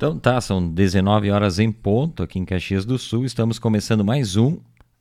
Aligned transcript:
Então 0.00 0.18
tá, 0.18 0.40
são 0.40 0.66
19 0.66 1.30
horas 1.30 1.58
em 1.58 1.70
ponto 1.70 2.22
aqui 2.22 2.38
em 2.38 2.44
Caxias 2.46 2.86
do 2.86 2.98
Sul. 2.98 3.26
Estamos 3.26 3.58
começando 3.58 4.02
mais 4.02 4.34
um 4.34 4.56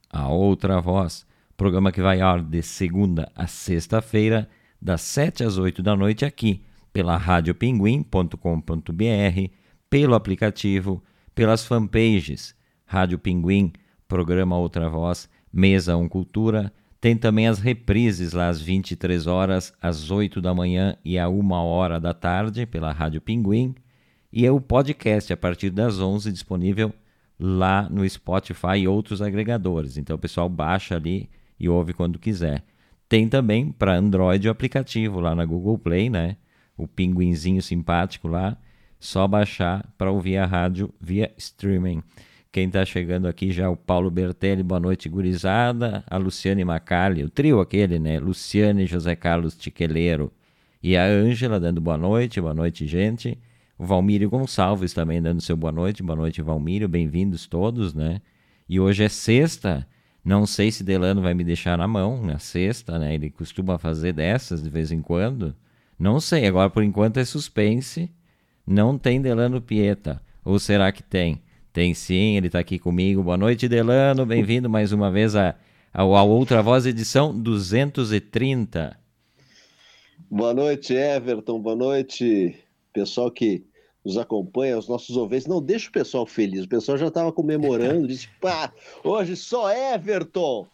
A 0.10 0.28
Outra 0.28 0.82
Voz, 0.82 1.25
programa 1.56 1.90
que 1.90 2.02
vai 2.02 2.19
ao 2.19 2.42
de 2.42 2.61
segunda 2.61 3.32
a 3.33 3.48
sexta-feira, 3.48 4.50
das 4.82 5.00
7 5.00 5.46
às 5.46 5.58
8 5.58 5.82
da 5.82 5.96
noite 5.96 6.25
aqui 6.25 6.62
pela 6.92 7.16
radiopinguim.com.br, 7.16 9.54
pelo 9.89 10.16
aplicativo, 10.16 11.02
pelas 11.34 11.66
fanpages 11.66 12.54
Rádio 12.86 13.18
Pinguim, 13.18 13.71
programa 14.05 14.57
Outra 14.57 14.89
Voz, 14.89 15.29
Mesa 15.50 15.95
1 15.95 16.09
Cultura. 16.09 16.73
Tem 17.00 17.16
também 17.16 17.47
as 17.47 17.59
reprises 17.59 18.34
lá 18.34 18.50
às 18.50 18.59
23 18.59 19.27
horas, 19.27 19.73
às 19.81 20.11
8 20.11 20.41
da 20.41 20.54
manhã 20.54 20.97
e 21.05 21.18
à 21.18 21.29
1 21.29 21.52
hora 21.52 22.02
da 22.02 22.13
tarde 22.13 22.66
pela 22.66 22.91
Rádio 22.91 23.21
Pinguim 23.21 23.73
e 24.32 24.46
é 24.46 24.52
o 24.52 24.61
podcast 24.61 25.34
a 25.34 25.38
partir 25.38 25.70
das 25.70 26.00
11 26.00 26.31
disponível 26.31 26.94
lá 27.40 27.88
no 27.90 28.08
Spotify 28.08 28.77
e 28.80 28.88
outros 28.88 29.21
agregadores. 29.21 29.98
Então 29.98 30.16
o 30.16 30.20
pessoal 30.20 30.49
baixa 30.49 30.95
ali 30.95 31.30
e 31.59 31.67
ouve 31.70 31.94
quando 31.94 32.20
quiser. 32.20 32.63
Tem 33.07 33.27
também 33.27 33.71
para 33.71 33.98
Android 33.98 34.48
o 34.48 34.52
aplicativo 34.52 35.20
lá 35.20 35.34
na 35.34 35.45
Google 35.45 35.77
Play, 35.77 36.09
né? 36.09 36.38
O 36.77 36.88
pinguinzinho 36.88 37.62
simpático 37.62 38.27
lá. 38.27 38.55
Só 38.99 39.27
baixar 39.27 39.88
para 39.98 40.12
ouvir 40.12 40.38
a 40.38 40.46
rádio 40.46 40.93
via 40.99 41.32
streaming. 41.38 42.04
Quem 42.52 42.68
está 42.68 42.84
chegando 42.84 43.27
aqui 43.27 43.52
já 43.52 43.66
é 43.66 43.68
o 43.68 43.76
Paulo 43.76 44.12
Bertelli, 44.12 44.62
boa 44.62 44.80
noite, 44.80 45.07
gurizada. 45.07 46.04
A 46.07 46.18
Luciane 46.18 46.66
Macali, 46.66 47.23
o 47.23 47.30
trio 47.30 47.62
aquele, 47.62 47.98
né? 47.98 48.20
Luciane, 48.20 48.85
José 48.85 49.16
Carlos 49.16 49.55
Tiqueleiro 49.55 50.32
e 50.82 50.98
a 50.98 51.05
Ângela 51.05 51.59
dando 51.59 51.82
boa 51.82 51.98
noite, 51.98 52.41
boa 52.41 52.54
noite, 52.54 52.85
gente. 52.85 53.38
O 53.80 53.86
Valmírio 53.86 54.30
Gonçalves 54.30 54.94
também 54.94 55.22
dando 55.22 55.40
seu 55.40 55.56
boa 55.56 55.72
noite. 55.72 56.04
Boa 56.04 56.18
noite, 56.18 56.42
Valmírio. 56.42 56.90
Bem-vindos 56.90 57.48
todos, 57.48 57.94
né? 57.94 58.21
E 58.68 58.77
hoje 58.77 59.05
é 59.05 59.08
sexta. 59.08 59.88
Não 60.21 60.46
sei 60.46 60.70
se 60.70 60.84
Delano 60.84 61.21
vai 61.21 61.34
me 61.34 61.46
deixar 61.46 61.77
na 61.77 61.88
mão 61.88 62.21
na 62.21 62.40
sexta, 62.40 62.99
né? 62.99 63.16
Ele 63.16 63.30
costuma 63.30 63.77
fazer 63.77 64.11
dessas 64.11 64.61
de 64.61 64.69
vez 64.69 64.91
em 64.91 65.02
quando. 65.02 65.55
Não 65.97 66.19
sei. 66.19 66.45
Agora, 66.45 66.69
por 66.69 66.83
enquanto, 66.83 67.21
é 67.21 67.23
suspense. 67.23 68.11
Não 68.67 68.97
tem 68.97 69.21
Delano 69.21 69.61
Pieta. 69.61 70.21
Ou 70.43 70.59
será 70.59 70.91
que 70.91 71.02
tem? 71.02 71.41
Tem 71.71 71.93
sim, 71.93 72.36
ele 72.36 72.47
está 72.47 72.59
aqui 72.59 72.77
comigo. 72.77 73.23
Boa 73.23 73.38
noite, 73.38 73.69
Delano. 73.69 74.25
Bem-vindo 74.25 74.69
mais 74.69 74.91
uma 74.91 75.09
vez 75.09 75.38
a, 75.38 75.55
a, 75.93 76.02
a 76.02 76.23
Outra 76.23 76.61
Voz, 76.61 76.86
edição 76.86 77.33
230. 77.33 78.99
Boa 80.30 80.53
noite, 80.53 80.93
Everton. 80.93 81.61
Boa 81.61 81.77
noite, 81.77 82.59
pessoal 82.91 83.31
que 83.31 83.68
nos 84.09 84.17
acompanha, 84.17 84.77
os 84.77 84.88
nossos 84.88 85.15
ouvintes. 85.15 85.47
Não 85.47 85.61
deixa 85.61 85.89
o 85.89 85.91
pessoal 85.91 86.25
feliz. 86.25 86.65
O 86.65 86.69
pessoal 86.69 86.97
já 86.97 87.07
estava 87.07 87.31
comemorando, 87.31 88.07
disse, 88.07 88.27
pá, 88.41 88.73
hoje 89.03 89.35
só 89.35 89.71
Everton. 89.71 90.67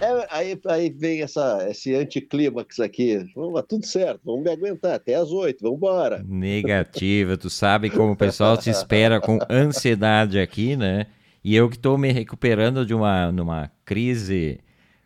É, 0.00 0.26
aí, 0.30 0.60
aí 0.66 0.90
vem 0.90 1.22
essa, 1.22 1.66
esse 1.68 1.94
anticlímax 1.94 2.80
aqui. 2.80 3.18
Vamos, 3.34 3.62
tudo 3.68 3.84
certo, 3.84 4.20
vamos 4.24 4.42
me 4.42 4.50
aguentar 4.50 4.94
até 4.94 5.16
as 5.16 5.30
oito, 5.30 5.62
vamos 5.62 5.76
embora. 5.76 6.24
Negativa, 6.26 7.36
tu 7.36 7.50
sabe 7.50 7.90
como 7.90 8.12
o 8.12 8.16
pessoal 8.16 8.56
te 8.56 8.70
espera 8.70 9.20
com 9.20 9.38
ansiedade 9.50 10.38
aqui, 10.38 10.76
né? 10.76 11.06
E 11.42 11.54
eu 11.54 11.68
que 11.68 11.76
estou 11.76 11.98
me 11.98 12.12
recuperando 12.12 12.86
de 12.86 12.94
uma 12.94 13.32
numa 13.32 13.70
crise, 13.84 14.60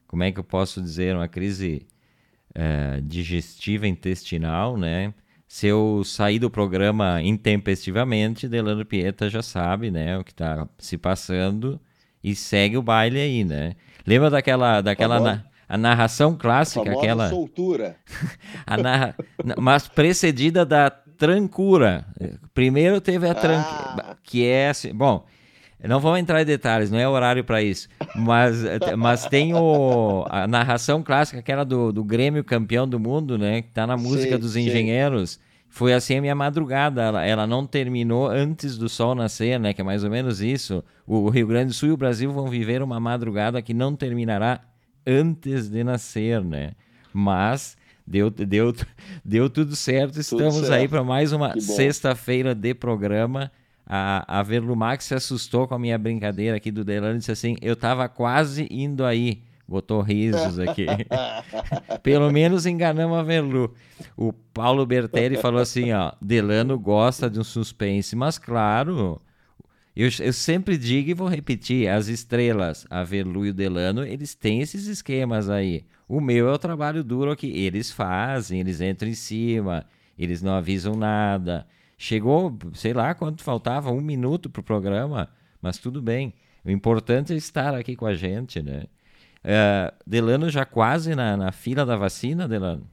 como 0.07 0.23
é 0.23 0.31
que 0.31 0.39
eu 0.39 0.45
posso 0.45 0.81
dizer, 0.81 1.17
uma 1.17 1.29
crise 1.29 1.87
uh, 2.51 3.01
digestiva 3.01 3.89
intestinal, 3.89 4.77
né? 4.77 5.15
Se 5.53 5.67
eu 5.67 6.01
sair 6.03 6.39
do 6.39 6.49
programa 6.49 7.21
intempestivamente, 7.21 8.49
Delano 8.49 8.87
Pieta 8.87 9.29
já 9.29 9.43
sabe, 9.43 9.91
né, 9.91 10.17
o 10.17 10.25
que 10.25 10.31
está 10.31 10.67
se 10.79 10.97
passando 10.97 11.79
e 12.25 12.35
segue 12.35 12.79
o 12.79 12.83
baile 12.83 13.21
aí, 13.21 13.45
né? 13.45 13.75
Lembra 14.07 14.31
daquela 14.31 14.81
daquela 14.81 15.21
na, 15.21 15.45
a 15.69 15.77
narração 15.77 16.35
clássica, 16.35 16.89
a 16.89 16.95
aquela 16.95 17.29
soltura. 17.29 17.97
a 18.67 18.79
narra... 18.79 19.15
mas 19.59 19.87
precedida 19.87 20.65
da 20.65 20.89
trancura. 20.89 22.07
Primeiro 22.55 22.99
teve 22.99 23.29
a 23.29 23.35
trancura, 23.35 24.05
ah. 24.09 24.17
que 24.25 24.47
é 24.47 24.71
assim, 24.71 24.95
bom, 24.95 25.27
não 25.87 26.01
vamos 26.01 26.21
entrar 26.21 26.41
em 26.41 26.47
detalhes, 26.47 26.91
não 26.91 26.99
é 26.99 27.07
horário 27.07 27.45
para 27.45 27.63
isso. 27.63 27.91
Mas, 28.17 28.57
mas 28.97 29.27
tem 29.27 29.53
o, 29.53 30.25
a 30.31 30.49
narração 30.49 31.03
clássica, 31.03 31.41
aquela 31.41 31.63
do, 31.63 31.93
do 31.93 32.03
Grêmio 32.03 32.43
campeão 32.43 32.89
do 32.89 32.99
mundo, 32.99 33.37
né? 33.37 33.61
Que 33.61 33.71
tá 33.71 33.87
na 33.87 33.99
música 33.99 34.37
sim, 34.37 34.41
dos 34.41 34.57
engenheiros. 34.57 35.33
Sim. 35.33 35.42
Foi 35.73 35.95
assim 35.95 36.19
a 36.19 36.21
minha 36.21 36.35
madrugada. 36.35 37.01
Ela, 37.01 37.25
ela 37.25 37.47
não 37.47 37.67
terminou 37.67 38.29
antes 38.29 38.77
do 38.77 38.91
sol 38.91 39.15
nascer, 39.15 39.59
né? 39.59 39.73
Que 39.73 39.81
é 39.81 39.85
mais 39.85 40.05
ou 40.05 40.11
menos 40.11 40.43
isso. 40.43 40.85
O, 41.07 41.21
o 41.21 41.31
Rio 41.31 41.47
Grande 41.47 41.69
do 41.69 41.73
Sul 41.73 41.89
e 41.89 41.93
o 41.93 41.97
Brasil 41.97 42.31
vão 42.31 42.47
viver 42.47 42.83
uma 42.83 43.01
madrugada 43.01 43.63
que 43.63 43.73
não 43.73 43.97
terminará 43.97 44.61
antes 45.07 45.71
de 45.71 45.83
nascer, 45.83 46.45
né? 46.45 46.73
Mas 47.11 47.75
deu, 48.07 48.29
deu, 48.29 48.75
deu 49.25 49.49
tudo 49.49 49.75
certo. 49.75 50.21
Estamos 50.21 50.57
tudo 50.57 50.67
certo. 50.67 50.79
aí 50.79 50.87
para 50.87 51.03
mais 51.03 51.33
uma 51.33 51.59
sexta-feira 51.59 52.55
de 52.55 52.75
programa. 52.75 53.51
A, 53.87 54.41
a 54.41 54.43
Verlumax 54.43 55.07
se 55.07 55.15
assustou 55.15 55.67
com 55.67 55.75
a 55.75 55.79
minha 55.79 55.97
brincadeira 55.97 56.59
aqui 56.59 56.71
do 56.71 56.85
Delano 56.85 57.15
e 57.15 57.19
disse 57.21 57.33
assim: 57.33 57.57
Eu 57.63 57.75
tava 57.75 58.07
quase 58.11 58.69
indo 58.71 59.07
aí. 59.07 59.43
Botou 59.67 60.01
risos 60.01 60.59
aqui. 60.59 60.87
Pelo 62.03 62.31
menos 62.31 62.67
enganamos 62.67 63.17
a 63.17 63.23
Verlu. 63.23 63.75
O 64.17 64.33
Paulo 64.33 64.85
Bertelli 64.85 65.37
falou 65.37 65.61
assim: 65.61 65.93
ó, 65.93 66.13
Delano 66.21 66.79
gosta 66.79 67.31
de 67.31 67.39
um 67.41 67.45
suspense, 67.45 68.15
mas 68.15 68.39
claro. 68.39 69.21
Eu, 69.95 70.09
eu 70.21 70.33
sempre 70.33 70.77
digo 70.77 71.11
e 71.11 71.15
vou 71.15 71.29
repetir: 71.29 71.89
as 71.89 72.09
estrelas, 72.09 72.87
a 72.91 73.05
Verlu 73.05 73.47
e 73.47 73.51
o 73.51 73.55
Delano, 73.55 74.05
eles 74.05 74.35
têm 74.35 74.61
esses 74.61 74.87
esquemas 74.87 75.49
aí. 75.49 75.85
O 76.09 76.21
meu 76.21 76.49
é 76.49 76.53
o 76.53 76.59
trabalho 76.59 77.03
duro 77.03 77.35
que 77.37 77.47
eles 77.47 77.91
fazem, 77.91 78.61
eles 78.61 78.81
entram 78.81 79.09
em 79.09 79.15
cima, 79.15 79.87
eles 80.19 80.43
não 80.43 80.53
avisam 80.53 80.95
nada. 80.95 81.67
Chegou, 81.97 82.59
sei 82.75 82.93
lá 82.93 83.15
quanto 83.15 83.43
faltava, 83.43 83.91
um 83.91 84.01
minuto 84.01 84.51
para 84.51 84.61
o 84.61 84.65
programa, 84.65 85.29
mas 85.61 85.79
tudo 85.79 86.03
bem. 86.03 86.35
O 86.65 86.71
importante 86.71 87.33
é 87.33 87.37
estar 87.37 87.75
aqui 87.75 87.97
com 87.97 88.07
a 88.07 88.15
gente, 88.15 88.63
né? 88.63 88.85
Uh, 89.45 89.93
Delano 90.07 90.49
já 90.49 90.65
quase 90.65 91.15
na, 91.15 91.37
na 91.37 91.53
fila 91.53 91.85
da 91.85 91.97
vacina, 91.97 92.47
Delano? 92.47 92.89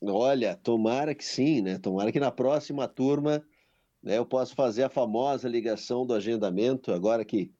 Olha, 0.00 0.56
tomara 0.56 1.14
que 1.14 1.24
sim, 1.24 1.62
né? 1.62 1.78
Tomara 1.78 2.12
que 2.12 2.20
na 2.20 2.30
próxima 2.30 2.86
turma 2.88 3.42
né, 4.02 4.18
eu 4.18 4.26
possa 4.26 4.54
fazer 4.54 4.82
a 4.82 4.90
famosa 4.90 5.48
ligação 5.48 6.04
do 6.04 6.12
agendamento, 6.12 6.92
agora 6.92 7.24
que 7.24 7.50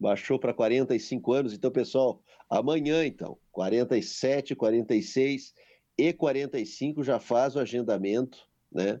baixou 0.00 0.38
para 0.38 0.52
45 0.52 1.32
anos. 1.32 1.52
Então, 1.52 1.70
pessoal, 1.70 2.20
amanhã, 2.50 3.04
então, 3.06 3.38
47, 3.52 4.56
46 4.56 5.54
e 5.96 6.12
45 6.12 7.04
já 7.04 7.20
faz 7.20 7.54
o 7.54 7.60
agendamento, 7.60 8.38
né? 8.72 9.00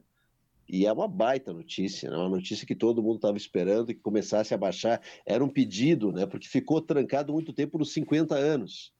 E 0.68 0.86
é 0.86 0.92
uma 0.92 1.08
baita 1.08 1.52
notícia, 1.52 2.10
né? 2.10 2.16
uma 2.16 2.28
notícia 2.28 2.66
que 2.66 2.74
todo 2.74 3.02
mundo 3.02 3.16
estava 3.16 3.36
esperando 3.36 3.88
que 3.88 4.00
começasse 4.00 4.54
a 4.54 4.58
baixar. 4.58 5.02
Era 5.26 5.44
um 5.44 5.48
pedido, 5.48 6.12
né? 6.12 6.24
porque 6.24 6.48
ficou 6.48 6.80
trancado 6.80 7.32
muito 7.32 7.52
tempo 7.52 7.78
nos 7.78 7.92
50 7.92 8.34
anos. 8.34 8.92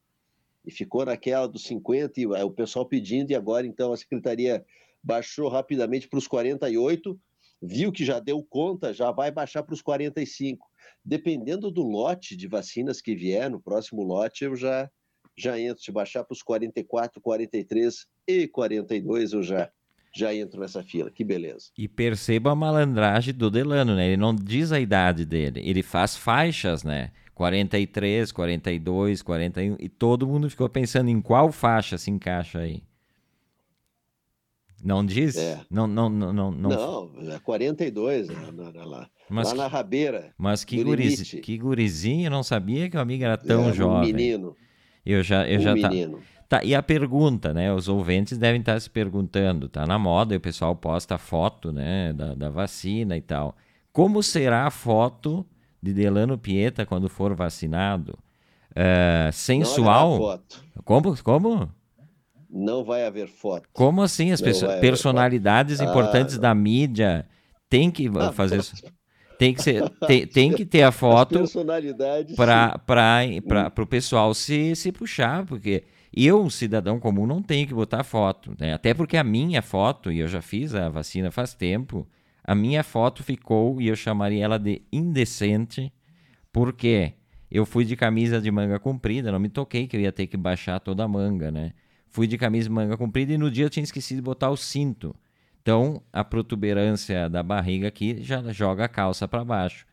E 0.64 0.70
ficou 0.70 1.04
naquela 1.04 1.46
dos 1.46 1.64
50, 1.64 2.20
e 2.20 2.26
o 2.26 2.50
pessoal 2.50 2.86
pedindo, 2.86 3.30
e 3.32 3.34
agora 3.34 3.66
então 3.66 3.92
a 3.92 3.96
secretaria 3.96 4.64
baixou 5.02 5.48
rapidamente 5.48 6.08
para 6.08 6.18
os 6.18 6.28
48, 6.28 7.18
viu 7.60 7.90
que 7.90 8.04
já 8.04 8.20
deu 8.20 8.42
conta, 8.44 8.92
já 8.92 9.10
vai 9.10 9.30
baixar 9.30 9.62
para 9.62 9.74
os 9.74 9.82
45. 9.82 10.70
Dependendo 11.04 11.70
do 11.70 11.82
lote 11.82 12.36
de 12.36 12.46
vacinas 12.46 13.00
que 13.00 13.14
vier, 13.16 13.50
no 13.50 13.60
próximo 13.60 14.02
lote 14.04 14.44
eu 14.44 14.54
já, 14.54 14.88
já 15.36 15.58
entro. 15.58 15.82
Se 15.82 15.90
baixar 15.90 16.22
para 16.22 16.34
os 16.34 16.42
44, 16.42 17.20
43 17.20 18.06
e 18.28 18.46
42, 18.46 19.32
eu 19.32 19.42
já 19.42 19.70
já 20.14 20.34
entro 20.34 20.60
nessa 20.60 20.82
fila. 20.82 21.10
Que 21.10 21.24
beleza. 21.24 21.70
E 21.76 21.88
perceba 21.88 22.52
a 22.52 22.54
malandragem 22.54 23.34
do 23.34 23.50
Delano, 23.50 23.96
né? 23.96 24.08
Ele 24.08 24.16
não 24.16 24.34
diz 24.34 24.72
a 24.72 24.80
idade 24.80 25.24
dele, 25.24 25.60
ele 25.64 25.82
faz 25.82 26.16
faixas, 26.16 26.84
né? 26.84 27.10
43, 27.34 28.30
42, 28.30 29.22
41, 29.22 29.76
e 29.80 29.88
todo 29.88 30.26
mundo 30.26 30.50
ficou 30.50 30.68
pensando 30.68 31.08
em 31.08 31.20
qual 31.20 31.50
faixa 31.50 31.96
se 31.96 32.10
encaixa 32.10 32.60
aí. 32.60 32.82
Não 34.82 35.06
diz? 35.06 35.36
É. 35.36 35.60
Não, 35.70 35.86
não, 35.86 36.10
não, 36.10 36.32
não, 36.32 36.50
não. 36.50 37.10
Não, 37.10 37.32
é 37.32 37.38
42, 37.38 38.28
né, 38.28 38.34
lá, 38.74 39.08
mas 39.30 39.48
lá 39.48 39.54
na 39.54 39.66
rabeira. 39.68 40.34
Mas 40.36 40.64
que, 40.64 40.82
guriz, 40.82 41.22
que 41.22 41.56
gurizinho, 41.56 42.26
eu 42.26 42.30
não 42.30 42.42
sabia 42.42 42.90
que 42.90 42.96
o 42.96 43.00
amigo 43.00 43.22
era 43.24 43.38
tão 43.38 43.70
é, 43.70 43.72
jovem. 43.72 44.12
Um 44.12 44.16
menino. 44.16 44.56
Eu 45.06 45.22
já, 45.22 45.48
eu 45.48 45.60
um 45.60 45.62
já 45.62 45.74
menino. 45.74 46.18
Tá... 46.18 46.41
Tá, 46.52 46.62
e 46.62 46.74
a 46.74 46.82
pergunta, 46.82 47.54
né? 47.54 47.72
Os 47.72 47.88
ouvintes 47.88 48.36
devem 48.36 48.60
estar 48.60 48.78
se 48.78 48.90
perguntando, 48.90 49.70
tá 49.70 49.86
na 49.86 49.98
moda 49.98 50.34
e 50.34 50.36
o 50.36 50.40
pessoal 50.40 50.76
posta 50.76 51.16
foto, 51.16 51.72
né, 51.72 52.12
da, 52.12 52.34
da 52.34 52.50
vacina 52.50 53.16
e 53.16 53.22
tal. 53.22 53.56
Como 53.90 54.22
será 54.22 54.66
a 54.66 54.70
foto 54.70 55.46
de 55.82 55.94
Delano 55.94 56.36
Pieta 56.36 56.84
quando 56.84 57.08
for 57.08 57.34
vacinado? 57.34 58.18
Uh, 58.72 59.32
sensual? 59.32 60.10
Não 60.10 60.18
foto. 60.18 60.64
Como? 60.84 61.22
Como? 61.22 61.72
Não 62.50 62.84
vai 62.84 63.06
haver 63.06 63.28
foto. 63.28 63.66
Como 63.72 64.02
assim? 64.02 64.30
As 64.30 64.42
personalidades 64.78 65.80
importantes 65.80 66.36
ah, 66.36 66.40
da 66.40 66.54
mídia 66.54 67.26
tem 67.66 67.90
que 67.90 68.10
ah, 68.14 68.30
fazer 68.30 68.60
isso. 68.60 68.74
Tem 69.38 69.54
que, 69.54 69.62
ser, 69.62 69.88
tem, 70.06 70.26
tem 70.26 70.52
que 70.52 70.66
ter 70.66 70.82
a 70.82 70.92
foto 70.92 71.44
para 72.36 73.82
o 73.82 73.86
pessoal 73.86 74.34
se, 74.34 74.76
se 74.76 74.92
puxar, 74.92 75.46
porque 75.46 75.84
eu, 76.14 76.48
cidadão 76.50 77.00
comum, 77.00 77.26
não 77.26 77.42
tenho 77.42 77.66
que 77.66 77.74
botar 77.74 78.04
foto. 78.04 78.54
Né? 78.58 78.74
Até 78.74 78.92
porque 78.92 79.16
a 79.16 79.24
minha 79.24 79.62
foto, 79.62 80.12
e 80.12 80.18
eu 80.18 80.28
já 80.28 80.42
fiz 80.42 80.74
a 80.74 80.88
vacina 80.88 81.30
faz 81.30 81.54
tempo, 81.54 82.06
a 82.44 82.54
minha 82.54 82.82
foto 82.82 83.22
ficou, 83.22 83.80
e 83.80 83.88
eu 83.88 83.96
chamaria 83.96 84.44
ela 84.44 84.58
de 84.58 84.82
indecente, 84.92 85.92
porque 86.52 87.14
eu 87.50 87.64
fui 87.64 87.84
de 87.84 87.96
camisa 87.96 88.40
de 88.40 88.50
manga 88.50 88.78
comprida, 88.78 89.30
não 89.32 89.38
me 89.38 89.48
toquei 89.48 89.86
que 89.86 89.96
eu 89.96 90.00
ia 90.00 90.12
ter 90.12 90.26
que 90.26 90.36
baixar 90.36 90.80
toda 90.80 91.04
a 91.04 91.08
manga, 91.08 91.50
né? 91.50 91.72
Fui 92.08 92.26
de 92.26 92.36
camisa 92.36 92.68
de 92.68 92.74
manga 92.74 92.96
comprida 92.96 93.32
e 93.32 93.38
no 93.38 93.50
dia 93.50 93.64
eu 93.64 93.70
tinha 93.70 93.84
esquecido 93.84 94.16
de 94.16 94.22
botar 94.22 94.50
o 94.50 94.56
cinto. 94.56 95.14
Então, 95.62 96.02
a 96.12 96.24
protuberância 96.24 97.30
da 97.30 97.42
barriga 97.42 97.88
aqui 97.88 98.22
já 98.22 98.42
joga 98.52 98.84
a 98.84 98.88
calça 98.88 99.28
para 99.28 99.44
baixo. 99.44 99.86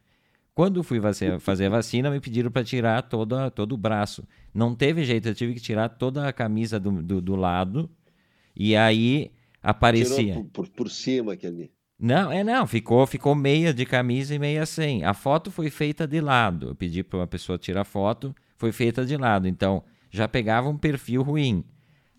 Quando 0.59 0.83
fui 0.83 0.99
fazer 1.39 1.67
a 1.67 1.69
vacina, 1.69 2.11
me 2.11 2.19
pediram 2.19 2.51
para 2.51 2.65
tirar 2.65 3.03
toda, 3.03 3.49
todo 3.49 3.71
o 3.71 3.77
braço. 3.77 4.27
Não 4.53 4.75
teve 4.75 5.05
jeito, 5.05 5.29
eu 5.29 5.33
tive 5.33 5.53
que 5.53 5.61
tirar 5.61 5.87
toda 5.87 6.27
a 6.27 6.33
camisa 6.33 6.77
do, 6.77 7.01
do, 7.01 7.21
do 7.21 7.37
lado. 7.37 7.89
E 8.53 8.75
aí 8.75 9.31
aparecia. 9.63 10.17
Tirou 10.17 10.43
por, 10.43 10.65
por, 10.65 10.67
por 10.67 10.89
cima 10.89 11.31
aquele. 11.31 11.71
Não, 11.97 12.29
é 12.29 12.43
não, 12.43 12.67
ficou, 12.67 13.07
ficou 13.07 13.33
meia 13.35 13.73
de 13.73 13.85
camisa 13.85 14.35
e 14.35 14.39
meia 14.39 14.65
sem. 14.65 15.01
A 15.05 15.13
foto 15.13 15.49
foi 15.49 15.69
feita 15.69 16.05
de 16.05 16.19
lado. 16.19 16.67
Eu 16.67 16.75
pedi 16.75 17.03
para 17.03 17.19
uma 17.19 17.27
pessoa 17.27 17.57
tirar 17.57 17.85
foto, 17.85 18.35
foi 18.57 18.73
feita 18.73 19.05
de 19.05 19.15
lado. 19.15 19.47
Então, 19.47 19.81
já 20.11 20.27
pegava 20.27 20.67
um 20.67 20.77
perfil 20.77 21.21
ruim. 21.21 21.63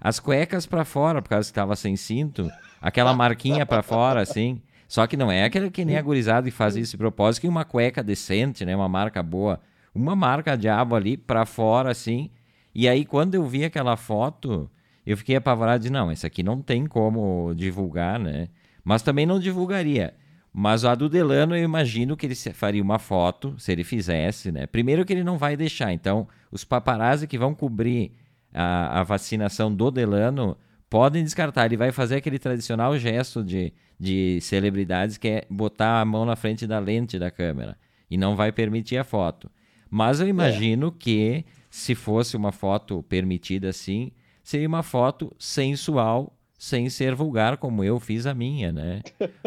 As 0.00 0.18
cuecas 0.18 0.64
para 0.64 0.86
fora, 0.86 1.20
por 1.20 1.28
causa 1.28 1.46
que 1.46 1.52
estava 1.52 1.76
sem 1.76 1.94
cinto, 1.94 2.50
aquela 2.80 3.12
marquinha 3.12 3.66
para 3.66 3.82
fora, 3.82 4.22
assim. 4.22 4.62
Só 4.90 5.06
que 5.06 5.16
não 5.16 5.30
é 5.30 5.44
aquele 5.44 5.70
que 5.70 5.84
nem 5.84 5.96
a 5.96 6.02
gurizada 6.02 6.50
que 6.50 6.50
faz 6.50 6.74
isso 6.74 6.90
de 6.90 6.96
propósito, 6.96 7.42
que 7.42 7.46
uma 7.48 7.64
cueca 7.64 8.02
decente, 8.02 8.64
né? 8.64 8.74
Uma 8.74 8.88
marca 8.88 9.22
boa. 9.22 9.60
Uma 9.94 10.16
marca 10.16 10.56
diabo 10.56 10.96
ali 10.96 11.16
para 11.16 11.46
fora, 11.46 11.92
assim. 11.92 12.28
E 12.74 12.88
aí, 12.88 13.04
quando 13.04 13.36
eu 13.36 13.46
vi 13.46 13.64
aquela 13.64 13.96
foto, 13.96 14.68
eu 15.06 15.16
fiquei 15.16 15.36
apavorado 15.36 15.84
de, 15.84 15.90
não, 15.90 16.10
esse 16.10 16.26
aqui 16.26 16.42
não 16.42 16.60
tem 16.60 16.86
como 16.86 17.54
divulgar, 17.54 18.18
né? 18.18 18.48
Mas 18.82 19.00
também 19.00 19.24
não 19.24 19.38
divulgaria. 19.38 20.12
Mas 20.52 20.84
a 20.84 20.96
do 20.96 21.08
Delano, 21.08 21.56
eu 21.56 21.62
imagino 21.62 22.16
que 22.16 22.26
ele 22.26 22.34
faria 22.34 22.82
uma 22.82 22.98
foto, 22.98 23.54
se 23.58 23.70
ele 23.70 23.84
fizesse, 23.84 24.50
né? 24.50 24.66
Primeiro 24.66 25.04
que 25.04 25.12
ele 25.12 25.22
não 25.22 25.38
vai 25.38 25.56
deixar. 25.56 25.92
Então, 25.92 26.26
os 26.50 26.64
paparazzi 26.64 27.28
que 27.28 27.38
vão 27.38 27.54
cobrir 27.54 28.10
a, 28.52 28.98
a 28.98 29.02
vacinação 29.04 29.72
do 29.72 29.88
Delano 29.88 30.56
podem 30.90 31.22
descartar. 31.22 31.66
Ele 31.66 31.76
vai 31.76 31.92
fazer 31.92 32.16
aquele 32.16 32.38
tradicional 32.38 32.98
gesto 32.98 33.42
de, 33.42 33.72
de 33.98 34.40
celebridades 34.42 35.16
que 35.16 35.28
é 35.28 35.46
botar 35.48 36.00
a 36.00 36.04
mão 36.04 36.26
na 36.26 36.34
frente 36.34 36.66
da 36.66 36.80
lente 36.80 37.18
da 37.18 37.30
câmera 37.30 37.78
e 38.10 38.18
não 38.18 38.34
vai 38.34 38.50
permitir 38.50 38.98
a 38.98 39.04
foto. 39.04 39.48
Mas 39.88 40.20
eu 40.20 40.28
imagino 40.28 40.88
é. 40.88 40.92
que 40.98 41.44
se 41.70 41.94
fosse 41.94 42.36
uma 42.36 42.52
foto 42.52 43.02
permitida 43.04 43.68
assim, 43.68 44.10
seria 44.42 44.66
uma 44.66 44.82
foto 44.82 45.34
sensual, 45.38 46.36
sem 46.58 46.90
ser 46.90 47.14
vulgar, 47.14 47.56
como 47.56 47.82
eu 47.82 47.98
fiz 47.98 48.26
a 48.26 48.34
minha, 48.34 48.72
né? 48.72 49.02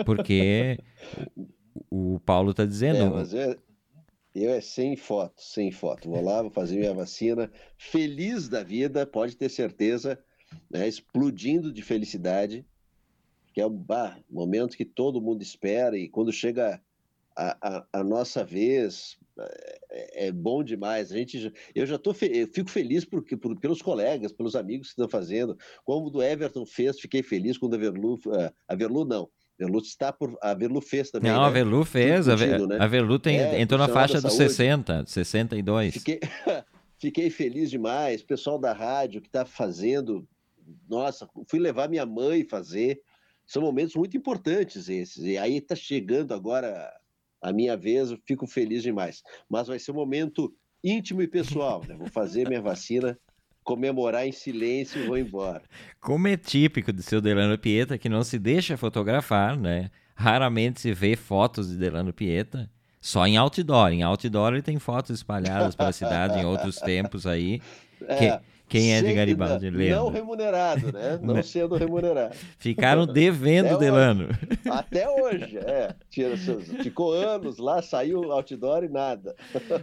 Porque 0.06 0.80
o, 1.90 2.19
Paulo 2.25 2.51
está 2.51 2.66
dizendo. 2.66 3.19
É, 3.36 3.51
é, 3.51 3.57
eu 4.34 4.51
é 4.51 4.62
sem 4.62 4.95
foto, 4.95 5.42
sem 5.42 5.72
foto. 5.72 6.10
Vou 6.10 6.22
lá, 6.22 6.42
vou 6.42 6.50
fazer 6.50 6.78
minha 6.78 6.94
vacina, 6.94 7.51
feliz 7.78 8.50
da 8.50 8.63
vida, 8.63 9.06
pode 9.06 9.36
ter 9.36 9.50
certeza, 9.50 10.19
né, 10.69 10.88
explodindo 10.88 11.71
de 11.71 11.81
felicidade, 11.81 12.65
que 13.53 13.61
é 13.61 13.65
um 13.65 13.75
bah, 13.75 14.17
momento 14.29 14.77
que 14.77 14.85
todo 14.85 15.21
mundo 15.21 15.41
espera 15.41 15.97
e 15.97 16.09
quando 16.09 16.31
chega 16.31 16.81
a, 17.35 17.57
a, 17.61 17.85
a 17.94 18.03
nossa 18.03 18.44
vez 18.44 19.17
é, 19.89 20.27
é, 20.27 20.31
bom 20.31 20.63
demais. 20.63 21.11
A 21.11 21.15
gente, 21.15 21.51
eu 21.73 21.85
já 21.85 21.97
tô, 21.97 22.11
eu 22.11 22.47
fico 22.47 22.69
feliz 22.69 23.05
por, 23.05 23.23
por, 23.23 23.59
pelos 23.59 23.81
colegas, 23.81 24.31
pelos 24.31 24.55
amigos 24.55 24.88
que 24.88 24.94
estão 24.94 25.09
fazendo. 25.09 25.57
Como 25.83 26.07
o 26.07 26.09
do 26.09 26.21
Everton 26.21 26.65
fez, 26.65 26.99
fiquei 26.99 27.23
feliz 27.23 27.57
quando 27.57 27.75
a 27.75 27.77
Verlu, 27.77 28.19
a 28.67 28.75
Verlu 28.75 29.06
não, 29.06 29.29
Verlu 29.57 29.79
está 29.79 30.11
por. 30.11 30.38
A 30.41 30.53
Verlu 30.53 30.81
fez 30.81 31.11
também. 31.11 31.31
Não, 31.31 31.41
né? 31.41 31.47
a 31.47 31.49
Verlu 31.49 31.85
fez. 31.85 32.27
a, 32.27 32.35
Ver, 32.35 32.67
né? 32.67 32.77
a 32.79 32.88
Verlu 32.88 33.19
tem, 33.19 33.39
é, 33.39 33.61
entrou 33.61 33.79
na 33.79 33.88
faixa 33.88 34.21
dos 34.21 34.33
60, 34.33 35.06
62. 35.06 35.94
Fiquei, 35.94 36.19
fiquei 36.99 37.29
feliz 37.29 37.69
demais. 37.69 38.21
O 38.21 38.25
pessoal 38.25 38.59
da 38.59 38.73
rádio 38.73 39.21
que 39.21 39.27
está 39.27 39.45
fazendo. 39.45 40.27
Nossa, 40.89 41.27
fui 41.47 41.59
levar 41.59 41.89
minha 41.89 42.05
mãe 42.05 42.43
fazer. 42.43 43.01
São 43.45 43.61
momentos 43.61 43.95
muito 43.95 44.15
importantes 44.15 44.89
esses. 44.89 45.23
E 45.23 45.37
aí 45.37 45.57
está 45.57 45.75
chegando 45.75 46.33
agora 46.33 46.91
a 47.41 47.51
minha 47.51 47.75
vez, 47.75 48.11
eu 48.11 48.19
fico 48.25 48.47
feliz 48.47 48.81
demais. 48.81 49.21
Mas 49.49 49.67
vai 49.67 49.77
ser 49.77 49.91
um 49.91 49.95
momento 49.95 50.53
íntimo 50.83 51.21
e 51.21 51.27
pessoal. 51.27 51.83
Né? 51.87 51.95
Vou 51.95 52.07
fazer 52.07 52.47
minha 52.47 52.61
vacina 52.61 53.17
comemorar 53.63 54.27
em 54.27 54.31
silêncio 54.31 55.01
e 55.01 55.07
vou 55.07 55.17
embora. 55.17 55.61
Como 55.99 56.27
é 56.27 56.37
típico 56.37 56.91
de 56.91 57.01
seu 57.01 57.21
Delano 57.21 57.57
Pieta, 57.57 57.97
que 57.97 58.09
não 58.09 58.23
se 58.23 58.37
deixa 58.37 58.77
fotografar, 58.77 59.57
né? 59.57 59.89
Raramente 60.15 60.81
se 60.81 60.93
vê 60.93 61.15
fotos 61.15 61.69
de 61.69 61.77
Delano 61.77 62.13
Pieta, 62.13 62.69
só 63.01 63.25
em 63.25 63.37
outdoor. 63.37 63.91
Em 63.91 64.03
outdoor 64.03 64.53
ele 64.53 64.61
tem 64.61 64.77
fotos 64.79 65.17
espalhadas 65.17 65.75
pela 65.75 65.91
cidade 65.91 66.39
em 66.39 66.45
outros 66.45 66.77
tempos 66.77 67.25
aí. 67.25 67.61
É. 68.05 68.41
Que 68.73 68.79
quem 68.79 68.95
é 68.95 69.03
de 69.03 69.13
Garibaldi? 69.13 69.69
Não, 69.69 70.05
não 70.05 70.09
remunerado, 70.09 70.91
né? 70.91 71.19
Não 71.21 71.43
sendo 71.43 71.75
remunerado. 71.75 72.35
Ficaram 72.57 73.05
devendo 73.05 73.75
até 73.75 73.77
Delano. 73.77 74.23
Hoje. 74.23 74.59
Até 74.67 75.07
hoje, 75.07 75.57
é. 75.61 75.93
Ficou 76.81 77.13
anos 77.13 77.59
lá, 77.59 77.83
saiu 77.83 78.31
outdoor 78.31 78.83
e 78.83 78.89
nada. 78.89 79.35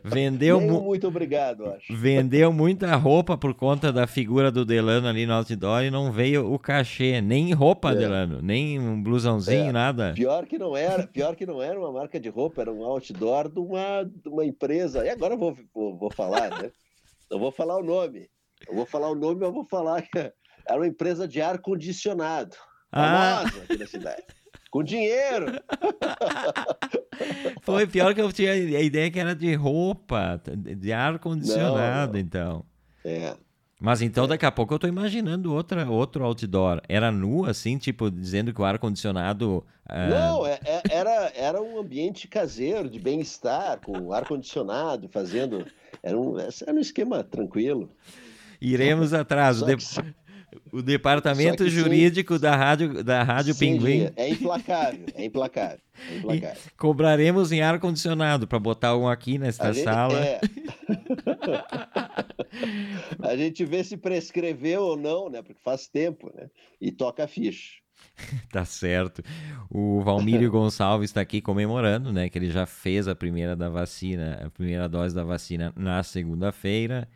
Vendeu 0.03 0.61
mu 0.61 0.81
muito 0.81 1.07
obrigado, 1.07 1.67
acho. 1.67 1.95
Vendeu 1.95 2.53
muita 2.53 2.97
roupa 2.97 3.39
por 3.39 3.55
conta 3.55 3.93
da 3.93 4.09
figura 4.09 4.51
do 4.51 4.65
Delano 4.65 5.07
ali 5.07 5.25
no 5.25 5.35
outdoor 5.35 5.85
e 5.85 5.91
não 5.91 6.11
veio 6.11 6.53
o 6.53 6.59
cachê, 6.59 7.21
nem 7.21 7.53
roupa 7.53 7.93
é. 7.93 7.95
Delano, 7.95 8.41
nem 8.43 8.81
um 8.81 9.01
blusãozinho, 9.01 9.69
é. 9.69 9.73
nada. 9.73 10.15
Pior 10.17 10.47
que 10.47 10.59
não 10.59 10.77
era, 10.77 11.07
pior 11.07 11.37
que 11.37 11.47
não 11.47 11.63
era 11.63 11.79
uma 11.79 11.93
marca 11.93 12.19
de 12.19 12.29
roupa, 12.29 12.63
era 12.63 12.73
um 12.73 12.85
outdoor 12.85 13.49
de 13.49 13.61
uma, 13.61 14.03
de 14.03 14.29
uma 14.29 14.45
empresa. 14.45 15.07
E 15.07 15.11
agora 15.11 15.35
eu 15.35 15.39
vou, 15.39 15.57
vou, 15.73 15.97
vou 15.97 16.11
falar, 16.11 16.51
né? 16.61 16.73
Não 17.31 17.39
vou 17.39 17.53
falar 17.53 17.77
o 17.77 17.85
nome. 17.85 18.29
Eu 18.69 18.75
vou 18.75 18.87
falar 18.87 19.11
o 19.11 19.15
nome, 19.15 19.41
mas 19.41 19.53
vou 19.53 19.65
falar 19.65 20.03
que 20.03 20.19
era 20.19 20.79
uma 20.79 20.87
empresa 20.87 21.27
de 21.27 21.41
ar-condicionado. 21.41 22.57
Ah. 22.93 23.45
Famosa 23.45 23.63
aqui 23.63 23.79
na 23.79 23.87
cidade. 23.87 24.23
Com 24.71 24.83
dinheiro. 24.85 25.47
Foi 27.63 27.87
pior 27.87 28.15
que 28.15 28.21
eu 28.21 28.33
tinha 28.33 28.53
a 28.53 28.57
ideia 28.57 29.11
que 29.11 29.19
era 29.19 29.35
de 29.35 29.55
roupa, 29.55 30.41
de 30.47 30.93
ar-condicionado, 30.93 32.17
então. 32.19 32.65
É. 33.05 33.35
Mas 33.81 34.03
então 34.03 34.29
daqui 34.29 34.45
a 34.45 34.53
pouco 34.53 34.75
eu 34.75 34.79
tô 34.79 34.87
imaginando 34.87 35.55
outra, 35.55 35.91
outro 35.91 36.23
outdoor. 36.23 36.83
Era 36.87 37.11
nu, 37.11 37.47
assim, 37.47 37.79
tipo, 37.79 38.11
dizendo 38.11 38.53
que 38.53 38.61
o 38.61 38.65
ar-condicionado. 38.65 39.65
Uh... 39.89 40.11
Não, 40.11 40.47
é, 40.47 40.61
é, 40.65 40.83
era, 40.91 41.33
era 41.35 41.63
um 41.63 41.79
ambiente 41.79 42.29
caseiro, 42.29 42.91
de 42.91 43.01
bem-estar, 43.01 43.81
com 43.81 44.13
ar-condicionado, 44.13 45.09
fazendo. 45.09 45.67
Era 46.03 46.19
um, 46.19 46.39
era 46.39 46.75
um 46.75 46.79
esquema 46.79 47.25
tranquilo. 47.25 47.91
Iremos 48.61 49.13
atrás. 49.15 49.63
O, 49.63 49.67
de... 49.67 49.77
o 50.73 50.83
departamento 50.83 51.69
jurídico 51.69 52.39
da 52.39 52.55
Rádio, 52.55 53.03
da 53.03 53.23
Rádio 53.23 53.55
Pinguim. 53.57 54.11
É 54.17 54.29
implacável, 54.29 55.07
é 55.15 55.25
implacável. 55.25 55.81
É 56.11 56.17
implacável. 56.19 56.63
cobraremos 56.77 57.53
em 57.53 57.63
ar-condicionado 57.63 58.47
para 58.47 58.59
botar 58.59 58.97
um 58.97 59.09
aqui 59.09 59.39
nesta 59.39 59.73
gente, 59.73 59.85
sala. 59.85 60.19
É. 60.19 60.41
a 63.27 63.37
gente 63.37 63.65
vê 63.65 63.83
se 63.83 63.97
prescreveu 63.97 64.83
ou 64.83 64.97
não, 64.97 65.31
né? 65.31 65.43
Porque 65.43 65.61
faz 65.63 65.89
tempo, 65.89 66.31
né? 66.35 66.51
E 66.81 66.91
toca 66.93 67.25
a 67.25 67.29
ficha. 67.29 67.81
tá 68.51 68.65
certo. 68.65 69.23
O 69.71 70.01
Valmírio 70.03 70.51
Gonçalves 70.51 71.11
está 71.11 71.21
aqui 71.21 71.41
comemorando, 71.41 72.13
né? 72.13 72.29
Que 72.29 72.39
ele 72.39 72.51
já 72.51 72.67
fez 72.67 73.07
a 73.07 73.15
primeira 73.15 73.55
da 73.55 73.69
vacina, 73.69 74.43
a 74.47 74.51
primeira 74.51 74.89
dose 74.89 75.15
da 75.15 75.25
vacina 75.25 75.73
na 75.77 76.03
segunda-feira. 76.03 77.09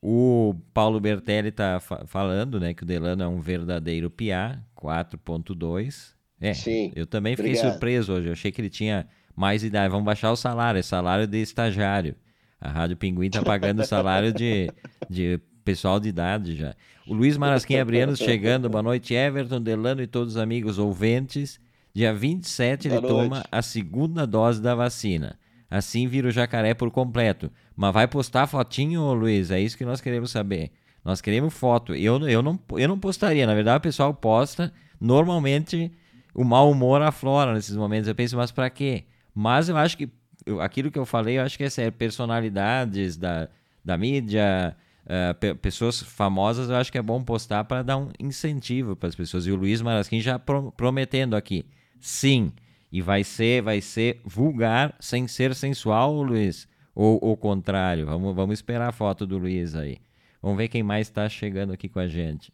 O 0.00 0.54
Paulo 0.72 1.00
Bertelli 1.00 1.48
está 1.48 1.80
fa 1.80 2.06
falando 2.06 2.60
né, 2.60 2.72
que 2.72 2.84
o 2.84 2.86
Delano 2.86 3.22
é 3.22 3.28
um 3.28 3.40
verdadeiro 3.40 4.08
PA, 4.10 4.62
4.2. 4.76 6.14
É, 6.40 6.54
Sim, 6.54 6.92
eu 6.94 7.06
também 7.06 7.34
fiquei 7.34 7.52
obrigado. 7.52 7.72
surpreso 7.72 8.12
hoje. 8.12 8.28
Eu 8.28 8.32
achei 8.32 8.52
que 8.52 8.60
ele 8.60 8.70
tinha 8.70 9.08
mais 9.34 9.64
idade. 9.64 9.90
Vamos 9.90 10.04
baixar 10.06 10.30
o 10.30 10.36
salário, 10.36 10.78
é 10.78 10.82
salário 10.82 11.26
de 11.26 11.38
estagiário. 11.38 12.14
A 12.60 12.70
Rádio 12.70 12.96
Pinguim 12.96 13.26
está 13.26 13.42
pagando 13.42 13.80
o 13.80 13.84
salário 13.86 14.32
de, 14.32 14.70
de 15.08 15.40
pessoal 15.64 15.98
de 15.98 16.08
idade 16.08 16.56
já. 16.56 16.74
O 17.06 17.14
Luiz 17.14 17.36
Marasquim 17.36 17.76
Abrianos 17.76 18.18
chegando. 18.20 18.68
Boa 18.68 18.82
noite, 18.82 19.14
Everton, 19.14 19.60
Delano 19.60 20.02
e 20.02 20.06
todos 20.06 20.34
os 20.34 20.40
amigos 20.40 20.78
ouvintes. 20.78 21.60
Dia 21.94 22.12
27 22.14 22.88
Boa 22.88 22.98
ele 22.98 23.08
noite. 23.08 23.28
toma 23.30 23.44
a 23.50 23.62
segunda 23.62 24.26
dose 24.26 24.62
da 24.62 24.74
vacina. 24.74 25.38
Assim 25.70 26.06
vira 26.06 26.28
o 26.28 26.30
jacaré 26.30 26.74
por 26.74 26.90
completo. 26.90 27.50
Mas 27.76 27.92
vai 27.92 28.08
postar 28.08 28.46
fotinho, 28.46 29.12
Luiz? 29.12 29.50
É 29.50 29.60
isso 29.60 29.76
que 29.76 29.84
nós 29.84 30.00
queremos 30.00 30.30
saber. 30.30 30.72
Nós 31.04 31.20
queremos 31.20 31.54
foto. 31.54 31.94
Eu, 31.94 32.26
eu, 32.28 32.42
não, 32.42 32.58
eu 32.76 32.88
não 32.88 32.98
postaria. 32.98 33.46
Na 33.46 33.54
verdade, 33.54 33.78
o 33.78 33.82
pessoal 33.82 34.14
posta. 34.14 34.72
Normalmente, 35.00 35.92
o 36.34 36.42
mau 36.42 36.70
humor 36.70 37.02
aflora 37.02 37.52
nesses 37.52 37.76
momentos. 37.76 38.08
Eu 38.08 38.14
penso, 38.14 38.36
mas 38.36 38.50
para 38.50 38.70
quê? 38.70 39.04
Mas 39.34 39.68
eu 39.68 39.76
acho 39.76 39.96
que 39.96 40.10
eu, 40.46 40.60
aquilo 40.60 40.90
que 40.90 40.98
eu 40.98 41.04
falei, 41.04 41.38
eu 41.38 41.42
acho 41.42 41.56
que 41.56 41.64
é 41.64 41.70
sério. 41.70 41.92
Personalidades 41.92 43.16
da, 43.16 43.48
da 43.84 43.98
mídia, 43.98 44.74
uh, 45.04 45.34
pe 45.34 45.54
pessoas 45.54 46.02
famosas, 46.02 46.70
eu 46.70 46.76
acho 46.76 46.90
que 46.90 46.98
é 46.98 47.02
bom 47.02 47.22
postar 47.22 47.64
para 47.64 47.82
dar 47.82 47.96
um 47.98 48.10
incentivo 48.18 48.96
para 48.96 49.08
as 49.08 49.14
pessoas. 49.14 49.46
E 49.46 49.50
o 49.50 49.56
Luiz 49.56 49.80
Marasquim 49.82 50.20
já 50.20 50.38
pro 50.38 50.72
prometendo 50.72 51.36
aqui, 51.36 51.64
sim, 52.00 52.52
e 52.90 53.02
vai 53.02 53.22
ser, 53.22 53.62
vai 53.62 53.80
ser 53.80 54.20
vulgar 54.24 54.94
sem 54.98 55.28
ser 55.28 55.54
sensual, 55.54 56.22
Luiz. 56.22 56.66
Ou 56.94 57.18
o 57.22 57.36
contrário. 57.36 58.06
Vamos, 58.06 58.34
vamos 58.34 58.58
esperar 58.58 58.88
a 58.88 58.92
foto 58.92 59.26
do 59.26 59.38
Luiz 59.38 59.74
aí. 59.74 59.98
Vamos 60.42 60.56
ver 60.56 60.68
quem 60.68 60.82
mais 60.82 61.06
está 61.06 61.28
chegando 61.28 61.72
aqui 61.72 61.88
com 61.88 61.98
a 62.00 62.08
gente. 62.08 62.52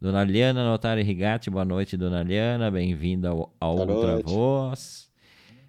Dona 0.00 0.22
Liana 0.22 0.64
Notari 0.64 1.02
Rigatti, 1.02 1.48
boa 1.48 1.64
noite, 1.64 1.96
Dona 1.96 2.22
Liana. 2.22 2.70
Bem-vinda 2.70 3.30
a 3.60 3.68
Outra 3.68 4.12
noite. 4.12 4.30
Voz. 4.30 5.10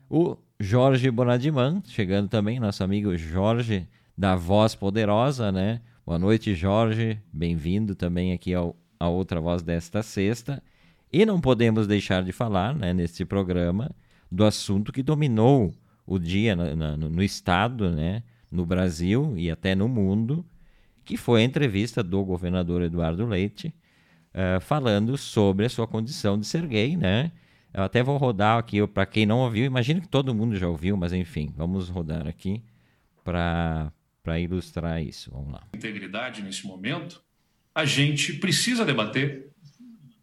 O 0.10 0.38
Jorge 0.60 1.10
Bonadiman, 1.10 1.82
chegando 1.86 2.28
também, 2.28 2.60
nosso 2.60 2.84
amigo 2.84 3.16
Jorge, 3.16 3.88
da 4.18 4.36
Voz 4.36 4.76
Poderosa, 4.76 5.52
né? 5.52 5.82
Boa 6.06 6.20
noite, 6.20 6.54
Jorge. 6.54 7.20
Bem-vindo 7.32 7.96
também 7.96 8.34
aqui 8.34 8.54
ao, 8.54 8.76
a 9.00 9.08
Outra 9.08 9.40
Voz 9.40 9.62
desta 9.64 10.04
sexta. 10.04 10.62
E 11.12 11.26
não 11.26 11.40
podemos 11.40 11.88
deixar 11.88 12.24
de 12.24 12.32
falar, 12.32 12.76
né, 12.76 12.94
neste 12.94 13.24
programa, 13.26 13.90
do 14.32 14.44
assunto 14.46 14.92
que 14.92 15.04
dominou 15.04 15.74
o 16.06 16.20
dia 16.20 16.56
na, 16.56 16.76
na, 16.76 16.98
no 16.98 17.24
Estado, 17.24 17.92
né, 17.92 18.24
no 18.52 18.66
Brasil 18.66 19.34
e 19.38 19.50
até 19.50 19.76
no 19.76 19.88
mundo, 19.88 20.46
que 21.04 21.18
foi 21.18 21.42
a 21.42 21.46
entrevista 21.46 22.04
do 22.04 22.24
governador 22.24 22.82
Eduardo 22.82 23.26
Leite, 23.26 23.74
uh, 24.34 24.60
falando 24.60 25.18
sobre 25.18 25.66
a 25.66 25.70
sua 25.70 25.88
condição 25.88 26.38
de 26.38 26.46
ser 26.46 26.66
gay, 26.68 26.96
né? 26.98 27.32
Eu 27.74 27.84
até 27.84 28.02
vou 28.02 28.18
rodar 28.18 28.58
aqui 28.58 28.86
para 28.88 29.06
quem 29.06 29.26
não 29.26 29.40
ouviu, 29.40 29.66
imagino 29.66 30.00
que 30.00 30.08
todo 30.08 30.34
mundo 30.34 30.56
já 30.56 30.68
ouviu, 30.68 30.96
mas 30.96 31.12
enfim, 31.12 31.54
vamos 31.58 31.90
rodar 31.90 32.26
aqui 32.26 32.64
para 33.22 33.92
ilustrar 34.40 35.04
isso. 35.04 35.30
Vamos 35.30 35.52
lá. 35.52 35.64
Integridade 35.76 36.42
nesse 36.42 36.66
momento, 36.66 37.22
a 37.74 37.84
gente 37.84 38.34
precisa 38.34 38.86
debater 38.86 39.52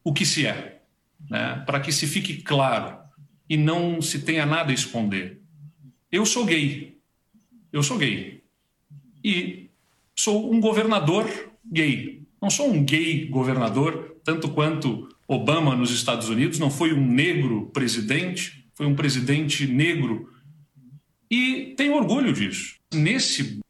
o 0.04 0.12
que 0.12 0.24
se 0.24 0.46
é, 0.46 0.82
né? 1.28 1.62
para 1.66 1.80
que 1.80 1.92
se 1.92 2.06
fique 2.06 2.42
claro 2.42 2.98
e 3.48 3.56
não 3.56 4.00
se 4.00 4.20
tenha 4.20 4.46
nada 4.46 4.70
a 4.70 4.74
esconder. 4.74 5.40
Eu 6.10 6.24
sou 6.26 6.44
gay. 6.44 6.98
Eu 7.72 7.82
sou 7.82 7.98
gay. 7.98 8.42
E 9.24 9.70
sou 10.14 10.52
um 10.52 10.60
governador 10.60 11.26
gay. 11.64 12.22
Não 12.40 12.50
sou 12.50 12.70
um 12.70 12.84
gay 12.84 13.26
governador, 13.26 14.16
tanto 14.24 14.50
quanto 14.50 15.08
Obama 15.28 15.76
nos 15.76 15.90
Estados 15.90 16.28
Unidos 16.28 16.58
não 16.58 16.70
foi 16.70 16.92
um 16.92 17.06
negro 17.06 17.70
presidente, 17.72 18.66
foi 18.74 18.86
um 18.86 18.94
presidente 18.94 19.66
negro. 19.66 20.30
E 21.30 21.74
tenho 21.76 21.94
orgulho 21.94 22.32
disso. 22.32 22.76
Nesse 22.92 23.62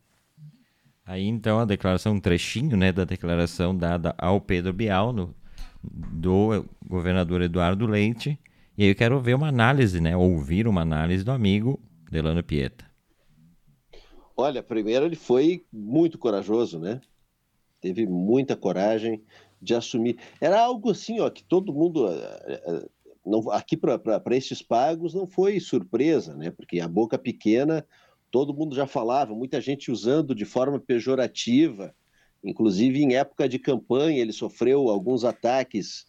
Aí 1.05 1.27
então 1.27 1.59
a 1.59 1.65
declaração, 1.65 2.15
um 2.15 2.21
trechinho 2.21 2.77
né, 2.77 2.91
da 2.91 3.05
declaração 3.05 3.77
dada 3.77 4.15
ao 4.17 4.41
Pedro 4.41 4.73
Bial, 4.73 5.13
no, 5.13 5.35
do 5.83 6.65
governador 6.87 7.43
Eduardo 7.43 7.87
Leite. 7.87 8.39
E 8.77 8.85
aí 8.85 8.91
eu 8.91 8.95
quero 8.95 9.21
ver 9.21 9.35
uma 9.35 9.49
análise, 9.49 10.01
né, 10.01 10.17
ouvir 10.17 10.67
uma 10.67 10.81
análise 10.83 11.25
do 11.25 11.33
amigo 11.33 11.81
Delano 12.11 12.43
Pieta. 12.43 12.91
Olha, 14.37 14.63
primeiro 14.63 15.05
ele 15.05 15.17
foi 15.17 15.65
muito 15.73 16.19
corajoso, 16.19 16.79
né? 16.79 17.01
Teve 17.81 18.07
muita 18.07 18.57
coragem 18.57 19.23
de 19.61 19.75
assumir. 19.75 20.19
Era 20.41 20.61
algo 20.61 20.91
assim, 20.91 21.21
ó, 21.21 21.29
que 21.29 21.45
todo 21.45 21.73
mundo 21.73 22.09
eh, 22.09 22.63
eh, 22.67 22.89
não, 23.25 23.51
aqui 23.51 23.77
para 23.77 24.37
esses 24.37 24.63
pagos 24.63 25.15
não 25.15 25.27
foi 25.27 25.61
surpresa, 25.61 26.35
né? 26.35 26.51
Porque 26.51 26.81
a 26.81 26.89
boca 26.89 27.19
pequena, 27.19 27.87
todo 28.31 28.55
mundo 28.55 28.75
já 28.75 28.87
falava, 28.87 29.35
muita 29.35 29.61
gente 29.61 29.91
usando 29.91 30.35
de 30.35 30.45
forma 30.45 30.81
pejorativa, 30.81 31.95
inclusive 32.43 33.01
em 33.01 33.15
época 33.15 33.49
de 33.49 33.59
campanha 33.59 34.21
ele 34.21 34.33
sofreu 34.33 34.89
alguns 34.89 35.25
ataques 35.25 36.07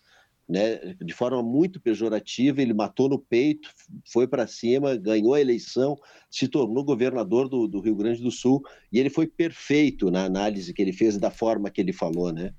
né, 0.48 0.96
de 1.02 1.13
forma 1.13 1.42
muito 1.42 1.80
pejorativa, 1.80 2.62
ele 2.62 2.74
matou 2.74 3.08
no 3.08 3.18
peito, 3.18 3.70
foi 4.12 4.28
para 4.28 4.46
cima, 4.46 4.96
ganhou 4.96 5.34
a 5.34 5.42
eleição, 5.42 5.96
se 6.30 6.48
tornou 6.48 6.84
governador 6.84 7.48
do, 7.48 7.68
do, 7.68 7.80
Rio 7.80 7.96
Grande 7.96 8.22
do 8.22 8.32
Sul, 8.32 8.62
e 8.92 9.00
ele 9.00 9.10
foi 9.10 9.25
perfeito 9.25 10.12
na 10.12 10.25
análise 10.25 10.74
que 10.74 10.82
ele 10.82 10.94
fez 10.94 11.18
da 11.18 11.32
forma 11.32 11.70
que 11.70 11.80
ele 11.80 11.94
falou, 11.94 12.32
né? 12.32 12.54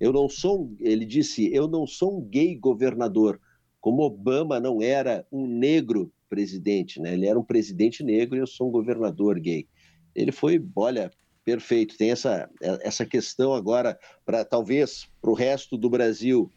Eu 0.00 0.12
não 0.12 0.28
sou, 0.28 0.74
ele 0.80 1.04
disse, 1.04 1.52
eu 1.54 1.68
não 1.68 1.86
sou 1.86 2.18
um 2.18 2.22
gay 2.22 2.54
governador, 2.54 3.40
como 3.80 4.02
Obama 4.02 4.58
não 4.58 4.82
era 4.82 5.26
um 5.30 5.46
negro 5.46 6.12
presidente, 6.28 7.00
né? 7.00 7.14
Ele 7.14 7.26
era 7.26 7.38
um 7.38 7.44
presidente 7.44 8.02
negro 8.02 8.36
e 8.36 8.40
eu 8.40 8.46
sou 8.46 8.68
um 8.68 8.72
governador 8.72 9.38
gay. 9.38 9.66
Ele 10.14 10.32
foi, 10.32 10.62
olha, 10.74 11.10
perfeito. 11.46 11.96
Tem 11.96 12.10
essa, 12.10 12.50
essa 12.82 13.06
questão 13.06 13.54
agora 13.54 13.96
para 14.24 14.44
talvez 14.44 15.08
para 15.22 15.30
o 15.30 15.34
resto 15.34 15.78
do 15.78 15.88
Brasil 15.88 16.52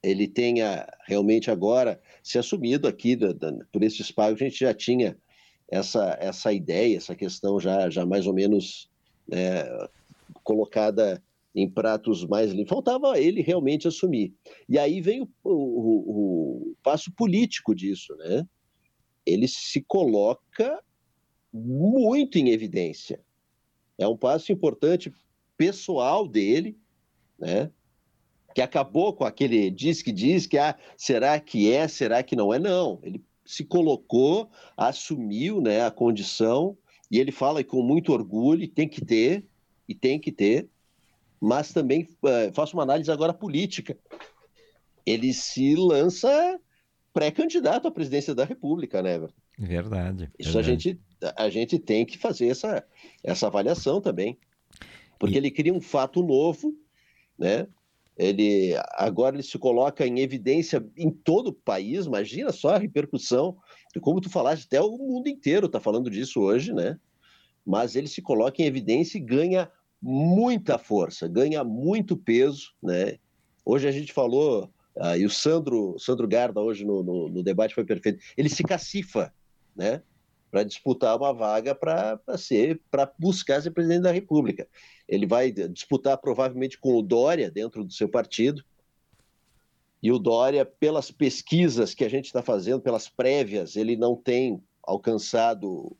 ele 0.00 0.28
tenha 0.28 0.86
realmente 1.08 1.50
agora 1.50 2.00
se 2.22 2.38
assumido 2.38 2.86
aqui 2.86 3.16
da, 3.16 3.32
da, 3.32 3.52
por 3.72 3.82
esses 3.82 4.12
pagos, 4.12 4.40
a 4.40 4.44
gente 4.44 4.60
já 4.60 4.72
tinha 4.72 5.18
essa, 5.68 6.16
essa 6.20 6.52
ideia, 6.52 6.96
essa 6.96 7.16
questão 7.16 7.58
já, 7.58 7.90
já 7.90 8.06
mais 8.06 8.24
ou 8.24 8.32
menos 8.32 8.88
né, 9.26 9.64
colocada 10.44 11.20
em 11.52 11.68
pratos 11.68 12.24
mais 12.24 12.52
limpos. 12.52 12.70
Faltava 12.70 13.18
ele 13.18 13.42
realmente 13.42 13.88
assumir. 13.88 14.32
E 14.68 14.78
aí 14.78 15.00
vem 15.00 15.22
o, 15.22 15.28
o, 15.42 16.70
o 16.70 16.76
passo 16.84 17.10
político 17.12 17.74
disso, 17.74 18.14
né? 18.16 18.46
Ele 19.26 19.48
se 19.48 19.82
coloca 19.82 20.80
muito 21.52 22.38
em 22.38 22.50
evidência. 22.50 23.20
É 23.98 24.06
um 24.06 24.16
passo 24.16 24.52
importante 24.52 25.12
pessoal 25.56 26.26
dele, 26.26 26.78
né? 27.38 27.70
que 28.54 28.62
acabou 28.62 29.12
com 29.12 29.24
aquele 29.24 29.70
diz 29.70 30.02
que 30.02 30.10
diz 30.10 30.46
que 30.46 30.56
ah, 30.58 30.76
será 30.96 31.38
que 31.38 31.70
é, 31.72 31.86
será 31.86 32.22
que 32.22 32.34
não 32.34 32.52
é? 32.52 32.58
Não, 32.58 32.98
ele 33.02 33.22
se 33.44 33.64
colocou, 33.64 34.50
assumiu 34.76 35.60
né, 35.60 35.84
a 35.84 35.90
condição 35.90 36.76
e 37.10 37.18
ele 37.18 37.32
fala 37.32 37.62
com 37.64 37.82
muito 37.82 38.12
orgulho, 38.12 38.68
tem 38.68 38.88
que 38.88 39.04
ter, 39.04 39.44
e 39.88 39.94
tem 39.94 40.18
que 40.18 40.30
ter, 40.30 40.68
mas 41.40 41.72
também 41.72 42.06
uh, 42.22 42.52
faço 42.52 42.76
uma 42.76 42.82
análise 42.82 43.10
agora 43.10 43.32
política. 43.32 43.96
Ele 45.06 45.32
se 45.32 45.74
lança 45.74 46.60
pré-candidato 47.12 47.88
à 47.88 47.90
presidência 47.90 48.34
da 48.34 48.44
República, 48.44 49.02
né, 49.02 49.14
Everton? 49.14 49.40
Verdade. 49.58 50.30
Isso 50.38 50.52
verdade. 50.52 50.70
A, 50.70 50.78
gente, 50.78 51.00
a 51.36 51.50
gente 51.50 51.78
tem 51.78 52.06
que 52.06 52.16
fazer 52.16 52.48
essa, 52.48 52.84
essa 53.24 53.46
avaliação 53.46 54.00
também. 54.00 54.38
Porque 55.18 55.34
e... 55.34 55.38
ele 55.38 55.50
cria 55.50 55.74
um 55.74 55.80
fato 55.80 56.22
novo, 56.22 56.74
né? 57.36 57.66
ele 58.18 58.74
agora 58.94 59.36
ele 59.36 59.44
se 59.44 59.56
coloca 59.58 60.04
em 60.04 60.18
evidência 60.18 60.84
em 60.96 61.08
todo 61.08 61.48
o 61.48 61.52
país, 61.52 62.06
imagina 62.06 62.50
só 62.50 62.70
a 62.70 62.78
repercussão, 62.78 63.56
como 64.00 64.20
tu 64.20 64.28
falaste, 64.28 64.64
até 64.66 64.80
o 64.80 64.98
mundo 64.98 65.28
inteiro 65.28 65.66
está 65.66 65.78
falando 65.78 66.10
disso 66.10 66.40
hoje, 66.40 66.72
né? 66.72 66.98
Mas 67.64 67.94
ele 67.94 68.08
se 68.08 68.20
coloca 68.20 68.60
em 68.60 68.66
evidência 68.66 69.18
e 69.18 69.20
ganha 69.20 69.70
muita 70.02 70.78
força, 70.78 71.28
ganha 71.28 71.62
muito 71.62 72.16
peso, 72.16 72.74
né? 72.82 73.18
Hoje 73.64 73.86
a 73.86 73.92
gente 73.92 74.12
falou, 74.12 74.68
ah, 74.96 75.16
e 75.16 75.24
o 75.24 75.30
Sandro, 75.30 75.96
Sandro 75.98 76.26
Garda 76.26 76.60
hoje 76.60 76.84
no, 76.84 77.04
no, 77.04 77.28
no 77.28 77.42
debate 77.42 77.74
foi 77.74 77.84
perfeito, 77.84 78.18
ele 78.36 78.48
se 78.48 78.64
cacifa, 78.64 79.32
né? 79.78 80.02
para 80.50 80.64
disputar 80.64 81.16
uma 81.16 81.32
vaga 81.32 81.74
para 81.74 82.20
ser 82.36 82.80
para 82.90 83.10
buscar 83.18 83.62
ser 83.62 83.70
presidente 83.70 84.02
da 84.02 84.12
República. 84.12 84.66
Ele 85.08 85.26
vai 85.26 85.50
disputar 85.50 86.18
provavelmente 86.18 86.78
com 86.78 86.96
o 86.96 87.02
Dória 87.02 87.50
dentro 87.50 87.84
do 87.84 87.92
seu 87.92 88.08
partido. 88.08 88.64
E 90.02 90.12
o 90.12 90.18
Dória, 90.18 90.64
pelas 90.64 91.10
pesquisas 91.10 91.92
que 91.94 92.04
a 92.04 92.08
gente 92.08 92.26
está 92.26 92.42
fazendo, 92.42 92.80
pelas 92.80 93.08
prévias, 93.08 93.76
ele 93.76 93.96
não 93.96 94.14
tem 94.14 94.62
alcançado 94.82 95.96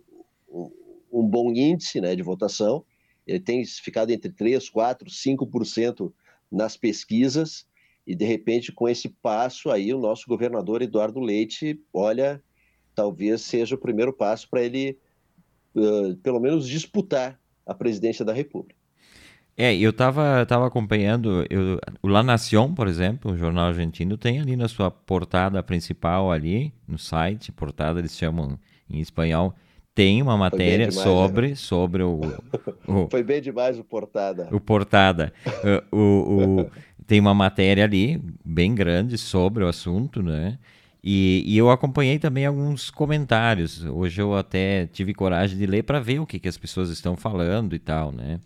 um, 0.48 0.70
um 1.12 1.26
bom 1.26 1.50
índice 1.52 2.00
né, 2.00 2.14
de 2.14 2.22
votação. 2.22 2.84
Ele 3.26 3.40
tem 3.40 3.64
ficado 3.64 4.10
entre 4.10 4.30
3, 4.30 4.68
4, 4.68 5.10
5% 5.10 6.12
nas 6.50 6.76
pesquisas. 6.76 7.66
E, 8.06 8.14
de 8.14 8.24
repente, 8.24 8.72
com 8.72 8.88
esse 8.88 9.08
passo 9.08 9.70
aí, 9.70 9.92
o 9.92 9.98
nosso 9.98 10.26
governador 10.28 10.80
Eduardo 10.80 11.20
Leite, 11.20 11.78
olha, 11.92 12.42
talvez 12.98 13.42
seja 13.42 13.76
o 13.76 13.78
primeiro 13.78 14.12
passo 14.12 14.48
para 14.50 14.60
ele, 14.60 14.98
uh, 15.76 16.16
pelo 16.16 16.40
menos, 16.40 16.66
disputar 16.66 17.38
a 17.64 17.72
presidência 17.72 18.24
da 18.24 18.32
República. 18.32 18.74
É, 19.56 19.72
eu 19.76 19.90
estava 19.90 20.44
tava 20.46 20.66
acompanhando, 20.66 21.46
eu, 21.48 21.78
o 22.02 22.08
La 22.08 22.24
Nación, 22.24 22.74
por 22.74 22.88
exemplo, 22.88 23.30
o 23.30 23.36
jornal 23.36 23.66
argentino, 23.66 24.16
tem 24.16 24.40
ali 24.40 24.56
na 24.56 24.66
sua 24.66 24.90
portada 24.90 25.62
principal 25.62 26.32
ali, 26.32 26.72
no 26.88 26.98
site, 26.98 27.52
portada 27.52 28.00
eles 28.00 28.16
chamam 28.16 28.58
em 28.90 28.98
espanhol, 28.98 29.54
tem 29.94 30.20
uma 30.20 30.36
matéria 30.36 30.88
demais, 30.88 30.94
sobre, 30.94 31.48
né? 31.50 31.54
sobre 31.54 32.02
o, 32.02 32.20
o, 32.86 33.08
Foi 33.08 33.22
bem 33.22 33.40
demais 33.40 33.78
o 33.78 33.84
portada. 33.84 34.48
O 34.50 34.60
portada. 34.60 35.32
o, 35.92 35.96
o, 35.96 36.70
tem 37.06 37.20
uma 37.20 37.34
matéria 37.34 37.84
ali, 37.84 38.20
bem 38.44 38.74
grande, 38.74 39.16
sobre 39.16 39.62
o 39.62 39.68
assunto, 39.68 40.20
né? 40.20 40.58
E, 41.02 41.44
e, 41.46 41.56
eu 41.56 41.70
acompanhei 41.70 42.18
também 42.18 42.44
alguns 42.44 42.90
comentários. 42.90 43.84
Hoje 43.84 44.20
eu 44.20 44.36
até 44.36 44.86
tive 44.86 45.14
coragem 45.14 45.56
de 45.56 45.66
ler 45.66 45.84
para 45.84 46.00
ver 46.00 46.18
o 46.18 46.26
que, 46.26 46.38
que, 46.38 46.48
as 46.48 46.58
pessoas 46.58 46.90
estão 46.90 47.16
falando 47.16 47.74
e 47.74 47.78
tal, 47.78 48.10
né? 48.12 48.40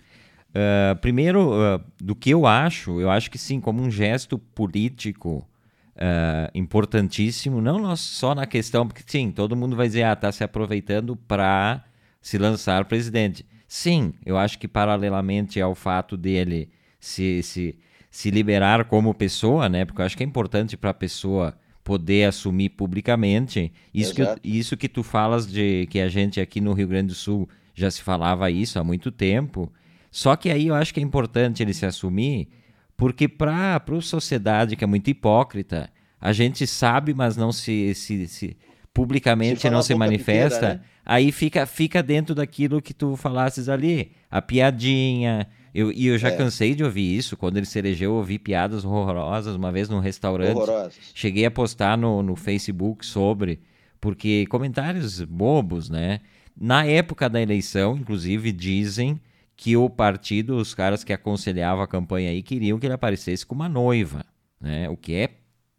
Uh, 0.50 0.94
primeiro, 1.00 1.50
uh, 1.54 1.82
do 1.98 2.14
que 2.14 2.28
eu 2.28 2.46
acho, 2.46 3.00
eu 3.00 3.10
acho 3.10 3.30
que 3.30 3.38
sim, 3.38 3.58
como 3.58 3.82
um 3.82 3.90
gesto 3.90 4.38
político 4.38 5.48
uh, 5.96 6.50
importantíssimo, 6.54 7.60
não 7.60 7.96
só 7.96 8.34
na 8.34 8.46
questão, 8.46 8.86
porque 8.86 9.02
sim, 9.06 9.30
todo 9.30 9.56
mundo 9.56 9.74
vai 9.74 9.86
dizer, 9.86 10.02
ah, 10.02 10.12
está 10.12 10.30
se 10.30 10.44
aproveitando 10.44 11.16
para 11.16 11.82
se 12.20 12.36
lançar 12.36 12.84
presidente. 12.84 13.46
Sim, 13.66 14.12
eu 14.26 14.36
acho 14.36 14.58
que 14.58 14.68
paralelamente 14.68 15.58
ao 15.58 15.74
fato 15.74 16.18
dele 16.18 16.68
se, 17.00 17.42
se, 17.42 17.78
se 18.10 18.30
liberar 18.30 18.84
como 18.84 19.14
pessoa, 19.14 19.70
né? 19.70 19.86
Porque 19.86 20.02
eu 20.02 20.06
acho 20.06 20.16
que 20.16 20.22
é 20.22 20.26
importante 20.26 20.76
para 20.76 20.90
a 20.90 20.94
pessoa 20.94 21.56
poder 21.84 22.24
assumir 22.24 22.70
publicamente. 22.70 23.72
Isso 23.92 24.14
que, 24.14 24.22
isso 24.44 24.76
que 24.76 24.88
tu 24.88 25.02
falas 25.02 25.46
de 25.46 25.86
que 25.90 26.00
a 26.00 26.08
gente 26.08 26.40
aqui 26.40 26.60
no 26.60 26.72
Rio 26.72 26.88
Grande 26.88 27.08
do 27.08 27.14
Sul 27.14 27.48
já 27.74 27.90
se 27.90 28.02
falava 28.02 28.50
isso 28.50 28.78
há 28.78 28.84
muito 28.84 29.10
tempo. 29.10 29.72
Só 30.10 30.36
que 30.36 30.50
aí 30.50 30.68
eu 30.68 30.74
acho 30.74 30.92
que 30.92 31.00
é 31.00 31.02
importante 31.02 31.62
ele 31.62 31.72
se 31.72 31.86
assumir, 31.86 32.48
porque 32.96 33.26
para 33.26 33.76
a 33.76 34.00
sociedade 34.00 34.76
que 34.76 34.84
é 34.84 34.86
muito 34.86 35.08
hipócrita, 35.08 35.90
a 36.20 36.32
gente 36.32 36.66
sabe, 36.66 37.14
mas 37.14 37.36
não 37.36 37.50
se, 37.50 37.94
se, 37.94 38.28
se 38.28 38.56
publicamente 38.92 39.62
se 39.62 39.70
não 39.70 39.82
se 39.82 39.94
manifesta, 39.94 40.74
né? 40.74 40.80
aí 41.04 41.32
fica, 41.32 41.66
fica 41.66 42.02
dentro 42.02 42.34
daquilo 42.34 42.82
que 42.82 42.94
tu 42.94 43.16
falasses 43.16 43.68
ali. 43.68 44.12
A 44.30 44.40
piadinha, 44.40 45.48
eu, 45.74 45.90
e 45.90 46.06
eu 46.06 46.18
já 46.18 46.28
é. 46.28 46.36
cansei 46.36 46.74
de 46.74 46.84
ouvir 46.84 47.16
isso. 47.16 47.36
Quando 47.36 47.56
ele 47.56 47.66
se 47.66 47.78
elegeu, 47.78 48.10
eu 48.10 48.16
ouvi 48.16 48.38
piadas 48.38 48.84
horrorosas 48.84 49.56
uma 49.56 49.72
vez 49.72 49.88
num 49.88 50.00
restaurante. 50.00 50.56
Horrorosas. 50.56 50.94
Cheguei 51.14 51.46
a 51.46 51.50
postar 51.50 51.96
no, 51.96 52.22
no 52.22 52.36
Facebook 52.36 53.06
sobre, 53.06 53.60
porque 54.00 54.46
comentários 54.46 55.22
bobos, 55.22 55.88
né? 55.88 56.20
Na 56.58 56.84
época 56.84 57.28
da 57.30 57.40
eleição, 57.40 57.96
inclusive, 57.96 58.52
dizem 58.52 59.18
que 59.56 59.76
o 59.76 59.88
partido, 59.88 60.56
os 60.56 60.74
caras 60.74 61.02
que 61.02 61.12
aconselhavam 61.12 61.82
a 61.82 61.88
campanha 61.88 62.30
aí, 62.30 62.42
queriam 62.42 62.78
que 62.78 62.86
ele 62.86 62.94
aparecesse 62.94 63.46
com 63.46 63.54
uma 63.54 63.68
noiva, 63.68 64.24
né? 64.60 64.90
O 64.90 64.96
que 64.96 65.14
é 65.14 65.30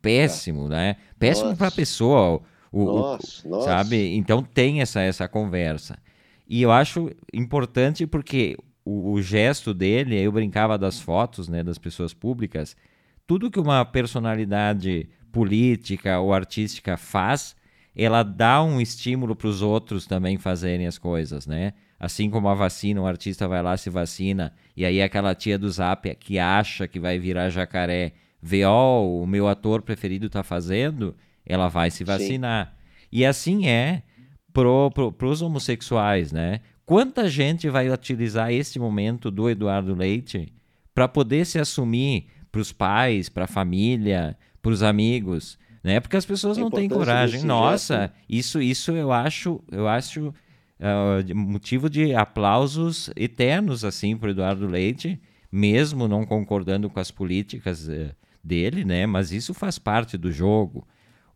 péssimo, 0.01 0.67
né? 0.67 0.95
Péssimo 1.19 1.55
para 1.55 1.67
a 1.67 1.71
pessoa, 1.71 2.41
o, 2.71 2.85
nossa, 2.85 3.47
o, 3.47 3.51
nossa. 3.51 3.69
sabe? 3.69 4.15
Então 4.15 4.41
tem 4.41 4.81
essa 4.81 5.01
essa 5.01 5.27
conversa. 5.27 5.99
E 6.47 6.61
eu 6.61 6.71
acho 6.71 7.11
importante 7.31 8.07
porque 8.07 8.57
o, 8.85 9.11
o, 9.11 9.21
gesto 9.21 9.73
dele, 9.73 10.19
eu 10.19 10.31
brincava 10.31 10.77
das 10.77 10.99
fotos, 10.99 11.47
né, 11.47 11.63
das 11.63 11.77
pessoas 11.77 12.13
públicas, 12.13 12.75
tudo 13.25 13.49
que 13.49 13.59
uma 13.59 13.83
personalidade 13.85 15.09
política 15.31 16.19
ou 16.19 16.33
artística 16.33 16.97
faz, 16.97 17.55
ela 17.95 18.23
dá 18.23 18.61
um 18.63 18.81
estímulo 18.81 19.35
para 19.35 19.47
os 19.47 19.61
outros 19.61 20.05
também 20.05 20.37
fazerem 20.37 20.87
as 20.87 20.97
coisas, 20.97 21.45
né? 21.45 21.73
Assim 21.99 22.29
como 22.29 22.49
a 22.49 22.53
vacina, 22.53 23.01
o 23.01 23.05
artista 23.05 23.47
vai 23.47 23.61
lá 23.61 23.77
se 23.77 23.89
vacina 23.89 24.53
e 24.75 24.83
aí 24.83 25.01
aquela 25.01 25.33
tia 25.33 25.57
do 25.57 25.69
Zap 25.69 26.13
que 26.15 26.37
acha 26.37 26.87
que 26.87 26.99
vai 26.99 27.17
virar 27.17 27.49
jacaré 27.49 28.13
vê, 28.41 28.65
ó, 28.65 28.99
oh, 28.99 29.23
o 29.23 29.27
meu 29.27 29.47
ator 29.47 29.81
preferido 29.81 30.25
está 30.25 30.43
fazendo, 30.43 31.15
ela 31.45 31.69
vai 31.69 31.89
se 31.89 32.03
vacinar. 32.03 32.67
Sim. 32.67 33.07
E 33.09 33.25
assim 33.25 33.67
é 33.67 34.03
pro, 34.51 34.91
pro, 34.91 35.11
pros 35.13 35.41
homossexuais, 35.41 36.33
né? 36.33 36.59
Quanta 36.85 37.29
gente 37.29 37.69
vai 37.69 37.89
utilizar 37.89 38.51
esse 38.51 38.77
momento 38.77 39.31
do 39.31 39.49
Eduardo 39.49 39.95
Leite 39.95 40.51
para 40.93 41.07
poder 41.07 41.45
se 41.45 41.57
assumir 41.57 42.27
para 42.51 42.61
os 42.61 42.71
pais, 42.71 43.29
para 43.29 43.45
a 43.45 43.47
família, 43.47 44.37
para 44.61 44.71
os 44.71 44.83
amigos, 44.83 45.57
né? 45.83 45.99
Porque 45.99 46.17
as 46.17 46.25
pessoas 46.25 46.57
não 46.57 46.69
têm 46.69 46.89
coragem. 46.89 47.43
Nossa, 47.43 48.11
isso, 48.29 48.61
isso 48.61 48.91
eu 48.91 49.11
acho, 49.11 49.63
eu 49.71 49.87
acho 49.87 50.27
uh, 50.27 51.35
motivo 51.35 51.89
de 51.89 52.13
aplausos 52.13 53.09
eternos 53.15 53.83
assim 53.83 54.15
para 54.15 54.31
Eduardo 54.31 54.67
Leite, 54.67 55.19
mesmo 55.51 56.07
não 56.07 56.25
concordando 56.25 56.89
com 56.89 56.99
as 56.99 57.11
políticas 57.11 57.87
uh, 57.87 58.13
dele, 58.43 58.83
né? 58.83 59.05
Mas 59.05 59.31
isso 59.31 59.53
faz 59.53 59.79
parte 59.79 60.17
do 60.17 60.31
jogo. 60.31 60.87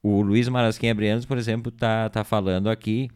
O 0.04 0.22
Luiz 0.22 0.48
Marasquim 0.48 0.90
Abrianos, 0.90 1.26
por 1.26 1.38
exemplo, 1.38 1.72
tá, 1.72 2.10
tá 2.10 2.24
falando 2.24 2.70
aqui 2.70 3.10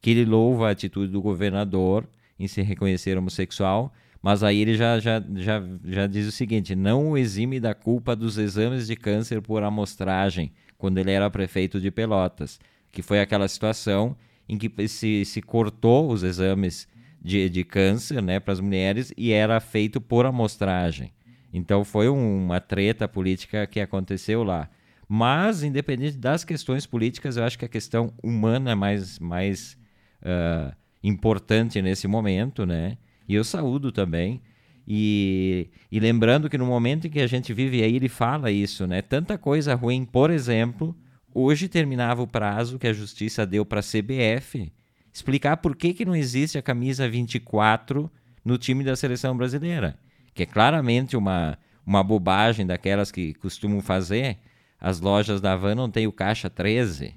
que 0.00 0.10
ele 0.10 0.24
louva 0.24 0.68
a 0.68 0.70
atitude 0.70 1.12
do 1.12 1.20
governador 1.20 2.08
em 2.38 2.48
se 2.48 2.62
reconhecer 2.62 3.18
homossexual, 3.18 3.92
mas 4.22 4.42
aí 4.42 4.60
ele 4.60 4.74
já, 4.74 4.98
já, 4.98 5.22
já, 5.36 5.62
já 5.84 6.06
diz 6.06 6.26
o 6.26 6.32
seguinte: 6.32 6.74
não 6.74 7.10
o 7.10 7.18
exime 7.18 7.58
da 7.58 7.74
culpa 7.74 8.14
dos 8.14 8.38
exames 8.38 8.86
de 8.86 8.96
câncer 8.96 9.40
por 9.40 9.62
amostragem, 9.62 10.52
quando 10.76 10.98
ele 10.98 11.10
era 11.10 11.30
prefeito 11.30 11.80
de 11.80 11.90
Pelotas, 11.90 12.58
que 12.90 13.02
foi 13.02 13.20
aquela 13.20 13.48
situação 13.48 14.16
em 14.48 14.58
que 14.58 14.88
se, 14.88 15.24
se 15.24 15.40
cortou 15.40 16.10
os 16.10 16.22
exames 16.22 16.88
de, 17.22 17.48
de 17.48 17.64
câncer 17.64 18.22
né, 18.22 18.40
para 18.40 18.52
as 18.52 18.60
mulheres 18.60 19.12
e 19.16 19.32
era 19.32 19.60
feito 19.60 20.00
por 20.00 20.26
amostragem. 20.26 21.12
Então 21.52 21.84
foi 21.84 22.08
um, 22.08 22.44
uma 22.44 22.60
treta 22.60 23.06
política 23.06 23.66
que 23.66 23.80
aconteceu 23.80 24.42
lá. 24.42 24.68
Mas, 25.08 25.62
independente 25.62 26.16
das 26.16 26.44
questões 26.44 26.86
políticas, 26.86 27.36
eu 27.36 27.44
acho 27.44 27.58
que 27.58 27.64
a 27.64 27.68
questão 27.68 28.12
humana 28.22 28.70
é 28.70 28.74
mais, 28.74 29.18
mais 29.18 29.76
uh, 30.22 30.74
importante 31.02 31.80
nesse 31.80 32.06
momento, 32.06 32.66
né? 32.66 32.96
E 33.28 33.34
eu 33.34 33.44
saúdo 33.44 33.92
também. 33.92 34.42
E, 34.86 35.70
e, 35.90 36.00
lembrando 36.00 36.50
que 36.50 36.58
no 36.58 36.66
momento 36.66 37.06
em 37.06 37.10
que 37.10 37.20
a 37.20 37.26
gente 37.26 37.52
vive 37.52 37.82
aí, 37.82 37.94
ele 37.94 38.08
fala 38.08 38.50
isso, 38.50 38.86
né? 38.86 39.00
Tanta 39.02 39.38
coisa 39.38 39.74
ruim, 39.74 40.04
por 40.04 40.30
exemplo, 40.30 40.96
hoje 41.32 41.68
terminava 41.68 42.22
o 42.22 42.26
prazo 42.26 42.78
que 42.78 42.88
a 42.88 42.92
justiça 42.92 43.46
deu 43.46 43.64
para 43.64 43.80
a 43.80 43.82
CBF 43.82 44.72
explicar 45.12 45.56
por 45.58 45.76
que, 45.76 45.92
que 45.92 46.04
não 46.04 46.14
existe 46.14 46.56
a 46.58 46.62
camisa 46.62 47.08
24 47.08 48.10
no 48.44 48.56
time 48.56 48.84
da 48.84 48.96
seleção 48.96 49.36
brasileira. 49.36 49.98
Que 50.34 50.44
é 50.44 50.46
claramente 50.46 51.16
uma, 51.16 51.58
uma 51.84 52.02
bobagem 52.02 52.66
daquelas 52.66 53.10
que 53.10 53.34
costumam 53.34 53.80
fazer. 53.80 54.38
As 54.80 55.00
lojas 55.00 55.40
da 55.40 55.56
Van 55.56 55.74
não 55.74 55.90
têm 55.90 56.06
o 56.06 56.12
caixa 56.12 56.48
13. 56.48 57.14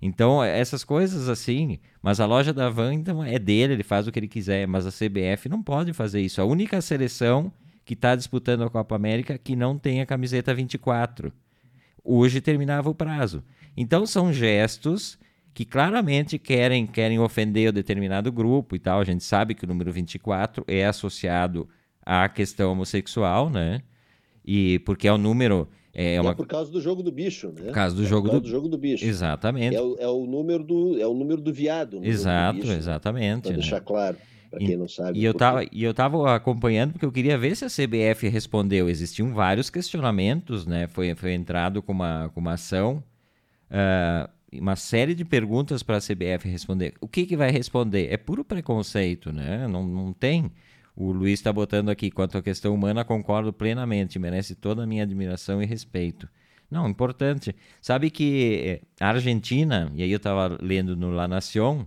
Então, 0.00 0.42
essas 0.42 0.82
coisas 0.82 1.28
assim, 1.28 1.78
mas 2.02 2.18
a 2.18 2.26
loja 2.26 2.52
da 2.52 2.68
Van 2.68 2.92
então, 2.92 3.22
é 3.22 3.38
dele, 3.38 3.74
ele 3.74 3.82
faz 3.84 4.08
o 4.08 4.12
que 4.12 4.18
ele 4.18 4.28
quiser, 4.28 4.66
mas 4.66 4.86
a 4.86 4.90
CBF 4.90 5.48
não 5.48 5.62
pode 5.62 5.92
fazer 5.92 6.20
isso. 6.20 6.40
A 6.40 6.44
única 6.44 6.80
seleção 6.80 7.52
que 7.84 7.94
está 7.94 8.16
disputando 8.16 8.64
a 8.64 8.70
Copa 8.70 8.96
América 8.96 9.38
que 9.38 9.54
não 9.54 9.78
tem 9.78 10.00
a 10.00 10.06
camiseta 10.06 10.52
24. 10.52 11.32
Hoje 12.04 12.40
terminava 12.40 12.90
o 12.90 12.94
prazo. 12.94 13.44
Então, 13.76 14.04
são 14.04 14.32
gestos 14.32 15.16
que 15.54 15.64
claramente 15.64 16.38
querem, 16.38 16.86
querem 16.86 17.18
ofender 17.18 17.68
o 17.68 17.72
determinado 17.72 18.32
grupo 18.32 18.74
e 18.74 18.78
tal. 18.78 19.00
A 19.00 19.04
gente 19.04 19.22
sabe 19.22 19.54
que 19.54 19.64
o 19.64 19.68
número 19.68 19.92
24 19.92 20.64
é 20.66 20.86
associado 20.86 21.68
à 22.04 22.28
questão 22.28 22.72
homossexual, 22.72 23.48
né? 23.48 23.82
E 24.44 24.80
porque 24.80 25.06
é 25.06 25.12
o 25.12 25.18
número 25.18 25.68
é, 25.94 26.20
uma... 26.20 26.30
é 26.30 26.34
por 26.34 26.46
causa 26.46 26.70
do 26.70 26.80
jogo 26.80 27.02
do 27.02 27.12
bicho, 27.12 27.48
né? 27.48 27.64
Por 27.66 27.72
causa 27.72 27.94
do, 27.94 28.02
é 28.02 28.06
jogo, 28.06 28.28
causa 28.28 28.40
do... 28.40 28.44
do... 28.44 28.50
jogo 28.50 28.68
do 28.68 28.78
bicho. 28.78 29.04
Exatamente. 29.04 29.76
É 29.76 29.80
o, 29.80 29.96
é 29.98 30.08
o, 30.08 30.26
número 30.26 30.64
do 30.64 30.98
é 30.98 31.06
o 31.06 31.12
número 31.12 31.40
do 31.40 31.52
viado. 31.52 32.00
Exato, 32.02 32.60
bicho, 32.60 32.72
exatamente. 32.72 33.42
Para 33.42 33.50
né? 33.50 33.56
deixar 33.58 33.80
claro. 33.80 34.16
Para 34.50 34.58
quem 34.60 34.76
não 34.76 34.88
sabe. 34.88 35.18
E 35.18 35.24
eu, 35.24 35.32
tava, 35.32 35.64
e 35.72 35.82
eu 35.82 35.94
tava 35.94 36.34
acompanhando 36.34 36.92
porque 36.92 37.06
eu 37.06 37.12
queria 37.12 37.38
ver 37.38 37.56
se 37.56 37.64
a 37.64 37.68
CBF 37.68 38.28
respondeu. 38.28 38.88
Existiam 38.88 39.32
vários 39.32 39.70
questionamentos, 39.70 40.66
né? 40.66 40.86
Foi, 40.88 41.14
foi 41.14 41.32
entrado 41.32 41.82
com 41.82 41.92
uma, 41.92 42.30
com 42.34 42.40
uma 42.40 42.52
ação, 42.52 43.02
uh, 43.70 44.30
uma 44.52 44.76
série 44.76 45.14
de 45.14 45.24
perguntas 45.24 45.82
para 45.82 45.96
a 45.96 46.00
CBF 46.00 46.48
responder. 46.48 46.92
O 47.00 47.08
que, 47.08 47.24
que 47.24 47.34
vai 47.34 47.50
responder? 47.50 48.12
É 48.12 48.18
puro 48.18 48.44
preconceito, 48.44 49.32
né? 49.32 49.66
Não, 49.66 49.86
não 49.86 50.12
tem. 50.12 50.52
O 50.94 51.10
Luiz 51.10 51.40
está 51.40 51.52
botando 51.52 51.88
aqui, 51.88 52.10
quanto 52.10 52.36
à 52.36 52.42
questão 52.42 52.74
humana, 52.74 53.04
concordo 53.04 53.52
plenamente, 53.52 54.18
merece 54.18 54.54
toda 54.54 54.82
a 54.82 54.86
minha 54.86 55.02
admiração 55.02 55.62
e 55.62 55.66
respeito. 55.66 56.28
Não, 56.70 56.88
importante. 56.88 57.54
Sabe 57.80 58.10
que 58.10 58.62
eh, 58.64 58.80
a 59.00 59.08
Argentina, 59.08 59.90
e 59.94 60.02
aí 60.02 60.10
eu 60.10 60.16
estava 60.16 60.56
lendo 60.60 60.96
no 60.96 61.10
La 61.10 61.28
Nación, 61.28 61.86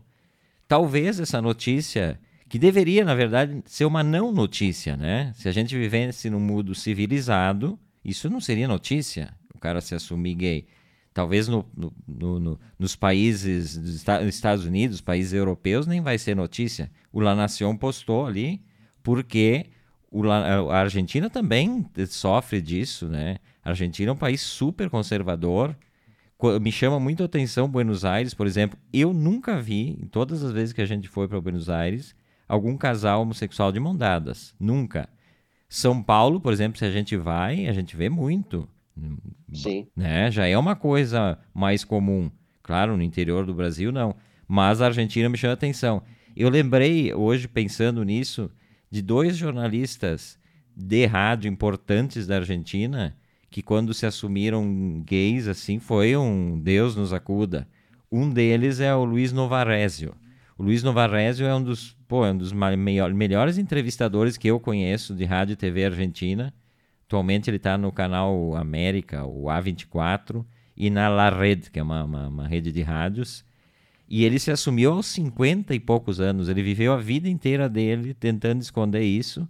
talvez 0.67 1.19
essa 1.19 1.41
notícia, 1.41 2.19
que 2.47 2.59
deveria, 2.59 3.03
na 3.03 3.15
verdade, 3.15 3.63
ser 3.65 3.85
uma 3.85 4.03
não 4.03 4.31
notícia, 4.31 4.95
né? 4.95 5.31
Se 5.35 5.49
a 5.49 5.51
gente 5.51 5.75
vivesse 5.77 6.29
num 6.29 6.39
mundo 6.39 6.75
civilizado, 6.75 7.79
isso 8.03 8.29
não 8.29 8.39
seria 8.39 8.67
notícia, 8.67 9.33
o 9.53 9.59
cara 9.59 9.81
se 9.81 9.95
assumir 9.95 10.35
gay. 10.35 10.67
Talvez 11.13 11.47
no, 11.47 11.65
no, 11.75 12.39
no, 12.39 12.59
nos 12.77 12.95
países 12.95 13.77
dos 13.77 14.05
Estados 14.27 14.65
Unidos, 14.65 14.99
países 14.99 15.33
europeus, 15.33 15.87
nem 15.87 16.01
vai 16.01 16.17
ser 16.17 16.35
notícia. 16.35 16.91
O 17.11 17.19
La 17.19 17.33
Nación 17.33 17.77
postou 17.77 18.27
ali 18.27 18.61
porque 19.05 19.67
o, 20.11 20.27
a 20.31 20.79
Argentina 20.79 21.29
também 21.29 21.85
sofre 22.07 22.59
disso, 22.59 23.07
né? 23.07 23.37
A 23.63 23.69
Argentina 23.69 24.09
é 24.09 24.13
um 24.13 24.17
país 24.17 24.41
super 24.41 24.89
conservador. 24.89 25.77
Me 26.59 26.71
chama 26.71 26.99
muito 26.99 27.21
a 27.21 27.27
atenção 27.27 27.69
Buenos 27.69 28.03
Aires, 28.03 28.33
por 28.33 28.47
exemplo. 28.47 28.77
Eu 28.91 29.13
nunca 29.13 29.61
vi, 29.61 29.91
em 30.01 30.07
todas 30.07 30.43
as 30.43 30.51
vezes 30.51 30.73
que 30.73 30.81
a 30.81 30.85
gente 30.87 31.07
foi 31.07 31.27
para 31.27 31.39
Buenos 31.39 31.69
Aires, 31.69 32.15
algum 32.47 32.75
casal 32.75 33.21
homossexual 33.21 33.71
de 33.71 33.79
mão 33.79 33.95
dadas. 33.95 34.55
Nunca. 34.59 35.07
São 35.69 36.01
Paulo, 36.01 36.41
por 36.41 36.51
exemplo, 36.51 36.79
se 36.79 36.85
a 36.85 36.91
gente 36.91 37.15
vai, 37.15 37.67
a 37.67 37.73
gente 37.73 37.95
vê 37.95 38.09
muito. 38.09 38.67
Sim. 39.53 39.87
Né? 39.95 40.31
Já 40.31 40.47
é 40.47 40.57
uma 40.57 40.75
coisa 40.75 41.37
mais 41.53 41.83
comum. 41.83 42.31
Claro, 42.63 42.97
no 42.97 43.03
interior 43.03 43.45
do 43.45 43.53
Brasil 43.53 43.91
não. 43.91 44.15
Mas 44.47 44.81
a 44.81 44.87
Argentina 44.87 45.29
me 45.29 45.37
chama 45.37 45.53
atenção. 45.53 46.01
Eu 46.35 46.49
lembrei 46.49 47.13
hoje, 47.13 47.47
pensando 47.47 48.03
nisso, 48.03 48.51
de 48.95 49.01
dois 49.01 49.35
jornalistas 49.35 50.39
de 50.73 51.05
rádio 51.05 51.51
importantes 51.51 52.25
da 52.25 52.37
Argentina 52.37 53.13
que 53.49 53.61
quando 53.61 53.93
se 53.93 54.05
assumiram 54.05 55.03
gays 55.05 55.49
assim 55.49 55.79
foi 55.79 56.15
um 56.15 56.57
Deus 56.57 56.95
nos 56.95 57.11
acuda. 57.11 57.67
Um 58.09 58.29
deles 58.29 58.79
é 58.79 58.95
o 58.95 59.03
Luiz 59.03 59.33
Novarésio. 59.33 60.15
O 60.57 60.63
Luiz 60.63 60.81
Novarésio 60.81 61.45
é 61.45 61.53
um 61.53 61.61
dos, 61.61 61.97
pô, 62.07 62.25
é 62.25 62.31
um 62.31 62.37
dos 62.37 62.53
melhores 62.53 63.57
entrevistadores 63.57 64.37
que 64.37 64.47
eu 64.49 64.61
conheço 64.61 65.13
de 65.13 65.25
rádio 65.25 65.51
e 65.51 65.57
TV 65.57 65.83
argentina. 65.83 66.53
Atualmente 67.05 67.49
ele 67.49 67.57
está 67.57 67.77
no 67.77 67.91
canal 67.91 68.55
América, 68.55 69.25
o 69.25 69.47
A24, 69.47 70.45
e 70.77 70.89
na 70.89 71.09
La 71.09 71.29
Red, 71.29 71.63
que 71.69 71.79
é 71.79 71.83
uma, 71.83 72.05
uma, 72.05 72.27
uma 72.29 72.47
rede 72.47 72.71
de 72.71 72.81
rádios. 72.81 73.43
E 74.07 74.23
ele 74.23 74.37
se 74.39 74.51
assumiu 74.51 74.93
aos 74.93 75.07
50 75.07 75.73
e 75.73 75.79
poucos 75.79 76.19
anos. 76.19 76.47
Ele 76.47 76.61
viveu 76.61 76.93
a 76.93 76.97
vida 76.97 77.27
inteira 77.27 77.67
dele 77.67 78.13
tentando 78.13 78.61
esconder 78.61 79.03
isso. 79.03 79.47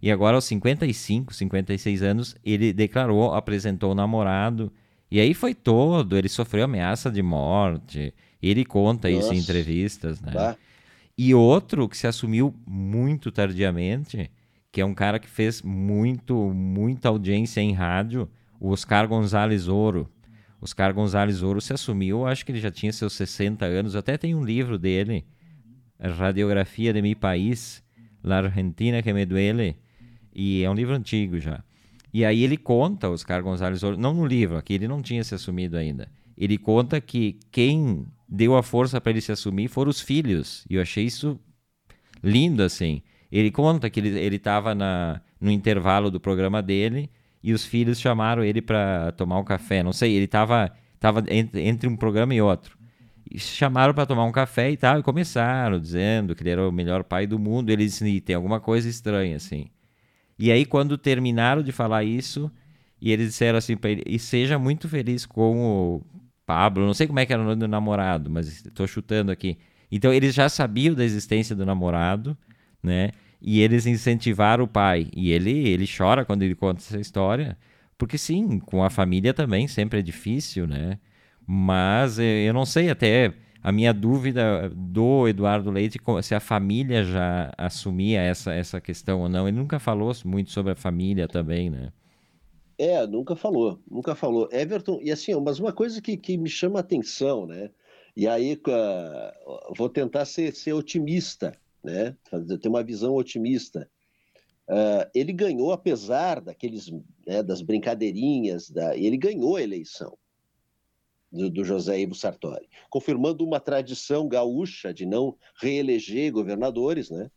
E 0.00 0.10
agora, 0.10 0.36
aos 0.36 0.44
55, 0.44 1.34
56 1.34 2.02
anos, 2.02 2.36
ele 2.44 2.72
declarou, 2.72 3.34
apresentou 3.34 3.92
o 3.92 3.94
namorado. 3.94 4.72
E 5.10 5.20
aí 5.20 5.34
foi 5.34 5.54
todo. 5.54 6.16
Ele 6.16 6.28
sofreu 6.28 6.64
ameaça 6.64 7.10
de 7.10 7.22
morte. 7.22 8.14
Ele 8.42 8.64
conta 8.64 9.10
Nossa. 9.10 9.26
isso 9.26 9.34
em 9.34 9.38
entrevistas, 9.38 10.20
né? 10.20 10.32
Bah. 10.32 10.56
E 11.16 11.34
outro 11.34 11.88
que 11.88 11.96
se 11.96 12.06
assumiu 12.06 12.54
muito 12.64 13.32
tardiamente, 13.32 14.30
que 14.70 14.80
é 14.80 14.84
um 14.84 14.94
cara 14.94 15.18
que 15.18 15.28
fez 15.28 15.60
muito, 15.62 16.34
muita 16.54 17.08
audiência 17.08 17.60
em 17.60 17.72
rádio, 17.72 18.28
o 18.60 18.70
Oscar 18.70 19.08
Gonzalez 19.08 19.66
Ouro. 19.66 20.08
Oscar 20.60 20.92
Gonzalez 20.92 21.42
Ouro 21.42 21.60
se 21.60 21.72
assumiu, 21.72 22.26
acho 22.26 22.44
que 22.44 22.52
ele 22.52 22.60
já 22.60 22.70
tinha 22.70 22.92
seus 22.92 23.12
60 23.12 23.64
anos, 23.64 23.94
até 23.94 24.16
tem 24.16 24.34
um 24.34 24.44
livro 24.44 24.78
dele, 24.78 25.24
Radiografia 26.00 26.92
de 26.92 27.00
Mi 27.00 27.14
País, 27.14 27.82
La 28.22 28.38
Argentina 28.38 29.02
que 29.02 29.12
me 29.12 29.24
duele, 29.24 29.76
e 30.34 30.62
é 30.62 30.70
um 30.70 30.74
livro 30.74 30.94
antigo 30.94 31.38
já. 31.38 31.62
E 32.12 32.24
aí 32.24 32.42
ele 32.42 32.56
conta, 32.56 33.08
Oscar 33.08 33.42
Gonzalez 33.42 33.82
Ouro, 33.82 33.96
não 33.96 34.14
no 34.14 34.26
livro, 34.26 34.56
aqui 34.56 34.74
ele 34.74 34.88
não 34.88 35.02
tinha 35.02 35.22
se 35.22 35.34
assumido 35.34 35.76
ainda. 35.76 36.08
Ele 36.36 36.56
conta 36.56 37.00
que 37.00 37.38
quem 37.50 38.06
deu 38.28 38.56
a 38.56 38.62
força 38.62 39.00
para 39.00 39.10
ele 39.10 39.20
se 39.20 39.32
assumir 39.32 39.68
foram 39.68 39.90
os 39.90 40.00
filhos. 40.00 40.64
E 40.70 40.76
eu 40.76 40.82
achei 40.82 41.04
isso 41.04 41.38
lindo, 42.22 42.62
assim. 42.62 43.02
Ele 43.30 43.50
conta 43.50 43.90
que 43.90 43.98
ele 43.98 44.36
estava 44.36 44.74
no 45.40 45.50
intervalo 45.50 46.10
do 46.10 46.20
programa 46.20 46.62
dele 46.62 47.10
e 47.42 47.52
os 47.52 47.64
filhos 47.64 48.00
chamaram 48.00 48.42
ele 48.42 48.60
para 48.60 49.12
tomar 49.12 49.38
um 49.38 49.44
café. 49.44 49.82
Não 49.82 49.92
sei, 49.92 50.14
ele 50.14 50.24
estava 50.24 50.72
tava 50.98 51.24
entre, 51.28 51.88
um 51.88 51.96
programa 51.96 52.34
e 52.34 52.42
outro. 52.42 52.76
E 53.30 53.38
chamaram 53.38 53.92
para 53.92 54.06
tomar 54.06 54.24
um 54.24 54.32
café 54.32 54.70
e 54.70 54.76
tal, 54.76 54.98
e 54.98 55.02
começaram 55.02 55.78
dizendo 55.78 56.34
que 56.34 56.42
ele 56.42 56.50
era 56.50 56.66
o 56.66 56.72
melhor 56.72 57.04
pai 57.04 57.26
do 57.26 57.38
mundo. 57.38 57.70
Ele 57.70 57.84
disse: 57.84 58.20
tem 58.20 58.34
alguma 58.34 58.58
coisa 58.58 58.88
estranha, 58.88 59.36
assim. 59.36 59.66
E 60.38 60.50
aí, 60.50 60.64
quando 60.64 60.96
terminaram 60.96 61.62
de 61.62 61.72
falar 61.72 62.04
isso, 62.04 62.50
e 63.00 63.12
eles 63.12 63.28
disseram 63.28 63.58
assim 63.58 63.76
para 63.76 63.90
ele: 63.90 64.02
e 64.06 64.18
seja 64.18 64.58
muito 64.58 64.88
feliz 64.88 65.26
com 65.26 65.96
o 65.96 66.06
Pablo. 66.46 66.86
Não 66.86 66.94
sei 66.94 67.06
como 67.06 67.20
é 67.20 67.26
que 67.26 67.32
era 67.32 67.42
o 67.42 67.44
nome 67.44 67.60
do 67.60 67.68
namorado, 67.68 68.30
mas 68.30 68.48
estou 68.66 68.86
chutando 68.86 69.30
aqui. 69.30 69.58
Então, 69.90 70.12
eles 70.12 70.34
já 70.34 70.48
sabiam 70.48 70.94
da 70.94 71.04
existência 71.04 71.54
do 71.54 71.64
namorado, 71.66 72.36
né? 72.82 73.10
E 73.40 73.60
eles 73.60 73.86
incentivaram 73.86 74.64
o 74.64 74.68
pai. 74.68 75.08
E 75.14 75.30
ele, 75.30 75.68
ele 75.68 75.86
chora 75.86 76.24
quando 76.24 76.42
ele 76.42 76.54
conta 76.54 76.80
essa 76.80 77.00
história, 77.00 77.56
porque 77.96 78.18
sim, 78.18 78.58
com 78.60 78.84
a 78.84 78.90
família 78.90 79.34
também 79.34 79.68
sempre 79.68 80.00
é 80.00 80.02
difícil, 80.02 80.66
né? 80.66 80.98
Mas 81.46 82.18
eh, 82.18 82.44
eu 82.48 82.52
não 82.52 82.66
sei 82.66 82.90
até 82.90 83.34
a 83.62 83.72
minha 83.72 83.92
dúvida 83.92 84.70
do 84.74 85.26
Eduardo 85.28 85.70
Leite 85.70 85.98
se 86.22 86.34
a 86.34 86.40
família 86.40 87.02
já 87.04 87.52
assumia 87.56 88.20
essa, 88.20 88.52
essa 88.52 88.80
questão 88.80 89.20
ou 89.20 89.28
não. 89.28 89.48
Ele 89.48 89.56
nunca 89.56 89.78
falou 89.78 90.12
muito 90.24 90.50
sobre 90.50 90.72
a 90.72 90.76
família 90.76 91.26
também, 91.26 91.70
né? 91.70 91.92
É, 92.78 93.04
nunca 93.06 93.34
falou, 93.34 93.80
nunca 93.90 94.14
falou. 94.14 94.48
Everton, 94.52 95.00
e 95.02 95.10
assim, 95.10 95.34
mas 95.40 95.58
uma 95.58 95.72
coisa 95.72 96.00
que, 96.00 96.16
que 96.16 96.36
me 96.36 96.48
chama 96.48 96.78
a 96.78 96.80
atenção, 96.80 97.44
né? 97.46 97.70
E 98.16 98.26
aí 98.26 98.60
vou 99.76 99.88
tentar 99.88 100.24
ser, 100.24 100.54
ser 100.54 100.72
otimista, 100.72 101.52
né? 101.82 102.16
ter 102.60 102.68
uma 102.68 102.82
visão 102.82 103.14
otimista. 103.14 103.90
Uh, 104.68 105.08
ele 105.14 105.32
ganhou, 105.32 105.72
apesar 105.72 106.42
daqueles, 106.42 106.90
né, 107.26 107.42
das 107.42 107.62
brincadeirinhas, 107.62 108.68
da, 108.68 108.94
ele 108.94 109.16
ganhou 109.16 109.56
a 109.56 109.62
eleição 109.62 110.18
do, 111.32 111.48
do, 111.48 111.64
José 111.64 112.00
Ivo 112.00 112.14
Sartori, 112.14 112.68
confirmando 112.90 113.44
uma 113.44 113.60
tradição 113.60 114.28
gaúcha 114.28 114.92
de 114.92 115.06
não 115.06 115.36
reeleger 115.60 116.32
governadores, 116.32 117.08
né? 117.08 117.30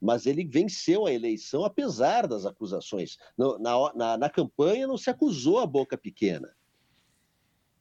Mas 0.00 0.26
ele 0.26 0.44
venceu 0.44 1.06
a 1.06 1.12
eleição 1.12 1.64
apesar 1.64 2.26
das 2.26 2.46
acusações. 2.46 3.18
Na, 3.36 3.92
na, 3.94 4.16
na 4.16 4.30
campanha 4.30 4.86
não 4.86 4.96
se 4.96 5.10
acusou 5.10 5.58
a 5.58 5.66
boca 5.66 5.98
pequena, 5.98 6.54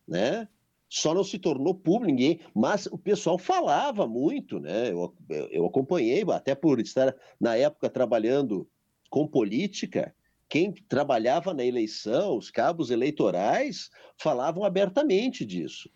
né? 0.07 0.47
Só 0.89 1.13
não 1.13 1.23
se 1.23 1.38
tornou 1.38 1.75
público 1.75 2.08
ninguém, 2.08 2.39
mas 2.54 2.88
o 2.88 2.97
pessoal 2.97 3.38
falava 3.38 4.08
muito, 4.08 4.60
né? 4.60 4.91
Eu, 4.91 5.13
eu 5.52 5.65
acompanhei, 5.65 6.23
até 6.32 6.56
por 6.56 6.80
estar 6.80 7.15
na 7.39 7.56
época 7.56 7.89
trabalhando 7.89 8.67
com 9.10 9.28
política, 9.28 10.13
quem 10.49 10.71
trabalhava 10.71 11.54
na 11.54 11.63
eleição, 11.63 12.36
os 12.36 12.49
cabos 12.49 12.89
eleitorais, 12.89 13.91
falavam 14.17 14.63
abertamente 14.63 15.45
disso. 15.45 15.89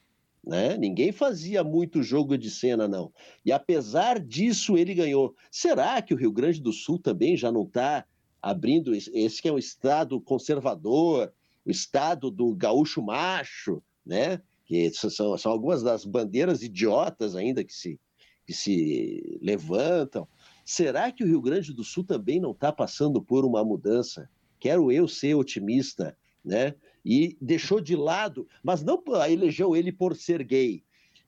Né? 0.45 0.77
Ninguém 0.77 1.11
fazia 1.11 1.63
muito 1.63 2.03
jogo 2.03 2.37
de 2.37 2.51
cena, 2.51 2.87
não. 2.87 3.11
E 3.43 3.51
apesar 3.51 4.19
disso, 4.19 4.77
ele 4.77 4.93
ganhou. 4.93 5.33
Será 5.49 6.01
que 6.01 6.13
o 6.13 6.17
Rio 6.17 6.31
Grande 6.31 6.61
do 6.61 6.71
Sul 6.71 6.99
também 6.99 7.35
já 7.35 7.51
não 7.51 7.63
está 7.63 8.05
abrindo? 8.41 8.93
Esse 8.93 9.41
que 9.41 9.47
é 9.47 9.53
um 9.53 9.57
estado 9.57 10.21
conservador, 10.21 11.33
o 11.65 11.71
estado 11.71 12.29
do 12.29 12.53
gaúcho 12.53 13.01
macho, 13.01 13.81
né? 14.05 14.39
Que 14.65 14.91
são, 14.91 15.37
são 15.37 15.51
algumas 15.51 15.83
das 15.83 16.05
bandeiras 16.05 16.61
idiotas 16.63 17.35
ainda 17.35 17.63
que 17.63 17.73
se, 17.73 17.99
que 18.45 18.53
se 18.53 19.39
levantam. 19.41 20.27
Será 20.65 21.11
que 21.11 21.23
o 21.23 21.27
Rio 21.27 21.41
Grande 21.41 21.73
do 21.73 21.83
Sul 21.83 22.03
também 22.03 22.39
não 22.39 22.51
está 22.51 22.71
passando 22.71 23.21
por 23.21 23.45
uma 23.45 23.63
mudança? 23.63 24.29
Quero 24.59 24.91
eu 24.91 25.07
ser 25.07 25.35
otimista, 25.35 26.17
né? 26.43 26.73
E 27.03 27.37
deixou 27.41 27.81
de 27.81 27.95
lado, 27.95 28.47
mas 28.63 28.81
não 28.81 29.03
elegeu 29.29 29.75
ele 29.75 29.91
por 29.91 30.15
ser 30.15 30.43
gay. 30.43 30.83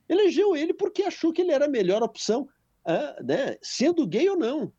Elegeu 0.08 0.56
ele 0.56 0.72
porque 0.72 1.02
achou 1.02 1.32
que 1.32 1.42
ele 1.42 1.52
era 1.52 1.66
a 1.66 1.68
melhor 1.68 2.02
opção, 2.02 2.48
né? 3.22 3.56
sendo 3.60 4.06
gay 4.06 4.28
ou 4.28 4.38
não. 4.38 4.72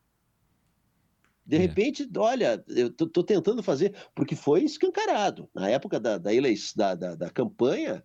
De 1.46 1.56
é. 1.56 1.60
repente, 1.60 2.10
olha, 2.17 2.63
eu 2.67 2.88
estou 2.88 3.24
tentando 3.24 3.62
fazer, 3.63 3.96
porque 4.15 4.36
foi 4.36 4.63
escancarado. 4.63 5.50
Na 5.54 5.70
época 5.70 6.00
da, 6.00 6.17
da, 6.17 6.34
eleição, 6.34 6.74
da, 6.76 6.96
da, 6.96 7.15
da 7.15 7.30
campanha, 7.30 8.04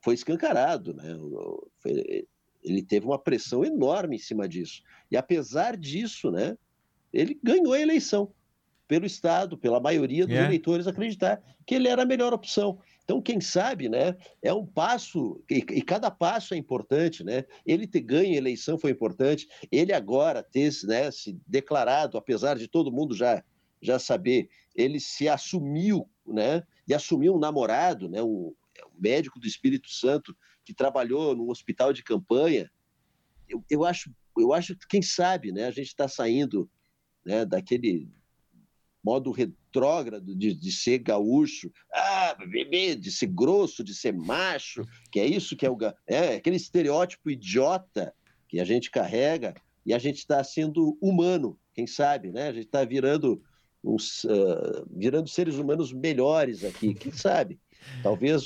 foi 0.00 0.14
escancarado, 0.14 0.94
né? 0.94 1.16
Ele 2.62 2.82
teve 2.82 3.06
uma 3.06 3.18
pressão 3.18 3.64
enorme 3.64 4.16
em 4.16 4.18
cima 4.18 4.48
disso. 4.48 4.82
E 5.10 5.16
apesar 5.16 5.76
disso, 5.76 6.30
né, 6.30 6.56
ele 7.12 7.38
ganhou 7.42 7.72
a 7.72 7.80
eleição 7.80 8.32
pelo 8.86 9.06
Estado, 9.06 9.56
pela 9.56 9.80
maioria 9.80 10.26
dos 10.26 10.36
é. 10.36 10.44
eleitores 10.44 10.86
acreditar 10.86 11.40
que 11.64 11.76
ele 11.76 11.86
era 11.86 12.02
a 12.02 12.06
melhor 12.06 12.34
opção. 12.34 12.80
Então, 13.04 13.22
quem 13.22 13.40
sabe, 13.40 13.88
né, 13.88 14.16
é 14.42 14.52
um 14.52 14.66
passo, 14.66 15.40
e, 15.48 15.58
e, 15.58 15.82
cada 15.82 16.10
passo 16.10 16.54
é 16.54 16.56
importante, 16.56 17.22
né? 17.22 17.44
Ele 17.64 17.86
ter 17.86 18.00
ganho 18.00 18.34
a 18.34 18.36
eleição 18.36 18.78
foi 18.78 18.90
importante, 18.90 19.48
ele 19.70 19.92
agora 19.92 20.42
ter 20.42 20.72
né, 20.84 21.10
se 21.10 21.38
declarado, 21.46 22.18
apesar 22.18 22.56
de 22.56 22.66
todo 22.66 22.92
mundo 22.92 23.14
já, 23.14 23.44
já 23.80 23.98
saber, 23.98 24.48
ele 24.74 24.98
se 24.98 25.28
assumiu, 25.28 26.08
né, 26.26 26.64
e 26.88 26.92
assumiu 26.92 27.34
um 27.34 27.38
namorado, 27.38 28.08
né, 28.08 28.22
um, 28.22 28.52
médico 28.98 29.38
do 29.38 29.46
Espírito 29.46 29.90
Santo 29.90 30.36
que 30.64 30.74
trabalhou 30.74 31.34
no 31.34 31.50
hospital 31.50 31.92
de 31.92 32.02
campanha. 32.02 32.70
Eu, 33.48 33.64
eu 33.68 33.84
acho, 33.84 34.14
eu 34.38 34.52
acho 34.52 34.76
que 34.76 34.86
quem 34.86 35.02
sabe, 35.02 35.52
né? 35.52 35.66
A 35.66 35.70
gente 35.70 35.88
está 35.88 36.06
saindo 36.06 36.70
né, 37.24 37.44
daquele 37.44 38.08
modo 39.02 39.30
retrógrado 39.30 40.34
de, 40.36 40.54
de 40.54 40.72
ser 40.72 40.98
gaúcho, 40.98 41.72
ah, 41.92 42.36
bebê, 42.46 42.94
de 42.94 43.10
ser 43.10 43.28
grosso, 43.28 43.82
de 43.82 43.94
ser 43.94 44.12
macho, 44.12 44.84
que 45.10 45.18
é 45.18 45.26
isso 45.26 45.56
que 45.56 45.64
é 45.64 45.70
o 45.70 45.78
é 46.06 46.36
aquele 46.36 46.56
estereótipo 46.56 47.30
idiota 47.30 48.14
que 48.48 48.60
a 48.60 48.64
gente 48.64 48.90
carrega 48.90 49.54
e 49.84 49.94
a 49.94 49.98
gente 49.98 50.18
está 50.18 50.42
sendo 50.44 50.98
humano, 51.00 51.58
quem 51.72 51.86
sabe, 51.86 52.30
né? 52.30 52.48
A 52.48 52.52
gente 52.52 52.66
está 52.66 52.84
virando 52.84 53.42
uns, 53.82 54.24
uh, 54.24 54.86
virando 54.90 55.28
seres 55.28 55.56
humanos 55.56 55.92
melhores 55.92 56.64
aqui, 56.64 56.92
quem 56.94 57.12
sabe? 57.12 57.58
Talvez 58.02 58.44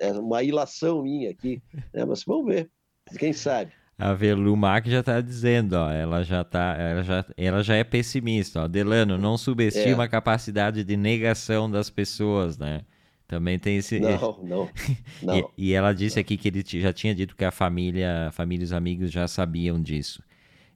é 0.00 0.12
uma 0.12 0.42
ilação 0.42 1.02
minha 1.02 1.30
aqui, 1.30 1.62
né? 1.92 2.04
mas 2.04 2.24
vamos 2.24 2.46
ver, 2.46 2.70
quem 3.18 3.32
sabe. 3.32 3.72
A 3.96 4.12
Velumac 4.12 4.90
já 4.90 5.00
está 5.00 5.20
dizendo, 5.20 5.74
ó, 5.74 5.90
ela 5.90 6.24
já 6.24 6.42
tá, 6.42 6.76
ela 6.76 7.02
já, 7.04 7.24
ela 7.36 7.62
já 7.62 7.76
é 7.76 7.84
pessimista, 7.84 8.64
ó. 8.64 8.68
Delano, 8.68 9.16
não 9.16 9.38
subestima 9.38 10.02
é. 10.02 10.06
a 10.06 10.08
capacidade 10.08 10.82
de 10.82 10.96
negação 10.96 11.70
das 11.70 11.90
pessoas, 11.90 12.58
né? 12.58 12.82
Também 13.28 13.58
tem 13.58 13.76
esse. 13.76 14.00
Não, 14.00 14.40
não. 14.42 14.68
não. 15.22 15.38
e, 15.38 15.68
e, 15.68 15.72
ela 15.72 15.92
disse 15.92 16.18
aqui 16.18 16.36
que 16.36 16.48
ele 16.48 16.64
já 16.66 16.92
tinha 16.92 17.14
dito 17.14 17.36
que 17.36 17.44
a 17.44 17.52
família, 17.52 18.30
família 18.32 18.64
e 18.64 18.66
os 18.66 18.72
amigos 18.72 19.12
já 19.12 19.28
sabiam 19.28 19.80
disso. 19.80 20.22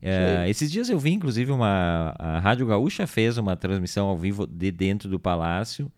É, 0.00 0.48
esses 0.48 0.70
dias 0.70 0.88
eu 0.88 0.98
vi, 0.98 1.12
inclusive, 1.12 1.50
uma. 1.50 2.14
A 2.16 2.38
Rádio 2.38 2.66
Gaúcha 2.66 3.06
fez 3.06 3.36
uma 3.36 3.56
transmissão 3.56 4.06
ao 4.06 4.16
vivo 4.16 4.46
de 4.46 4.70
dentro 4.70 5.08
do 5.08 5.18
palácio 5.18 5.90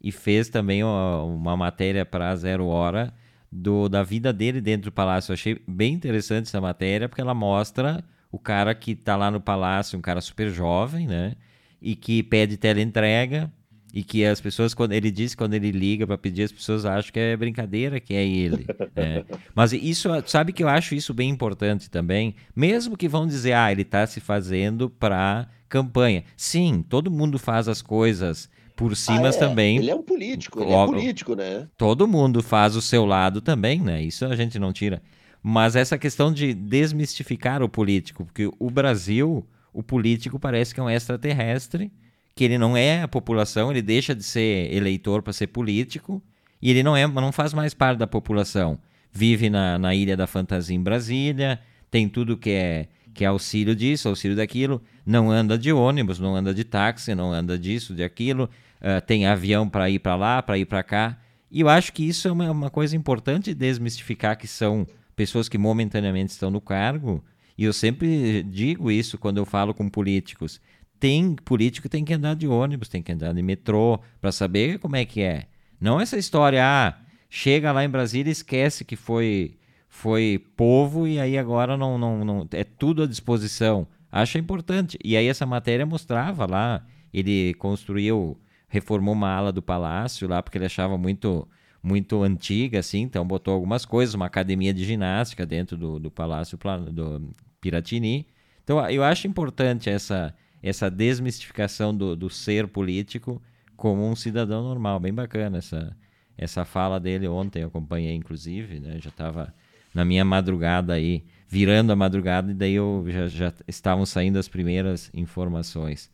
e 0.00 0.12
fez 0.12 0.48
também 0.48 0.82
uma, 0.82 1.22
uma 1.22 1.56
matéria 1.56 2.04
para 2.04 2.34
Zero 2.36 2.66
Hora 2.66 3.12
do, 3.50 3.88
da 3.88 4.02
vida 4.02 4.32
dele 4.32 4.60
dentro 4.60 4.90
do 4.90 4.94
palácio. 4.94 5.30
Eu 5.30 5.34
achei 5.34 5.60
bem 5.66 5.94
interessante 5.94 6.46
essa 6.46 6.60
matéria, 6.60 7.08
porque 7.08 7.20
ela 7.20 7.34
mostra 7.34 8.04
o 8.30 8.38
cara 8.38 8.74
que 8.74 8.92
está 8.92 9.16
lá 9.16 9.30
no 9.30 9.40
palácio, 9.40 9.98
um 9.98 10.02
cara 10.02 10.20
super 10.20 10.50
jovem, 10.50 11.06
né? 11.06 11.34
E 11.80 11.94
que 11.94 12.22
pede 12.22 12.56
teleentrega 12.56 13.50
e 13.96 14.02
que 14.02 14.26
as 14.26 14.40
pessoas, 14.42 14.74
quando 14.74 14.92
ele 14.92 15.10
diz 15.10 15.34
quando 15.34 15.54
ele 15.54 15.70
liga 15.70 16.06
para 16.06 16.18
pedir, 16.18 16.42
as 16.42 16.52
pessoas 16.52 16.84
acham 16.84 17.10
que 17.10 17.18
é 17.18 17.34
brincadeira, 17.34 17.98
que 17.98 18.14
é 18.14 18.26
ele. 18.26 18.66
Né? 18.94 19.24
Mas 19.54 19.72
isso, 19.72 20.10
sabe 20.26 20.52
que 20.52 20.62
eu 20.62 20.68
acho 20.68 20.94
isso 20.94 21.14
bem 21.14 21.30
importante 21.30 21.88
também, 21.88 22.34
mesmo 22.54 22.96
que 22.96 23.08
vão 23.08 23.26
dizer, 23.26 23.54
ah, 23.54 23.72
ele 23.72 23.82
está 23.82 24.06
se 24.06 24.20
fazendo 24.20 24.90
para 24.90 25.48
campanha. 25.66 26.24
Sim, 26.36 26.84
todo 26.86 27.10
mundo 27.10 27.38
faz 27.38 27.68
as 27.68 27.80
coisas 27.80 28.50
por 28.76 28.94
cima 28.94 29.28
ah, 29.28 29.30
é. 29.30 29.32
também. 29.32 29.78
Ele 29.78 29.90
é 29.90 29.94
um 29.94 30.02
político, 30.02 30.62
ele 30.62 30.70
é 30.70 30.86
político, 30.86 31.34
né? 31.34 31.66
Todo 31.78 32.06
mundo 32.06 32.42
faz 32.42 32.76
o 32.76 32.82
seu 32.82 33.06
lado 33.06 33.40
também, 33.40 33.80
né? 33.80 34.02
Isso 34.02 34.26
a 34.26 34.36
gente 34.36 34.58
não 34.58 34.72
tira. 34.72 35.02
Mas 35.42 35.74
essa 35.74 35.96
questão 35.96 36.32
de 36.32 36.52
desmistificar 36.52 37.62
o 37.62 37.68
político, 37.68 38.24
porque 38.26 38.50
o 38.58 38.70
Brasil, 38.70 39.46
o 39.72 39.82
político 39.82 40.38
parece 40.38 40.74
que 40.74 40.80
é 40.80 40.82
um 40.82 40.90
extraterrestre, 40.90 41.90
que 42.34 42.44
ele 42.44 42.58
não 42.58 42.76
é 42.76 43.02
a 43.02 43.08
população, 43.08 43.70
ele 43.70 43.80
deixa 43.80 44.14
de 44.14 44.22
ser 44.22 44.72
eleitor 44.72 45.22
para 45.22 45.32
ser 45.32 45.46
político, 45.46 46.22
e 46.60 46.70
ele 46.70 46.82
não 46.82 46.94
é, 46.94 47.06
não 47.06 47.32
faz 47.32 47.54
mais 47.54 47.72
parte 47.72 47.98
da 47.98 48.06
população. 48.06 48.78
Vive 49.10 49.48
na, 49.48 49.78
na 49.78 49.94
Ilha 49.94 50.16
da 50.16 50.26
Fantasia 50.26 50.76
em 50.76 50.82
Brasília, 50.82 51.58
tem 51.90 52.08
tudo 52.08 52.36
que 52.36 52.50
é 52.50 52.88
que 53.16 53.24
é 53.24 53.28
auxílio 53.28 53.74
disso, 53.74 54.10
auxílio 54.10 54.36
daquilo, 54.36 54.82
não 55.04 55.30
anda 55.30 55.56
de 55.56 55.72
ônibus, 55.72 56.18
não 56.18 56.36
anda 56.36 56.52
de 56.52 56.62
táxi, 56.62 57.14
não 57.14 57.32
anda 57.32 57.58
disso, 57.58 57.94
de 57.94 58.04
aquilo, 58.04 58.48
uh, 58.86 59.04
tem 59.04 59.26
avião 59.26 59.68
para 59.68 59.90
ir 59.90 59.98
para 59.98 60.14
lá, 60.14 60.40
para 60.40 60.56
ir 60.56 60.64
para 60.64 60.82
cá. 60.82 61.18
E 61.50 61.60
eu 61.60 61.68
acho 61.68 61.92
que 61.92 62.06
isso 62.06 62.28
é 62.28 62.32
uma, 62.32 62.50
uma, 62.50 62.70
coisa 62.70 62.96
importante 62.96 63.54
desmistificar 63.54 64.38
que 64.38 64.46
são 64.46 64.86
pessoas 65.16 65.48
que 65.48 65.58
momentaneamente 65.58 66.32
estão 66.32 66.50
no 66.50 66.60
cargo. 66.60 67.24
E 67.58 67.64
eu 67.64 67.72
sempre 67.72 68.42
digo 68.42 68.90
isso 68.90 69.18
quando 69.18 69.38
eu 69.38 69.46
falo 69.46 69.74
com 69.74 69.88
políticos. 69.88 70.60
Tem 71.00 71.34
político 71.34 71.88
tem 71.88 72.04
que 72.04 72.14
andar 72.14 72.36
de 72.36 72.46
ônibus, 72.46 72.88
tem 72.88 73.02
que 73.02 73.12
andar 73.12 73.32
de 73.32 73.42
metrô 73.42 74.00
para 74.20 74.32
saber 74.32 74.78
como 74.78 74.96
é 74.96 75.04
que 75.04 75.22
é. 75.22 75.46
Não 75.80 76.00
essa 76.00 76.16
história, 76.16 76.62
ah, 76.64 76.98
chega 77.28 77.72
lá 77.72 77.84
em 77.84 77.90
Brasília 77.90 78.30
e 78.30 78.32
esquece 78.32 78.84
que 78.84 78.96
foi 78.96 79.58
foi 79.88 80.44
povo 80.56 81.06
e 81.06 81.18
aí 81.18 81.38
agora 81.38 81.74
não, 81.74 81.96
não, 81.96 82.22
não 82.22 82.48
é 82.52 82.64
tudo 82.64 83.02
à 83.02 83.06
disposição. 83.06 83.86
Acho 84.12 84.36
importante. 84.38 84.98
E 85.02 85.16
aí 85.16 85.26
essa 85.26 85.46
matéria 85.46 85.86
mostrava 85.86 86.46
lá, 86.46 86.84
ele 87.12 87.54
construiu 87.54 88.38
reformou 88.68 89.14
uma 89.14 89.30
ala 89.30 89.52
do 89.52 89.62
palácio 89.62 90.28
lá 90.28 90.42
porque 90.42 90.58
ele 90.58 90.66
achava 90.66 90.96
muito 90.98 91.48
muito 91.82 92.22
antiga 92.24 92.80
assim, 92.80 93.02
então 93.02 93.24
botou 93.24 93.54
algumas 93.54 93.84
coisas, 93.84 94.14
uma 94.14 94.26
academia 94.26 94.74
de 94.74 94.84
ginástica 94.84 95.46
dentro 95.46 95.76
do, 95.76 96.00
do 96.00 96.10
palácio 96.10 96.58
do 96.90 97.32
Piratini. 97.60 98.26
Então 98.64 98.84
eu 98.90 99.04
acho 99.04 99.26
importante 99.26 99.88
essa 99.88 100.34
essa 100.62 100.90
desmistificação 100.90 101.96
do, 101.96 102.16
do 102.16 102.28
ser 102.28 102.66
político 102.66 103.40
como 103.76 104.08
um 104.08 104.16
cidadão 104.16 104.64
normal, 104.64 104.98
bem 104.98 105.14
bacana 105.14 105.58
essa 105.58 105.96
essa 106.36 106.64
fala 106.64 106.98
dele 107.00 107.28
ontem 107.28 107.62
eu 107.62 107.68
acompanhei 107.68 108.14
inclusive, 108.14 108.80
né? 108.80 108.98
Já 109.00 109.10
estava 109.10 109.54
na 109.94 110.04
minha 110.04 110.24
madrugada 110.24 110.92
aí, 110.92 111.24
virando 111.48 111.90
a 111.90 111.96
madrugada 111.96 112.50
e 112.50 112.54
daí 112.54 112.74
eu 112.74 113.02
já, 113.08 113.26
já 113.28 113.52
estavam 113.66 114.04
saindo 114.04 114.38
as 114.38 114.46
primeiras 114.46 115.10
informações. 115.14 116.10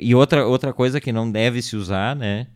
E 0.00 0.14
outra, 0.14 0.46
outra 0.46 0.72
coisa 0.72 1.00
que 1.00 1.12
não 1.12 1.30
deve 1.30 1.62
se 1.62 1.76
usar, 1.76 2.14
né? 2.16 2.48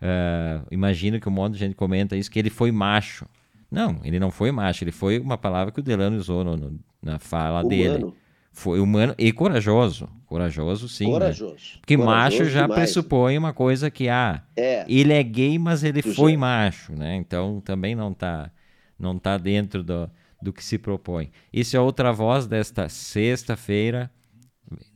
Uh, 0.00 0.66
imagino 0.70 1.18
que 1.18 1.28
um 1.28 1.32
monte 1.32 1.54
de 1.54 1.58
gente 1.58 1.74
comenta 1.74 2.16
isso, 2.16 2.30
que 2.30 2.38
ele 2.38 2.50
foi 2.50 2.70
macho. 2.70 3.26
Não, 3.70 4.00
ele 4.04 4.20
não 4.20 4.30
foi 4.30 4.52
macho, 4.52 4.84
ele 4.84 4.92
foi 4.92 5.18
uma 5.18 5.38
palavra 5.38 5.72
que 5.72 5.80
o 5.80 5.82
Delano 5.82 6.16
usou 6.16 6.44
no, 6.44 6.56
no, 6.56 6.80
na 7.02 7.18
fala 7.18 7.60
humano. 7.60 7.68
dele. 7.68 8.12
Foi 8.52 8.78
humano 8.78 9.14
e 9.18 9.32
corajoso. 9.32 10.08
Corajoso, 10.26 10.88
sim. 10.88 11.06
Né? 11.06 11.12
Corajoso. 11.12 11.54
Né? 11.54 11.78
Porque 11.80 11.96
corajoso 11.96 12.16
macho 12.16 12.44
já 12.50 12.62
demais. 12.62 12.80
pressupõe 12.80 13.36
uma 13.36 13.52
coisa 13.52 13.90
que, 13.90 14.08
ah, 14.08 14.42
é. 14.56 14.84
ele 14.88 15.12
é 15.12 15.22
gay, 15.22 15.58
mas 15.58 15.82
ele 15.82 16.02
tu 16.02 16.14
foi 16.14 16.32
já. 16.32 16.38
macho, 16.38 16.92
né? 16.92 17.16
Então 17.16 17.60
também 17.60 17.94
não 17.94 18.12
está 18.12 18.50
não 18.96 19.18
tá 19.18 19.36
dentro 19.36 19.82
do, 19.82 20.08
do 20.40 20.52
que 20.52 20.62
se 20.62 20.78
propõe. 20.78 21.30
Isso 21.52 21.76
é 21.76 21.80
outra 21.80 22.12
voz 22.12 22.46
desta 22.46 22.88
sexta-feira. 22.88 24.10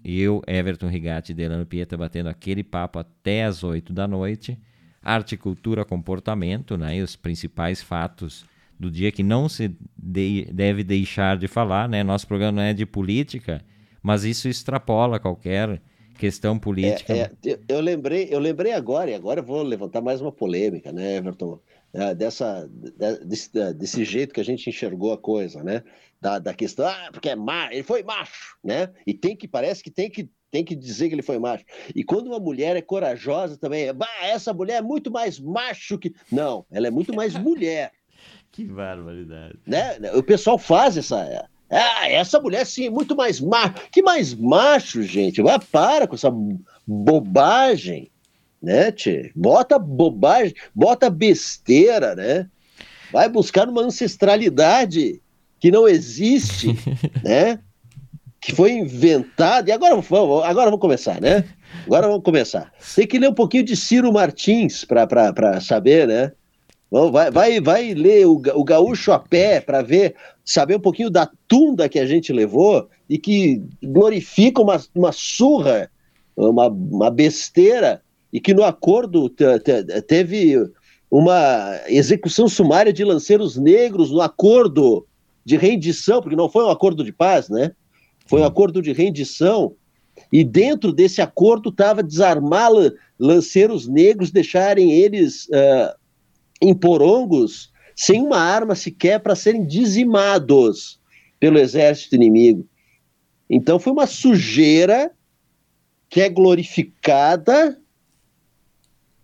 Eu, 0.04 0.42
Everton 0.46 0.88
Rigatti 0.88 1.32
e 1.32 1.34
Delano 1.34 1.66
Pieta 1.66 1.96
batendo 1.96 2.28
aquele 2.28 2.64
papo 2.64 2.98
até 2.98 3.44
as 3.44 3.62
8 3.62 3.92
da 3.92 4.08
noite. 4.08 4.58
Arte, 5.02 5.36
cultura, 5.36 5.84
comportamento, 5.84 6.76
né? 6.76 6.96
E 6.96 7.02
os 7.02 7.16
principais 7.16 7.82
fatos 7.82 8.44
do 8.78 8.90
dia 8.90 9.10
que 9.10 9.22
não 9.22 9.48
se 9.48 9.76
de, 9.96 10.48
deve 10.52 10.84
deixar 10.84 11.36
de 11.36 11.48
falar, 11.48 11.88
né? 11.88 12.02
Nosso 12.02 12.26
programa 12.26 12.52
não 12.52 12.62
é 12.62 12.72
de 12.72 12.86
política, 12.86 13.62
mas 14.02 14.24
isso 14.24 14.48
extrapola 14.48 15.18
qualquer 15.18 15.80
questão 16.18 16.58
política. 16.58 17.12
É, 17.14 17.30
é, 17.46 17.58
eu 17.68 17.80
lembrei, 17.80 18.28
eu 18.30 18.38
lembrei 18.38 18.72
agora, 18.72 19.10
e 19.10 19.14
agora 19.14 19.40
eu 19.40 19.44
vou 19.44 19.62
levantar 19.62 20.00
mais 20.00 20.20
uma 20.20 20.32
polêmica, 20.32 20.92
né, 20.92 21.16
Everton? 21.16 21.60
É, 21.92 22.14
dessa, 22.14 22.68
desse, 23.24 23.50
desse 23.72 24.04
jeito 24.04 24.34
que 24.34 24.40
a 24.40 24.44
gente 24.44 24.68
enxergou 24.68 25.12
a 25.12 25.18
coisa, 25.18 25.62
né? 25.62 25.82
Da, 26.20 26.38
da 26.38 26.52
questão, 26.52 26.86
ah, 26.86 27.08
porque 27.12 27.30
é 27.30 27.36
macho, 27.36 27.72
ele 27.72 27.82
foi 27.82 28.02
macho, 28.02 28.58
né? 28.62 28.90
E 29.06 29.14
tem 29.14 29.34
que, 29.34 29.48
parece 29.48 29.82
que 29.82 29.90
tem 29.90 30.10
que 30.10 30.28
tem 30.50 30.64
que 30.64 30.74
dizer 30.74 31.08
que 31.08 31.14
ele 31.14 31.22
foi 31.22 31.38
macho. 31.38 31.64
E 31.94 32.02
quando 32.02 32.28
uma 32.28 32.40
mulher 32.40 32.76
é 32.76 32.82
corajosa 32.82 33.56
também, 33.56 33.92
bah, 33.92 34.08
essa 34.22 34.52
mulher 34.52 34.78
é 34.78 34.82
muito 34.82 35.10
mais 35.10 35.38
macho 35.38 35.98
que. 35.98 36.14
Não, 36.32 36.64
ela 36.70 36.86
é 36.86 36.90
muito 36.90 37.14
mais 37.14 37.34
mulher. 37.34 37.92
que 38.52 38.64
barbaridade. 38.64 39.58
Né? 39.66 39.98
O 40.14 40.22
pessoal 40.22 40.58
faz 40.58 40.96
essa. 40.96 41.48
Ah, 41.70 42.08
essa 42.08 42.40
mulher 42.40 42.64
sim, 42.64 42.86
é 42.86 42.90
muito 42.90 43.14
mais 43.14 43.40
macho. 43.40 43.74
Que 43.90 44.02
mais 44.02 44.34
macho, 44.34 45.02
gente? 45.02 45.42
Vai 45.42 45.58
para 45.58 46.06
com 46.06 46.14
essa 46.14 46.32
bobagem 46.86 48.10
né, 48.62 48.92
tchê? 48.92 49.30
Bota 49.34 49.78
bobagem, 49.78 50.54
bota 50.74 51.08
besteira, 51.08 52.14
né? 52.14 52.48
Vai 53.12 53.28
buscar 53.28 53.68
uma 53.68 53.82
ancestralidade 53.82 55.22
que 55.58 55.70
não 55.70 55.88
existe, 55.88 56.68
né? 57.22 57.58
Que 58.40 58.54
foi 58.54 58.72
inventada. 58.72 59.70
E 59.70 59.72
agora 59.72 59.94
vamos, 59.96 60.44
agora 60.44 60.66
vamos 60.66 60.80
começar, 60.80 61.20
né? 61.20 61.44
Agora 61.86 62.06
vamos 62.06 62.22
começar. 62.22 62.72
Tem 62.94 63.06
que 63.06 63.18
ler 63.18 63.30
um 63.30 63.34
pouquinho 63.34 63.64
de 63.64 63.76
Ciro 63.76 64.12
Martins 64.12 64.84
para 64.84 65.60
saber, 65.60 66.06
né? 66.06 66.32
Vai, 66.90 67.30
vai, 67.30 67.60
vai 67.60 67.94
ler 67.94 68.26
o, 68.26 68.40
o 68.54 68.64
Gaúcho 68.64 69.12
a 69.12 69.18
pé 69.18 69.60
para 69.60 69.82
ver, 69.82 70.14
saber 70.44 70.76
um 70.76 70.80
pouquinho 70.80 71.10
da 71.10 71.30
tunda 71.46 71.88
que 71.88 71.98
a 71.98 72.06
gente 72.06 72.32
levou 72.32 72.88
e 73.08 73.18
que 73.18 73.62
glorifica 73.82 74.62
uma, 74.62 74.80
uma 74.94 75.12
surra, 75.12 75.90
uma, 76.34 76.68
uma 76.68 77.10
besteira 77.10 78.00
e 78.32 78.40
que 78.40 78.52
no 78.52 78.64
acordo 78.64 79.28
teve 80.06 80.56
uma 81.10 81.80
execução 81.86 82.48
sumária 82.48 82.92
de 82.92 83.04
lanceiros 83.04 83.56
negros 83.56 84.10
no 84.10 84.20
acordo 84.20 85.06
de 85.44 85.56
rendição, 85.56 86.20
porque 86.20 86.36
não 86.36 86.50
foi 86.50 86.64
um 86.64 86.70
acordo 86.70 87.02
de 87.02 87.12
paz, 87.12 87.48
né? 87.48 87.72
Foi 88.26 88.42
um 88.42 88.44
acordo 88.44 88.82
de 88.82 88.92
rendição. 88.92 89.74
E 90.30 90.44
dentro 90.44 90.92
desse 90.92 91.22
acordo 91.22 91.70
estava 91.70 92.02
desarmar 92.02 92.70
lanceiros 93.18 93.88
negros, 93.88 94.30
deixarem 94.30 94.92
eles 94.92 95.46
uh, 95.46 95.96
em 96.60 96.74
porongos, 96.74 97.72
sem 97.96 98.20
uma 98.22 98.38
arma 98.38 98.74
sequer 98.74 99.20
para 99.20 99.34
serem 99.34 99.66
dizimados 99.66 101.00
pelo 101.40 101.58
exército 101.58 102.14
inimigo. 102.14 102.66
Então 103.48 103.78
foi 103.78 103.92
uma 103.92 104.06
sujeira 104.06 105.10
que 106.10 106.20
é 106.20 106.28
glorificada 106.28 107.78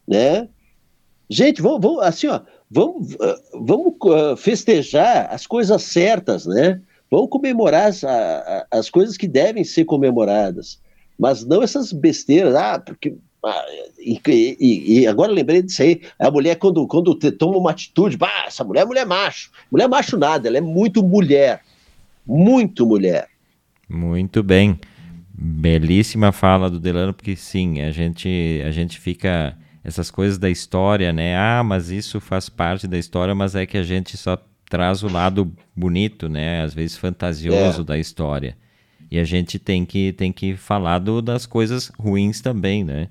né? 0.06 0.48
Gente, 1.28 1.62
vamos, 1.62 1.80
vamos 1.80 2.02
assim, 2.02 2.26
ó, 2.26 2.40
vamos, 2.70 3.16
ah, 3.20 3.36
vamos 3.54 3.94
ah, 4.06 4.36
festejar 4.36 5.28
as 5.32 5.46
coisas 5.46 5.82
certas, 5.82 6.46
né? 6.46 6.80
Vamos 7.10 7.30
comemorar 7.30 7.88
as, 7.88 8.02
as 8.70 8.90
coisas 8.90 9.16
que 9.16 9.28
devem 9.28 9.62
ser 9.62 9.84
comemoradas, 9.84 10.80
mas 11.18 11.44
não 11.44 11.62
essas 11.62 11.92
besteiras, 11.92 12.54
ah, 12.54 12.78
porque 12.78 13.16
ah, 13.44 13.64
e, 13.98 14.20
e, 14.26 15.00
e, 15.00 15.06
agora 15.06 15.30
lembrei 15.30 15.62
disso 15.62 15.82
aí. 15.82 16.00
A 16.18 16.30
mulher, 16.30 16.56
quando, 16.56 16.86
quando 16.86 17.14
toma 17.14 17.58
uma 17.58 17.70
atitude, 17.70 18.16
bah, 18.16 18.44
essa 18.46 18.64
mulher 18.64 18.82
é 18.82 18.86
mulher 18.86 19.06
macho. 19.06 19.50
Mulher 19.70 19.86
macho 19.86 20.16
nada, 20.16 20.48
ela 20.48 20.58
é 20.58 20.62
muito 20.62 21.02
mulher. 21.02 21.60
muito 22.26 22.86
mulher. 22.86 23.28
Muito 23.88 24.42
bem. 24.42 24.78
Belíssima 25.36 26.32
fala 26.32 26.70
do 26.70 26.80
Delano, 26.80 27.12
porque 27.12 27.36
sim, 27.36 27.82
a 27.82 27.90
gente, 27.90 28.62
a 28.66 28.70
gente 28.70 28.98
fica. 28.98 29.56
Essas 29.84 30.10
coisas 30.10 30.38
da 30.38 30.48
história, 30.48 31.12
né? 31.12 31.36
Ah, 31.36 31.62
mas 31.62 31.90
isso 31.90 32.18
faz 32.18 32.48
parte 32.48 32.88
da 32.88 32.96
história, 32.96 33.34
mas 33.34 33.54
é 33.54 33.66
que 33.66 33.76
a 33.76 33.82
gente 33.82 34.16
só 34.16 34.38
traz 34.68 35.02
o 35.02 35.08
lado 35.08 35.52
bonito, 35.76 36.28
né? 36.28 36.62
Às 36.62 36.72
vezes 36.72 36.96
fantasioso 36.96 37.82
é. 37.82 37.84
da 37.84 37.98
história. 37.98 38.56
E 39.10 39.18
a 39.18 39.24
gente 39.24 39.58
tem 39.58 39.84
que, 39.84 40.12
tem 40.12 40.32
que 40.32 40.56
falar 40.56 40.98
do, 40.98 41.20
das 41.20 41.46
coisas 41.46 41.92
ruins 41.98 42.40
também, 42.40 42.82
né? 42.82 43.08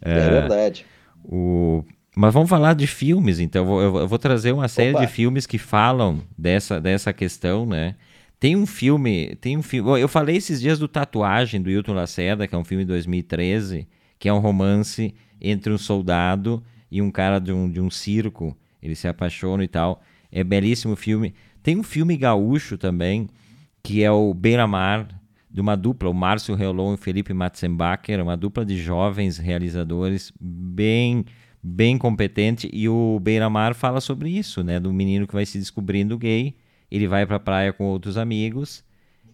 É, 0.00 0.12
é 0.12 0.30
verdade. 0.30 0.86
O... 1.24 1.84
Mas 2.16 2.32
vamos 2.32 2.48
falar 2.48 2.74
de 2.74 2.86
filmes, 2.86 3.40
então. 3.40 3.62
Eu 3.62 3.90
vou, 3.90 4.00
eu 4.00 4.08
vou 4.08 4.18
trazer 4.18 4.52
uma 4.52 4.68
série 4.68 4.92
Opa. 4.92 5.04
de 5.04 5.12
filmes 5.12 5.44
que 5.44 5.58
falam 5.58 6.22
dessa, 6.38 6.80
dessa 6.80 7.12
questão, 7.12 7.66
né? 7.66 7.96
Tem 8.38 8.54
um 8.54 8.64
filme, 8.64 9.36
tem 9.40 9.56
um 9.56 9.62
filme. 9.62 10.00
Eu 10.00 10.08
falei 10.08 10.36
esses 10.36 10.60
dias 10.60 10.78
do 10.78 10.86
Tatuagem 10.86 11.60
do 11.60 11.70
Hilton 11.70 11.94
Lacerda, 11.94 12.46
que 12.46 12.54
é 12.54 12.58
um 12.58 12.64
filme 12.64 12.84
de 12.84 12.88
2013, 12.88 13.86
que 14.18 14.28
é 14.28 14.32
um 14.32 14.38
romance 14.38 15.14
entre 15.40 15.72
um 15.72 15.78
soldado 15.78 16.62
e 16.90 17.00
um 17.02 17.10
cara 17.10 17.38
de 17.38 17.52
um, 17.52 17.70
de 17.70 17.80
um 17.80 17.90
circo. 17.90 18.56
Eles 18.82 18.98
se 18.98 19.08
apaixonam 19.08 19.62
e 19.62 19.68
tal. 19.68 20.02
É 20.30 20.44
belíssimo 20.44 20.96
filme. 20.96 21.34
Tem 21.62 21.76
um 21.76 21.82
filme 21.82 22.16
gaúcho 22.16 22.78
também, 22.78 23.28
que 23.82 24.02
é 24.02 24.10
o 24.10 24.32
Beira-Mar, 24.32 25.08
de 25.50 25.60
uma 25.60 25.76
dupla, 25.76 26.10
o 26.10 26.14
Márcio 26.14 26.54
Reolon 26.54 26.92
e 26.92 26.94
o 26.94 26.98
Felipe 26.98 27.32
Matzenbacher, 27.32 28.22
uma 28.22 28.36
dupla 28.36 28.64
de 28.64 28.76
jovens 28.78 29.38
realizadores 29.38 30.32
bem 30.40 31.24
bem 31.62 31.98
competente. 31.98 32.70
E 32.72 32.88
o 32.88 33.18
Beira-Mar 33.20 33.74
fala 33.74 34.00
sobre 34.00 34.30
isso, 34.30 34.62
né? 34.62 34.78
Do 34.78 34.92
menino 34.92 35.26
que 35.26 35.34
vai 35.34 35.44
se 35.44 35.58
descobrindo 35.58 36.16
gay 36.16 36.54
ele 36.90 37.06
vai 37.06 37.26
para 37.26 37.36
a 37.36 37.40
praia 37.40 37.72
com 37.72 37.84
outros 37.84 38.16
amigos 38.16 38.84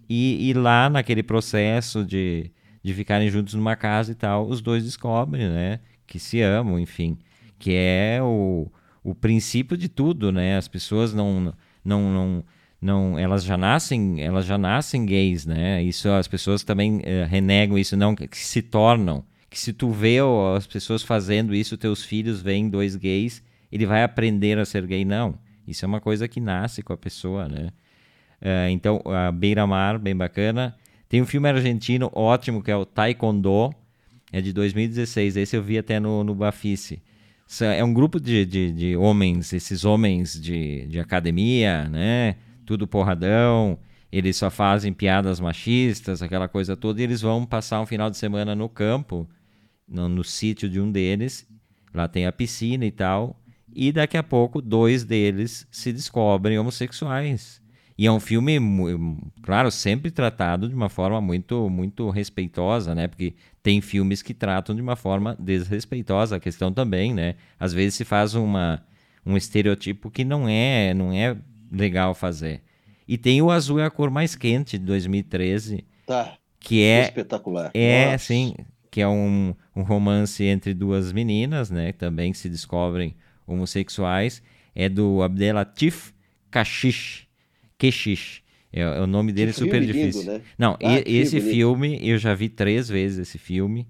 e, 0.08 0.48
e, 0.48 0.52
lá 0.52 0.90
naquele 0.90 1.22
processo 1.22 2.04
de, 2.04 2.50
de 2.82 2.94
ficarem 2.94 3.28
juntos 3.28 3.54
numa 3.54 3.76
casa 3.76 4.12
e 4.12 4.14
tal, 4.14 4.46
os 4.46 4.60
dois 4.60 4.84
descobrem, 4.84 5.48
né, 5.48 5.80
que 6.12 6.18
se 6.18 6.42
amam, 6.42 6.78
enfim, 6.78 7.16
que 7.58 7.72
é 7.74 8.20
o, 8.22 8.70
o 9.02 9.14
princípio 9.14 9.76
de 9.76 9.88
tudo, 9.88 10.30
né? 10.30 10.56
As 10.56 10.68
pessoas 10.68 11.14
não 11.14 11.54
não, 11.84 12.12
não 12.12 12.44
não 12.80 13.18
elas 13.18 13.44
já 13.44 13.56
nascem 13.56 14.20
elas 14.20 14.44
já 14.44 14.58
nascem 14.58 15.06
gays 15.06 15.46
né 15.46 15.80
isso 15.84 16.08
as 16.08 16.26
pessoas 16.26 16.64
também 16.64 17.00
eh, 17.04 17.24
renegam 17.24 17.78
isso 17.78 17.96
não 17.96 18.12
que 18.12 18.28
se 18.36 18.60
tornam 18.60 19.24
que 19.48 19.56
se 19.58 19.72
tu 19.72 19.90
vê 19.90 20.16
as 20.56 20.66
pessoas 20.66 21.00
fazendo 21.00 21.54
isso 21.54 21.76
teus 21.76 22.04
filhos 22.04 22.42
veem 22.42 22.68
dois 22.68 22.96
gays 22.96 23.40
ele 23.70 23.86
vai 23.86 24.02
aprender 24.02 24.58
a 24.58 24.64
ser 24.64 24.84
gay 24.84 25.04
não 25.04 25.38
isso 25.66 25.84
é 25.84 25.88
uma 25.88 26.00
coisa 26.00 26.26
que 26.26 26.40
nasce 26.40 26.82
com 26.82 26.92
a 26.92 26.96
pessoa, 26.96 27.48
né? 27.48 27.68
Uh, 28.40 28.68
então, 28.70 29.00
a 29.06 29.30
Beira-Mar, 29.30 29.98
bem 29.98 30.16
bacana. 30.16 30.74
Tem 31.08 31.22
um 31.22 31.26
filme 31.26 31.48
argentino 31.48 32.10
ótimo 32.12 32.62
que 32.62 32.70
é 32.70 32.76
o 32.76 32.84
Taekwondo, 32.84 33.72
é 34.32 34.40
de 34.40 34.52
2016. 34.52 35.36
Esse 35.36 35.56
eu 35.56 35.62
vi 35.62 35.78
até 35.78 36.00
no, 36.00 36.24
no 36.24 36.34
Bafice. 36.34 37.02
É 37.60 37.84
um 37.84 37.92
grupo 37.92 38.18
de, 38.18 38.46
de, 38.46 38.72
de 38.72 38.96
homens, 38.96 39.52
esses 39.52 39.84
homens 39.84 40.40
de, 40.40 40.86
de 40.86 40.98
academia, 40.98 41.88
né? 41.88 42.36
Tudo 42.64 42.86
porradão. 42.86 43.78
Eles 44.10 44.36
só 44.36 44.50
fazem 44.50 44.92
piadas 44.92 45.38
machistas, 45.38 46.22
aquela 46.22 46.48
coisa 46.48 46.76
toda. 46.76 47.00
E 47.00 47.04
eles 47.04 47.20
vão 47.20 47.44
passar 47.44 47.80
um 47.80 47.86
final 47.86 48.08
de 48.08 48.16
semana 48.16 48.54
no 48.54 48.68
campo, 48.68 49.28
no, 49.86 50.08
no 50.08 50.24
sítio 50.24 50.68
de 50.68 50.80
um 50.80 50.90
deles. 50.90 51.46
Lá 51.94 52.08
tem 52.08 52.26
a 52.26 52.32
piscina 52.32 52.86
e 52.86 52.90
tal 52.90 53.38
e 53.74 53.90
daqui 53.90 54.16
a 54.16 54.22
pouco 54.22 54.60
dois 54.60 55.04
deles 55.04 55.66
se 55.70 55.92
descobrem 55.92 56.58
homossexuais. 56.58 57.61
E 57.96 58.06
é 58.06 58.12
um 58.12 58.20
filme, 58.20 58.58
claro, 59.42 59.70
sempre 59.70 60.10
tratado 60.10 60.68
de 60.68 60.74
uma 60.74 60.88
forma 60.88 61.20
muito, 61.20 61.68
muito 61.68 62.08
respeitosa, 62.10 62.94
né? 62.94 63.06
Porque 63.06 63.34
tem 63.62 63.80
filmes 63.80 64.22
que 64.22 64.32
tratam 64.32 64.74
de 64.74 64.80
uma 64.80 64.96
forma 64.96 65.36
desrespeitosa 65.38 66.36
a 66.36 66.40
questão 66.40 66.72
também, 66.72 67.12
né? 67.12 67.34
Às 67.58 67.72
vezes 67.72 67.94
se 67.94 68.04
faz 68.04 68.34
uma, 68.34 68.82
um 69.24 69.36
estereotipo 69.36 70.10
que 70.10 70.24
não 70.24 70.48
é, 70.48 70.94
não 70.94 71.12
é 71.12 71.36
legal 71.70 72.14
fazer. 72.14 72.62
E 73.06 73.18
tem 73.18 73.42
o 73.42 73.50
Azul 73.50 73.78
é 73.78 73.84
a 73.84 73.90
cor 73.90 74.10
mais 74.10 74.34
quente 74.34 74.78
de 74.78 74.84
2013, 74.86 75.84
tá. 76.06 76.34
que 76.58 76.82
é 76.82 77.02
espetacular. 77.02 77.70
É, 77.74 78.12
Nossa. 78.12 78.24
sim, 78.24 78.54
que 78.90 79.00
é 79.00 79.08
um, 79.08 79.54
um 79.76 79.82
romance 79.82 80.42
entre 80.44 80.72
duas 80.72 81.12
meninas, 81.12 81.70
né? 81.70 81.92
Também 81.92 82.32
se 82.32 82.48
descobrem 82.48 83.14
homossexuais 83.46 84.42
é 84.74 84.88
do 84.88 85.22
Abdelatif 85.22 86.12
Kashish. 86.50 87.26
Keshish. 87.82 88.42
É, 88.72 88.80
é, 88.80 89.00
o 89.00 89.06
nome 89.06 89.32
dele 89.32 89.50
é 89.50 89.52
super 89.52 89.84
difícil. 89.84 90.22
Lindo, 90.22 90.32
né? 90.34 90.40
Não, 90.56 90.78
ah, 90.82 91.00
e, 91.06 91.16
esse 91.16 91.40
filme, 91.40 91.98
eu 92.00 92.16
já 92.16 92.34
vi 92.34 92.48
três 92.48 92.88
vezes 92.88 93.18
esse 93.18 93.38
filme. 93.38 93.86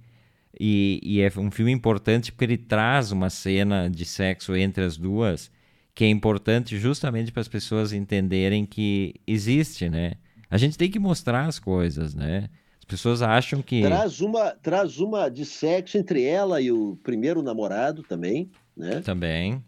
E, 0.58 1.00
e, 1.02 1.20
é 1.20 1.30
um 1.36 1.50
filme 1.50 1.72
importante 1.72 2.32
porque 2.32 2.44
ele 2.44 2.58
traz 2.58 3.10
uma 3.10 3.30
cena 3.30 3.88
de 3.88 4.04
sexo 4.04 4.54
entre 4.54 4.84
as 4.84 4.96
duas 4.96 5.50
que 5.94 6.04
é 6.04 6.08
importante 6.08 6.78
justamente 6.78 7.30
para 7.30 7.42
as 7.42 7.48
pessoas 7.48 7.92
entenderem 7.92 8.64
que 8.64 9.14
existe, 9.26 9.90
né? 9.90 10.12
A 10.50 10.56
gente 10.56 10.78
tem 10.78 10.90
que 10.90 10.98
mostrar 10.98 11.46
as 11.46 11.58
coisas, 11.58 12.14
né? 12.14 12.48
As 12.78 12.84
pessoas 12.84 13.20
acham 13.20 13.60
que. 13.60 13.82
Traz 13.82 14.20
uma, 14.20 14.50
traz 14.50 14.98
uma 14.98 15.28
de 15.28 15.44
sexo 15.44 15.98
entre 15.98 16.24
ela 16.24 16.60
e 16.60 16.72
o 16.72 16.96
primeiro 17.02 17.42
namorado 17.42 18.02
também 18.02 18.50
né? 18.76 19.00
Também. 19.00 19.62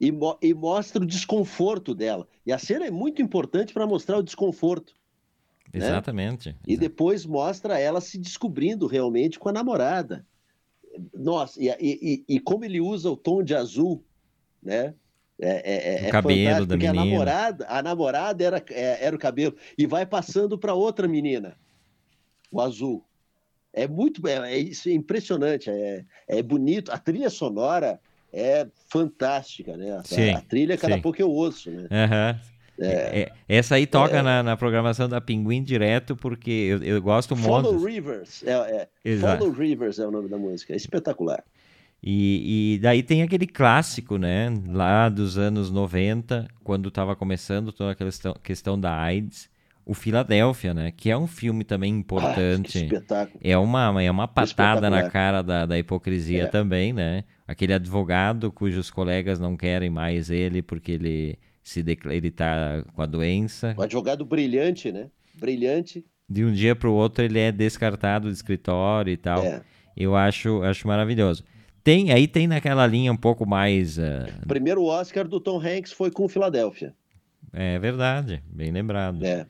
E, 0.00 0.10
mo 0.10 0.38
e 0.40 0.54
mostra 0.54 1.02
o 1.02 1.06
desconforto 1.06 1.94
dela. 1.94 2.26
E 2.46 2.52
a 2.52 2.58
cena 2.58 2.86
é 2.86 2.90
muito 2.90 3.20
importante 3.20 3.74
para 3.74 3.86
mostrar 3.86 4.16
o 4.16 4.22
desconforto. 4.22 4.94
Né? 5.72 5.86
Exatamente. 5.86 6.50
Né? 6.50 6.56
E 6.66 6.76
depois 6.76 7.26
mostra 7.26 7.78
ela 7.78 8.00
se 8.00 8.18
descobrindo 8.18 8.86
realmente 8.86 9.38
com 9.38 9.48
a 9.48 9.52
namorada. 9.52 10.26
Nossa, 11.14 11.62
e, 11.62 11.68
e, 11.80 12.24
e 12.28 12.40
como 12.40 12.64
ele 12.64 12.80
usa 12.80 13.10
o 13.10 13.16
tom 13.16 13.42
de 13.42 13.54
azul, 13.54 14.02
né? 14.62 14.94
É, 15.42 16.02
é, 16.02 16.04
é, 16.04 16.08
o 16.08 16.10
cabelo 16.10 16.66
da 16.66 16.76
menina. 16.76 17.00
A 17.00 17.04
namorada, 17.04 17.66
a 17.66 17.82
namorada 17.82 18.44
era, 18.44 18.64
é, 18.70 19.06
era 19.06 19.16
o 19.16 19.18
cabelo. 19.18 19.56
E 19.78 19.86
vai 19.86 20.04
passando 20.04 20.58
para 20.58 20.74
outra 20.74 21.08
menina, 21.08 21.56
o 22.50 22.60
azul. 22.60 23.04
É 23.72 23.88
muito. 23.88 24.26
É, 24.26 24.54
é, 24.54 24.60
é 24.60 24.92
impressionante, 24.92 25.70
é, 25.70 26.04
é 26.28 26.42
bonito. 26.42 26.92
A 26.92 26.98
trilha 26.98 27.30
sonora 27.30 27.98
é 28.32 28.66
fantástica, 28.88 29.76
né? 29.76 29.92
A, 29.92 30.38
a 30.38 30.40
trilha, 30.40 30.76
cada 30.76 30.94
sim. 30.94 31.00
pouco 31.00 31.20
eu 31.20 31.30
ouço, 31.30 31.70
né? 31.70 31.82
Uhum. 31.82 32.50
É, 32.82 33.20
é, 33.20 33.32
essa 33.46 33.74
aí 33.74 33.86
toca 33.86 34.16
é, 34.16 34.22
na, 34.22 34.42
na, 34.42 34.56
programação 34.56 35.06
da 35.06 35.20
Pinguim 35.20 35.62
direto, 35.62 36.16
porque 36.16 36.50
eu, 36.50 36.82
eu 36.82 37.02
gosto 37.02 37.36
muito. 37.36 37.46
Follow 37.46 37.84
Rivers. 37.84 38.42
É, 38.42 38.88
é. 39.04 39.16
Follow 39.18 39.52
Rivers 39.52 39.98
é 39.98 40.06
o 40.06 40.10
nome 40.10 40.28
da 40.28 40.38
música. 40.38 40.72
É 40.72 40.76
espetacular. 40.76 41.44
E, 42.02 42.74
e, 42.74 42.78
daí 42.78 43.02
tem 43.02 43.22
aquele 43.22 43.46
clássico, 43.46 44.16
né? 44.16 44.48
Lá 44.66 45.10
dos 45.10 45.36
anos 45.36 45.70
90, 45.70 46.48
quando 46.64 46.88
estava 46.88 47.14
começando 47.14 47.70
toda 47.70 47.92
aquela 47.92 48.08
questão, 48.08 48.34
questão 48.42 48.80
da 48.80 48.98
AIDS, 48.98 49.50
o 49.84 49.92
Filadélfia, 49.92 50.72
né? 50.72 50.92
Que 50.96 51.10
é 51.10 51.16
um 51.16 51.26
filme 51.26 51.62
também 51.62 51.92
importante. 51.92 52.78
Ah, 52.78 52.82
espetáculo. 52.82 53.40
É 53.42 53.58
uma, 53.58 54.02
é 54.02 54.10
uma 54.10 54.26
patada 54.26 54.88
na 54.88 55.10
cara 55.10 55.42
da, 55.42 55.66
da 55.66 55.78
hipocrisia 55.78 56.44
é. 56.44 56.46
também, 56.46 56.94
né? 56.94 57.24
Aquele 57.50 57.72
advogado 57.72 58.52
cujos 58.52 58.92
colegas 58.92 59.40
não 59.40 59.56
querem 59.56 59.90
mais 59.90 60.30
ele 60.30 60.62
porque 60.62 60.92
ele 60.92 61.36
se 61.64 61.82
declara, 61.82 62.16
ele 62.16 62.28
está 62.28 62.84
com 62.94 63.02
a 63.02 63.06
doença. 63.06 63.74
Um 63.76 63.82
advogado 63.82 64.24
brilhante, 64.24 64.92
né? 64.92 65.10
Brilhante. 65.34 66.06
De 66.28 66.44
um 66.44 66.52
dia 66.52 66.76
para 66.76 66.88
o 66.88 66.92
outro 66.92 67.24
ele 67.24 67.40
é 67.40 67.50
descartado 67.50 68.28
do 68.28 68.32
escritório 68.32 69.12
e 69.12 69.16
tal. 69.16 69.42
É. 69.42 69.62
Eu 69.96 70.14
acho, 70.14 70.62
acho 70.62 70.86
maravilhoso. 70.86 71.42
Tem, 71.82 72.12
aí 72.12 72.28
tem 72.28 72.46
naquela 72.46 72.86
linha 72.86 73.10
um 73.10 73.16
pouco 73.16 73.44
mais. 73.44 73.98
Uh... 73.98 74.46
Primeiro 74.46 74.84
Oscar 74.84 75.26
do 75.26 75.40
Tom 75.40 75.58
Hanks 75.58 75.90
foi 75.90 76.12
com 76.12 76.28
Filadélfia. 76.28 76.94
É 77.52 77.80
verdade, 77.80 78.40
bem 78.46 78.70
lembrado. 78.70 79.24
É. 79.24 79.44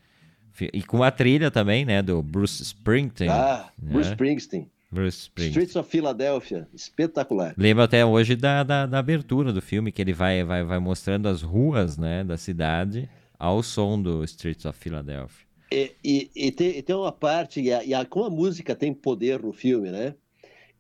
E 0.72 0.82
com 0.82 1.02
a 1.02 1.10
trilha 1.10 1.50
também, 1.50 1.84
né, 1.84 2.00
do 2.02 2.22
Bruce 2.22 2.62
Springsteen. 2.62 3.30
Ah, 3.30 3.70
né? 3.78 3.92
Bruce 3.92 4.10
Springsteen. 4.10 4.70
Streets 4.92 5.76
of 5.76 5.88
Philadelphia, 5.88 6.68
espetacular. 6.74 7.54
Lembro 7.56 7.84
até 7.84 8.04
hoje 8.04 8.34
da, 8.34 8.64
da, 8.64 8.86
da, 8.86 8.98
abertura 8.98 9.52
do 9.52 9.62
filme, 9.62 9.92
que 9.92 10.02
ele 10.02 10.12
vai, 10.12 10.42
vai, 10.42 10.64
vai 10.64 10.80
mostrando 10.80 11.28
as 11.28 11.42
ruas 11.42 11.96
né, 11.96 12.24
da 12.24 12.36
cidade 12.36 13.08
ao 13.38 13.62
som 13.62 14.00
do 14.00 14.24
Streets 14.24 14.64
of 14.64 14.76
Philadelphia. 14.76 15.46
E, 15.72 15.92
e, 16.02 16.30
e, 16.34 16.50
tem, 16.50 16.78
e 16.78 16.82
tem, 16.82 16.96
uma 16.96 17.12
parte, 17.12 17.60
e, 17.60 17.72
a, 17.72 17.84
e 17.84 17.94
a, 17.94 18.04
como 18.04 18.24
a 18.24 18.30
música 18.30 18.74
tem 18.74 18.92
poder 18.92 19.40
no 19.40 19.52
filme, 19.52 19.90
né? 19.90 20.14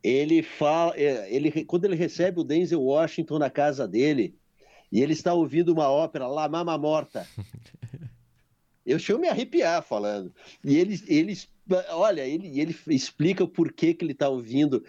Ele 0.02 0.42
fala, 0.42 0.96
é, 0.96 1.32
ele, 1.32 1.64
quando 1.64 1.84
ele 1.84 1.94
recebe 1.94 2.40
o 2.40 2.44
Denzel 2.44 2.82
Washington 2.82 3.38
na 3.38 3.48
casa 3.48 3.86
dele, 3.86 4.34
e 4.90 5.00
ele 5.00 5.12
está 5.12 5.32
ouvindo 5.32 5.72
uma 5.72 5.88
ópera, 5.88 6.26
La 6.26 6.48
Mama 6.48 6.76
Morta. 6.76 7.24
Eu 8.84 8.98
chego 8.98 9.20
a 9.20 9.22
me 9.22 9.28
arrepiar 9.28 9.82
falando. 9.84 10.34
E 10.64 10.76
ele, 10.76 11.00
ele 11.06 11.38
olha, 11.90 12.26
ele, 12.26 12.60
ele 12.60 12.76
explica 12.88 13.44
o 13.44 13.48
porquê 13.48 13.94
que 13.94 14.04
ele 14.04 14.12
está 14.12 14.28
ouvindo. 14.28 14.84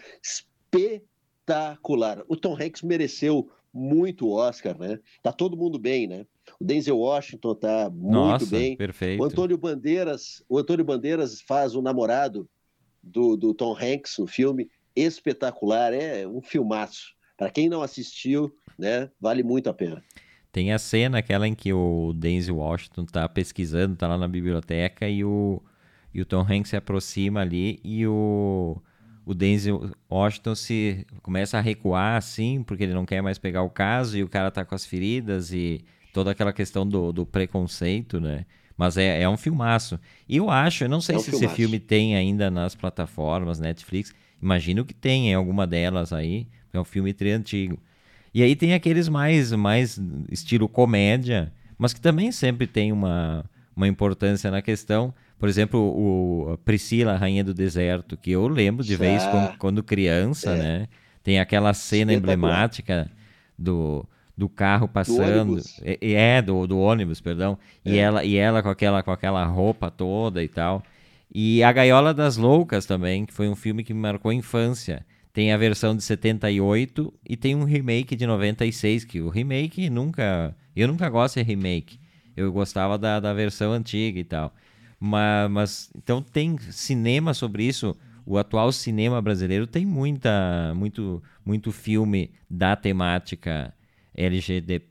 Espetacular. 0.74 2.24
O 2.28 2.36
Tom 2.36 2.56
Hanks 2.56 2.82
mereceu 2.82 3.50
muito 3.74 4.30
Oscar, 4.30 4.78
né? 4.78 5.00
Tá 5.24 5.32
todo 5.32 5.58
mundo 5.58 5.80
bem, 5.80 6.08
né? 6.08 6.26
O 6.60 6.64
Denzel 6.64 6.98
Washington 6.98 7.56
tá 7.56 7.90
muito 7.90 8.14
Nossa, 8.14 8.46
bem. 8.46 8.76
Perfeito. 8.76 9.22
O 9.22 9.26
Antônio 9.26 9.58
Bandeiras, 9.58 10.44
o 10.50 10.58
Antônio 10.58 10.84
Bandeiras 10.84 11.42
faz 11.42 11.76
o 11.76 11.82
namorado 11.82 12.50
do, 13.02 13.36
do 13.36 13.54
Tom 13.54 13.76
Hanks, 13.76 14.20
o 14.20 14.28
filme 14.28 14.70
espetacular, 14.96 15.94
é 15.94 16.28
um 16.28 16.42
filmaço. 16.42 17.16
Para 17.38 17.50
quem 17.50 17.70
não 17.70 17.82
assistiu, 17.82 18.54
né, 18.78 19.10
vale 19.20 19.42
muito 19.42 19.70
a 19.70 19.74
pena. 19.74 20.04
Tem 20.52 20.74
a 20.74 20.78
cena 20.78 21.20
aquela 21.20 21.48
em 21.48 21.56
que 21.56 21.72
o 21.72 22.14
Denzel 22.14 22.58
Washington 22.58 23.06
tá 23.06 23.28
pesquisando, 23.28 23.96
tá 23.96 24.08
lá 24.08 24.18
na 24.18 24.28
biblioteca 24.28 25.08
e 25.08 25.24
o, 25.24 25.64
e 26.14 26.22
o 26.22 26.26
Tom 26.26 26.41
Hanks 26.41 26.70
se 26.70 26.76
aproxima 26.76 27.41
ali 27.41 27.80
e 27.84 28.05
o, 28.07 28.78
o 29.26 29.34
Denzel 29.34 29.91
Washington 30.09 30.55
se 30.55 31.05
começa 31.22 31.57
a 31.57 31.62
recuar 31.62 32.18
assim, 32.18 32.64
porque 32.64 32.84
ele 32.84 32.93
não 32.93 33.05
quer 33.05 33.22
mais 33.22 33.38
pegar 33.38 33.64
o 33.64 33.70
caso 33.70 34.18
e 34.18 34.24
o 34.24 34.30
cara 34.30 34.51
tá 34.51 34.66
com 34.66 34.76
as 34.76 34.86
feridas 34.86 35.51
e 35.53 35.84
toda 36.14 36.32
aquela 36.32 36.51
questão 36.53 36.88
do, 36.88 37.12
do 37.12 37.26
preconceito, 37.26 38.20
né? 38.20 38.45
Mas 38.78 38.97
é, 38.97 39.22
é 39.22 39.30
um 39.30 39.38
filmaço. 39.38 39.99
E 40.28 40.38
eu 40.38 40.49
acho, 40.49 40.84
eu 40.86 40.89
não 40.89 41.01
sei 41.01 41.16
É 41.16 41.18
um 41.18 41.22
se 41.22 41.32
filmaço. 41.32 41.45
esse 41.45 41.55
filme 41.55 41.80
tem 41.80 42.16
ainda 42.16 42.49
nas 42.49 42.74
plataformas 42.76 43.59
Netflix. 43.59 44.14
Imagino 44.41 44.84
que 44.84 44.93
tem 44.93 45.30
em 45.30 45.34
alguma 45.36 45.68
delas 45.68 46.12
aí. 46.12 46.47
É 46.74 46.80
um 46.80 46.84
filme 46.84 47.14
tri 47.14 47.32
antigo. 47.32 47.78
E 48.34 48.41
aí 48.41 48.55
tem 48.55 48.74
aqueles 48.74 49.07
mais, 49.09 49.51
mais 49.51 49.99
estilo 50.32 50.68
comédia, 50.68 51.53
mas 51.78 51.93
que 51.93 52.01
também 52.01 52.32
sempre 52.32 52.66
tem 52.66 52.91
uma, 52.91 53.45
uma 53.76 53.88
importância 53.88 54.49
na 54.49 54.62
questão. 54.62 55.14
Por 55.42 55.50
exemplo, 55.50 55.80
o 55.80 56.52
a 56.54 56.58
Priscila, 56.60 57.18
Rainha 57.18 57.44
do 57.44 57.54
Deserto, 57.54 58.16
que 58.16 58.32
eu 58.32 58.48
lembro 58.48 58.84
de 58.86 58.96
vez 58.96 59.24
Ah, 59.24 59.32
quando, 59.32 59.58
quando 59.58 59.84
criança, 59.84 60.52
é. 60.52 60.58
né? 60.58 60.88
Tem 61.24 61.39
aquela 61.39 61.74
cena 61.74 62.14
emblemática 62.14 63.10
do, 63.58 64.06
do 64.38 64.48
carro 64.48 64.88
passando. 64.88 65.42
ônibus. 65.42 65.82
É, 65.84 65.98
é, 66.14 66.42
do, 66.44 66.66
do 66.68 66.80
ônibus, 66.80 67.20
perdão. 67.20 67.58
E, 67.84 67.98
É. 67.98 68.02
ela, 68.02 68.24
e 68.24 68.38
ela 68.38 68.62
com 68.64 68.70
aquela, 68.70 69.02
com 69.04 69.12
aquela 69.12 69.44
roupa 69.46 69.89
toda 69.92 70.44
e 70.44 70.48
tal. 70.48 70.84
E 71.34 71.64
A 71.64 71.72
Gaiola 71.72 72.14
das 72.14 72.38
Loucas 72.38 72.86
também, 72.86 73.26
que 73.26 73.34
foi 73.34 73.50
um 73.50 73.56
filme 73.56 73.84
que 73.84 73.94
me 73.96 74.00
marcou 74.00 74.30
a 74.32 74.36
infância. 74.36 75.04
Tem 75.34 75.52
a 75.52 75.58
versão 75.58 75.96
de 75.96 76.04
78 76.04 77.14
e 77.28 77.36
tem 77.36 77.56
um 77.56 77.64
remake 77.64 78.16
de 78.16 78.28
96, 78.28 79.06
que 79.06 79.22
o 79.22 79.30
remake 79.30 79.89
nunca. 79.89 80.56
Eu 80.76 80.88
nunca 80.88 81.10
gosto 81.10 81.36
de 81.39 81.44
remake. 81.44 82.00
Eu 82.38 82.52
gostava 82.52 82.98
da, 82.98 83.20
da 83.20 83.34
versão 83.34 83.72
antiga 83.74 84.20
e 84.20 84.24
tal. 84.24 84.54
Mas, 85.04 85.49
mas 85.49 85.91
então 85.97 86.22
tem 86.22 86.60
cinema 86.60 87.34
sobre 87.34 87.64
isso. 87.64 87.97
O 88.24 88.38
atual 88.38 88.72
cinema 88.72 89.20
brasileiro 89.20 89.66
tem 89.66 89.84
muita, 89.84 90.74
muito, 90.76 91.24
muito 91.43 91.72
filme 91.72 92.32
da 92.47 92.76
temática 92.76 93.74
LGD, 94.16 94.84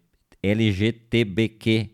LGTBQ 0.42 1.90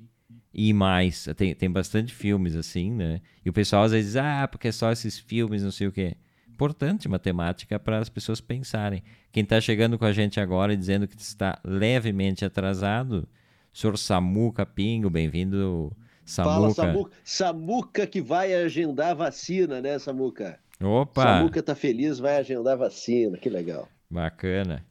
e 0.54 0.72
mais. 0.72 1.28
Tem, 1.36 1.54
tem 1.54 1.70
bastante 1.70 2.14
filmes 2.14 2.56
assim, 2.56 2.90
né? 2.90 3.20
E 3.44 3.50
o 3.50 3.52
pessoal 3.52 3.82
às 3.82 3.92
vezes 3.92 4.12
diz, 4.12 4.16
ah, 4.16 4.48
porque 4.50 4.68
é 4.68 4.72
só 4.72 4.90
esses 4.90 5.18
filmes, 5.18 5.62
não 5.62 5.70
sei 5.70 5.86
o 5.86 5.92
quê. 5.92 6.16
Importante 6.48 7.10
matemática 7.10 7.78
para 7.78 7.98
as 7.98 8.08
pessoas 8.08 8.40
pensarem. 8.40 9.02
Quem 9.30 9.42
está 9.42 9.60
chegando 9.60 9.98
com 9.98 10.06
a 10.06 10.12
gente 10.12 10.40
agora 10.40 10.72
e 10.72 10.76
dizendo 10.76 11.06
que 11.06 11.20
está 11.20 11.60
levemente 11.62 12.46
atrasado, 12.46 13.28
senhor 13.74 13.98
Samuca 13.98 14.64
Pingo, 14.64 15.10
bem-vindo, 15.10 15.94
Fala, 16.26 16.70
Samuca. 16.70 16.74
Samuca. 16.74 17.10
Samuca 17.24 18.06
que 18.06 18.20
vai 18.20 18.54
agendar 18.54 19.14
vacina, 19.14 19.80
né, 19.80 19.98
Samuca? 19.98 20.58
Opa! 20.82 21.22
Samuca 21.22 21.62
tá 21.62 21.74
feliz, 21.74 22.18
vai 22.18 22.36
agendar 22.36 22.76
vacina, 22.76 23.38
que 23.38 23.48
legal. 23.48 23.88
Bacana. 24.10 24.84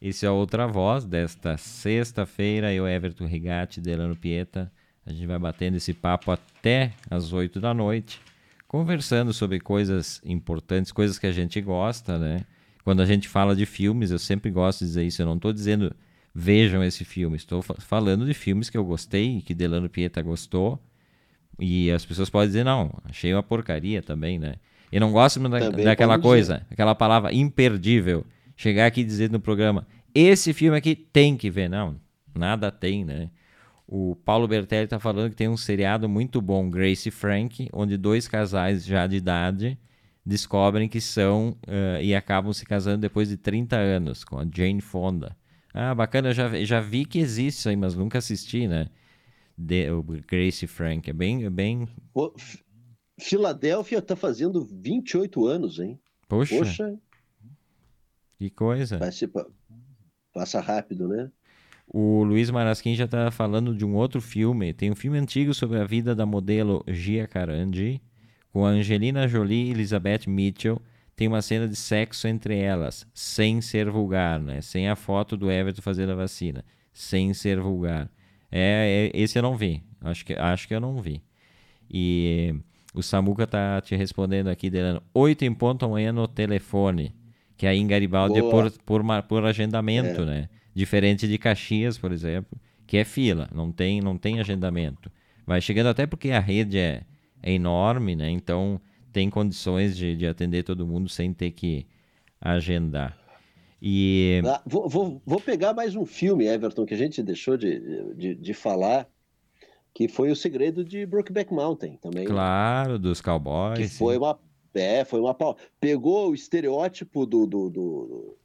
Esse 0.00 0.24
é 0.24 0.30
outra 0.30 0.66
voz 0.66 1.04
desta 1.04 1.58
sexta-feira. 1.58 2.72
Eu, 2.72 2.88
Everton 2.88 3.26
Rigatti, 3.26 3.80
Delano 3.80 4.16
Pieta. 4.16 4.72
A 5.04 5.12
gente 5.12 5.26
vai 5.26 5.38
batendo 5.38 5.76
esse 5.76 5.92
papo 5.92 6.30
até 6.30 6.92
as 7.10 7.32
8 7.32 7.60
da 7.60 7.74
noite, 7.74 8.20
conversando 8.66 9.32
sobre 9.32 9.60
coisas 9.60 10.20
importantes, 10.24 10.92
coisas 10.92 11.18
que 11.18 11.26
a 11.26 11.32
gente 11.32 11.60
gosta, 11.60 12.18
né? 12.18 12.44
Quando 12.82 13.02
a 13.02 13.06
gente 13.06 13.28
fala 13.28 13.54
de 13.54 13.66
filmes, 13.66 14.10
eu 14.10 14.18
sempre 14.18 14.50
gosto 14.50 14.80
de 14.80 14.86
dizer 14.86 15.04
isso. 15.04 15.20
Eu 15.20 15.26
não 15.26 15.36
estou 15.36 15.52
dizendo 15.52 15.94
vejam 16.34 16.82
esse 16.84 17.04
filme, 17.04 17.36
estou 17.36 17.62
fa- 17.62 17.74
falando 17.78 18.24
de 18.26 18.34
filmes 18.34 18.70
que 18.70 18.76
eu 18.78 18.84
gostei, 18.84 19.42
que 19.42 19.54
Delano 19.54 19.88
Pieta 19.88 20.22
gostou. 20.22 20.78
E 21.58 21.90
as 21.90 22.04
pessoas 22.06 22.30
podem 22.30 22.48
dizer, 22.48 22.64
não, 22.64 22.90
achei 23.04 23.32
uma 23.34 23.42
porcaria 23.42 24.02
também, 24.02 24.38
né? 24.38 24.54
Eu 24.90 25.00
não 25.00 25.12
gosto 25.12 25.38
da, 25.48 25.58
daquela 25.84 26.14
coisa, 26.22 26.66
aquela 26.70 26.94
palavra 26.94 27.32
imperdível. 27.32 28.24
Chegar 28.56 28.86
aqui 28.86 29.02
e 29.02 29.04
dizer 29.04 29.30
no 29.30 29.40
programa, 29.40 29.86
esse 30.14 30.52
filme 30.52 30.76
aqui 30.76 30.94
tem 30.94 31.36
que 31.36 31.50
ver. 31.50 31.68
Não, 31.68 31.96
nada 32.34 32.70
tem, 32.70 33.04
né? 33.04 33.30
O 33.86 34.16
Paulo 34.24 34.46
Bertelli 34.46 34.84
está 34.84 34.98
falando 35.00 35.30
que 35.30 35.36
tem 35.36 35.48
um 35.48 35.56
seriado 35.56 36.08
muito 36.08 36.40
bom, 36.40 36.70
Grace 36.70 37.08
e 37.08 37.12
Frank, 37.12 37.68
onde 37.72 37.96
dois 37.96 38.28
casais 38.28 38.84
já 38.84 39.06
de 39.06 39.16
idade 39.16 39.78
descobrem 40.24 40.88
que 40.88 41.00
são 41.00 41.56
eh, 41.66 42.00
e 42.04 42.14
acabam 42.14 42.52
se 42.52 42.64
casando 42.64 42.98
depois 42.98 43.28
de 43.28 43.36
30 43.36 43.76
anos, 43.76 44.22
com 44.24 44.38
a 44.38 44.44
Jane 44.54 44.80
Fonda. 44.80 45.36
Ah, 45.72 45.94
bacana, 45.94 46.28
eu 46.30 46.34
já, 46.34 46.48
vi- 46.48 46.64
já 46.64 46.80
vi 46.80 47.04
que 47.04 47.18
existe 47.18 47.58
isso 47.60 47.68
aí, 47.68 47.76
mas 47.76 47.94
nunca 47.94 48.18
assisti, 48.18 48.66
né? 48.66 48.88
De, 49.56 49.90
o 49.90 50.02
Grace 50.02 50.66
Frank. 50.66 51.08
É 51.08 51.12
bem, 51.12 51.44
é 51.44 51.50
bem. 51.50 51.88
F- 52.38 52.62
Filadélfia 53.20 54.00
tá 54.02 54.16
fazendo 54.16 54.64
28 54.64 55.46
anos, 55.46 55.78
hein? 55.78 56.00
Poxa, 56.28 56.56
Poxa, 56.56 56.98
que 58.38 58.50
coisa. 58.50 58.98
vai 58.98 59.12
ser 59.12 59.28
pa- 59.28 59.46
passa 60.32 60.60
rápido, 60.60 61.08
né? 61.08 61.30
O 61.92 62.22
Luiz 62.22 62.50
Marasquim 62.50 62.94
já 62.94 63.04
está 63.04 63.30
falando 63.30 63.74
de 63.74 63.84
um 63.84 63.94
outro 63.96 64.20
filme. 64.20 64.72
Tem 64.72 64.90
um 64.90 64.96
filme 64.96 65.18
antigo 65.18 65.52
sobre 65.52 65.78
a 65.78 65.84
vida 65.84 66.14
da 66.14 66.24
modelo 66.24 66.84
Gia 66.86 67.26
Carandi, 67.26 68.00
com 68.52 68.64
a 68.64 68.70
Angelina 68.70 69.26
Jolie 69.26 69.66
e 69.68 69.70
Elizabeth 69.70 70.20
Mitchell. 70.28 70.80
Tem 71.20 71.28
uma 71.28 71.42
cena 71.42 71.68
de 71.68 71.76
sexo 71.76 72.26
entre 72.26 72.56
elas, 72.56 73.06
sem 73.12 73.60
ser 73.60 73.90
vulgar, 73.90 74.40
né? 74.40 74.62
Sem 74.62 74.88
a 74.88 74.96
foto 74.96 75.36
do 75.36 75.52
Everton 75.52 75.82
fazendo 75.82 76.12
a 76.12 76.14
vacina, 76.14 76.64
sem 76.94 77.34
ser 77.34 77.60
vulgar. 77.60 78.10
É, 78.50 79.10
é- 79.14 79.20
esse 79.20 79.38
eu 79.38 79.42
não 79.42 79.54
vi. 79.54 79.82
Acho 80.00 80.24
que, 80.24 80.32
acho 80.32 80.66
que 80.66 80.74
eu 80.74 80.80
não 80.80 80.98
vi. 81.02 81.22
E 81.90 82.54
o 82.94 83.02
Samuca 83.02 83.46
tá 83.46 83.82
te 83.82 83.94
respondendo 83.94 84.48
aqui, 84.48 84.70
Delano. 84.70 85.02
Oito 85.12 85.44
em 85.44 85.52
ponto 85.52 85.84
amanhã 85.84 86.10
no 86.10 86.26
telefone. 86.26 87.14
Que 87.54 87.66
aí 87.66 87.76
em 87.76 87.86
Garibaldi 87.86 88.38
é 88.38 88.42
por, 88.42 88.72
por, 88.86 89.02
por 89.24 89.44
agendamento, 89.44 90.24
né? 90.24 90.48
Diferente 90.74 91.28
de 91.28 91.36
Caxias, 91.36 91.98
por 91.98 92.12
exemplo, 92.12 92.58
que 92.86 92.96
é 92.96 93.04
fila, 93.04 93.46
não 93.54 93.70
tem, 93.70 94.00
não 94.00 94.16
tem 94.16 94.40
agendamento. 94.40 95.12
Vai 95.46 95.60
chegando 95.60 95.88
até 95.88 96.06
porque 96.06 96.30
a 96.30 96.40
rede 96.40 96.78
é, 96.78 97.02
é 97.42 97.52
enorme, 97.52 98.16
né? 98.16 98.30
Então 98.30 98.80
tem 99.12 99.28
condições 99.30 99.96
de, 99.96 100.16
de 100.16 100.26
atender 100.26 100.62
todo 100.62 100.86
mundo 100.86 101.08
sem 101.08 101.32
ter 101.32 101.50
que 101.52 101.86
agendar. 102.40 103.18
E 103.82 104.42
Ah, 104.44 104.62
vou, 104.66 104.88
vou- 104.88 105.22
vou 105.24 105.40
pegar 105.40 105.72
mais 105.72 105.94
um 105.96 106.04
filme, 106.04 106.46
Everton, 106.46 106.84
que 106.84 106.94
a 106.94 106.96
gente 106.96 107.22
deixou 107.22 107.56
de, 107.56 108.14
de, 108.14 108.34
de 108.34 108.54
falar, 108.54 109.08
que 109.94 110.06
foi 110.06 110.30
O 110.30 110.36
Segredo 110.36 110.84
de 110.84 111.04
Brokeback 111.06 111.52
Mountain 111.52 111.96
também. 111.96 112.26
claro, 112.26 112.98
dos 112.98 113.20
cowboys. 113.20 113.78
Que 113.78 113.88
sim. 113.88 113.96
foi 113.98 114.16
uma. 114.18 114.38
É, 114.74 115.04
foi 115.04 115.18
uma 115.18 115.34
pau. 115.34 115.56
Pegou 115.80 116.30
o 116.30 116.34
estereótipo 116.34 117.26
do, 117.26 117.44
do, 117.46 117.68
do, 117.70 118.36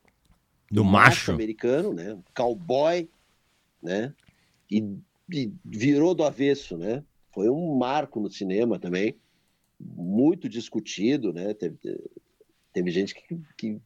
do 0.72 0.84
macho. 0.84 1.32
americano, 1.32 1.94
né? 1.94 2.18
Cowboy, 2.34 3.08
né? 3.84 4.12
E, 4.72 4.84
e 5.32 5.52
virou 5.64 6.16
do 6.16 6.24
avesso, 6.24 6.78
né? 6.78 7.04
Foi 7.30 7.48
um 7.50 7.76
marco 7.78 8.20
no 8.20 8.30
cinema 8.32 8.80
também, 8.80 9.16
muito 9.80 10.48
discutido, 10.48 11.34
né? 11.34 11.54
Teve, 11.54 11.78
teve 12.74 12.92
gente 12.92 13.16
que, 13.16 13.40
que, 13.58 13.82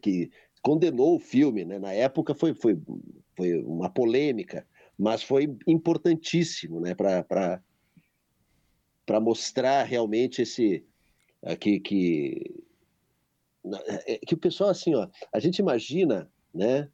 que 0.00 0.30
condenou 0.62 1.16
o 1.16 1.20
filme, 1.20 1.64
né? 1.64 1.78
Na 1.78 1.92
época 1.92 2.34
foi, 2.34 2.54
foi, 2.54 2.78
foi 3.36 3.62
uma 3.62 3.90
polêmica, 3.90 4.66
mas 4.98 5.22
foi 5.22 5.54
importantíssimo, 5.66 6.80
né? 6.80 6.94
Para 6.94 7.62
para 9.04 9.20
mostrar 9.20 9.82
realmente 9.82 10.42
esse 10.42 10.84
eh, 11.42 11.56
que, 11.56 11.80
que 11.80 12.62
é 14.06 14.18
que 14.18 14.34
o 14.34 14.38
pessoal 14.38 14.70
assim 14.70 14.94
ó 14.94 15.08
a 15.32 15.38
gente 15.38 15.58
imagina 15.58 16.30
né 16.54 16.88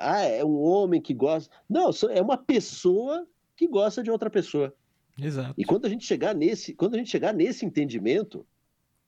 ah 0.00 0.22
é 0.22 0.44
um 0.44 0.58
homem 0.60 1.00
que 1.00 1.14
gosta 1.14 1.52
não 1.68 1.90
é 2.10 2.20
uma 2.20 2.36
pessoa 2.36 3.26
que 3.56 3.66
gosta 3.66 4.02
de 4.02 4.10
outra 4.10 4.30
pessoa 4.30 4.74
Exato. 5.22 5.54
e 5.56 5.64
quando 5.64 5.86
a 5.86 5.88
gente 5.88 6.04
chegar 6.04 6.34
nesse 6.34 6.74
quando 6.74 6.94
a 6.94 6.98
gente 6.98 7.10
chegar 7.10 7.32
nesse 7.32 7.64
entendimento 7.64 8.46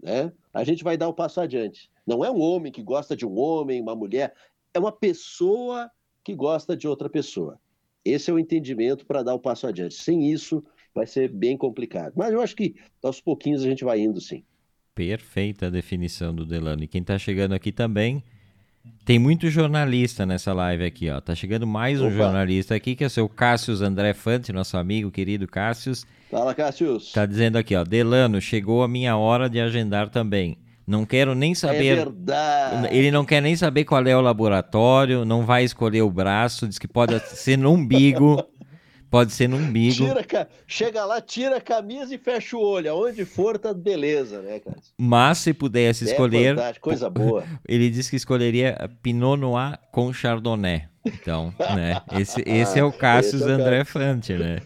né 0.00 0.32
a 0.52 0.64
gente 0.64 0.84
vai 0.84 0.96
dar 0.96 1.08
o 1.08 1.14
passo 1.14 1.40
adiante. 1.40 1.90
Não 2.06 2.24
é 2.24 2.30
um 2.30 2.40
homem 2.40 2.70
que 2.70 2.82
gosta 2.82 3.16
de 3.16 3.26
um 3.26 3.38
homem 3.38 3.80
uma 3.80 3.94
mulher 3.94 4.34
é 4.72 4.78
uma 4.78 4.92
pessoa 4.92 5.90
que 6.24 6.34
gosta 6.34 6.76
de 6.76 6.88
outra 6.88 7.08
pessoa. 7.08 7.60
Esse 8.04 8.30
é 8.30 8.34
o 8.34 8.38
entendimento 8.38 9.06
para 9.06 9.22
dar 9.22 9.34
o 9.34 9.38
passo 9.38 9.66
adiante. 9.66 9.94
Sem 9.94 10.30
isso 10.30 10.64
vai 10.94 11.06
ser 11.06 11.28
bem 11.28 11.56
complicado. 11.56 12.12
Mas 12.16 12.32
eu 12.32 12.40
acho 12.40 12.56
que 12.56 12.74
aos 13.02 13.20
pouquinhos 13.20 13.62
a 13.62 13.68
gente 13.68 13.84
vai 13.84 14.00
indo 14.00 14.20
sim. 14.20 14.44
Perfeita 14.94 15.66
a 15.66 15.70
definição 15.70 16.34
do 16.34 16.44
Delano. 16.44 16.84
E 16.84 16.88
quem 16.88 17.00
está 17.00 17.18
chegando 17.18 17.52
aqui 17.52 17.72
também 17.72 18.22
Tem 19.04 19.18
muito 19.18 19.50
jornalista 19.50 20.24
nessa 20.24 20.52
live 20.52 20.84
aqui, 20.84 21.10
ó. 21.10 21.20
Tá 21.20 21.34
chegando 21.34 21.66
mais 21.66 22.00
um 22.00 22.06
Opa. 22.06 22.16
jornalista 22.16 22.74
aqui, 22.74 22.94
que 22.94 23.04
é 23.04 23.06
o 23.06 23.10
seu 23.10 23.28
Cássius 23.28 23.82
André 23.82 24.14
Fante, 24.14 24.52
nosso 24.52 24.76
amigo 24.76 25.10
querido 25.10 25.46
Cássius. 25.46 26.06
Fala, 26.30 26.54
Cássius. 26.54 27.12
Tá 27.12 27.26
dizendo 27.26 27.56
aqui, 27.56 27.76
ó. 27.76 27.84
Delano, 27.84 28.40
chegou 28.40 28.82
a 28.82 28.88
minha 28.88 29.16
hora 29.16 29.48
de 29.48 29.60
agendar 29.60 30.08
também. 30.08 30.56
Não 30.86 31.06
quero 31.06 31.34
nem 31.34 31.54
saber. 31.54 31.86
É 31.86 31.96
verdade. 31.96 32.94
Ele 32.94 33.10
não 33.10 33.24
quer 33.24 33.40
nem 33.40 33.56
saber 33.56 33.84
qual 33.84 34.06
é 34.06 34.16
o 34.16 34.20
laboratório, 34.20 35.24
não 35.24 35.46
vai 35.46 35.64
escolher 35.64 36.02
o 36.02 36.10
braço, 36.10 36.68
diz 36.68 36.78
que 36.78 36.88
pode 36.88 37.18
ser 37.28 37.56
no 37.56 37.72
umbigo. 37.72 38.42
Pode 39.14 39.32
ser 39.32 39.48
no 39.48 39.58
umbigo. 39.58 39.94
Tira, 39.94 40.48
chega 40.66 41.04
lá, 41.04 41.20
tira 41.20 41.58
a 41.58 41.60
camisa 41.60 42.12
e 42.12 42.18
fecha 42.18 42.56
o 42.56 42.60
olho. 42.60 42.90
Aonde 42.90 43.24
for, 43.24 43.56
tá 43.56 43.72
beleza, 43.72 44.42
né, 44.42 44.58
cara? 44.58 44.76
Mas 44.98 45.38
se 45.38 45.54
pudesse 45.54 46.04
é 46.04 46.10
escolher. 46.10 46.56
Coisa 46.80 47.08
boa. 47.08 47.44
Ele 47.64 47.90
disse 47.90 48.10
que 48.10 48.16
escolheria 48.16 48.76
Pinot 49.04 49.36
Noir 49.36 49.78
com 49.92 50.12
Chardonnay. 50.12 50.88
Então, 51.04 51.54
né? 51.76 52.02
Esse, 52.18 52.42
esse 52.44 52.76
é 52.76 52.82
o 52.82 52.90
Cassius 52.90 53.42
é 53.42 53.52
André 53.52 53.84
Fante, 53.84 54.32
né? 54.32 54.58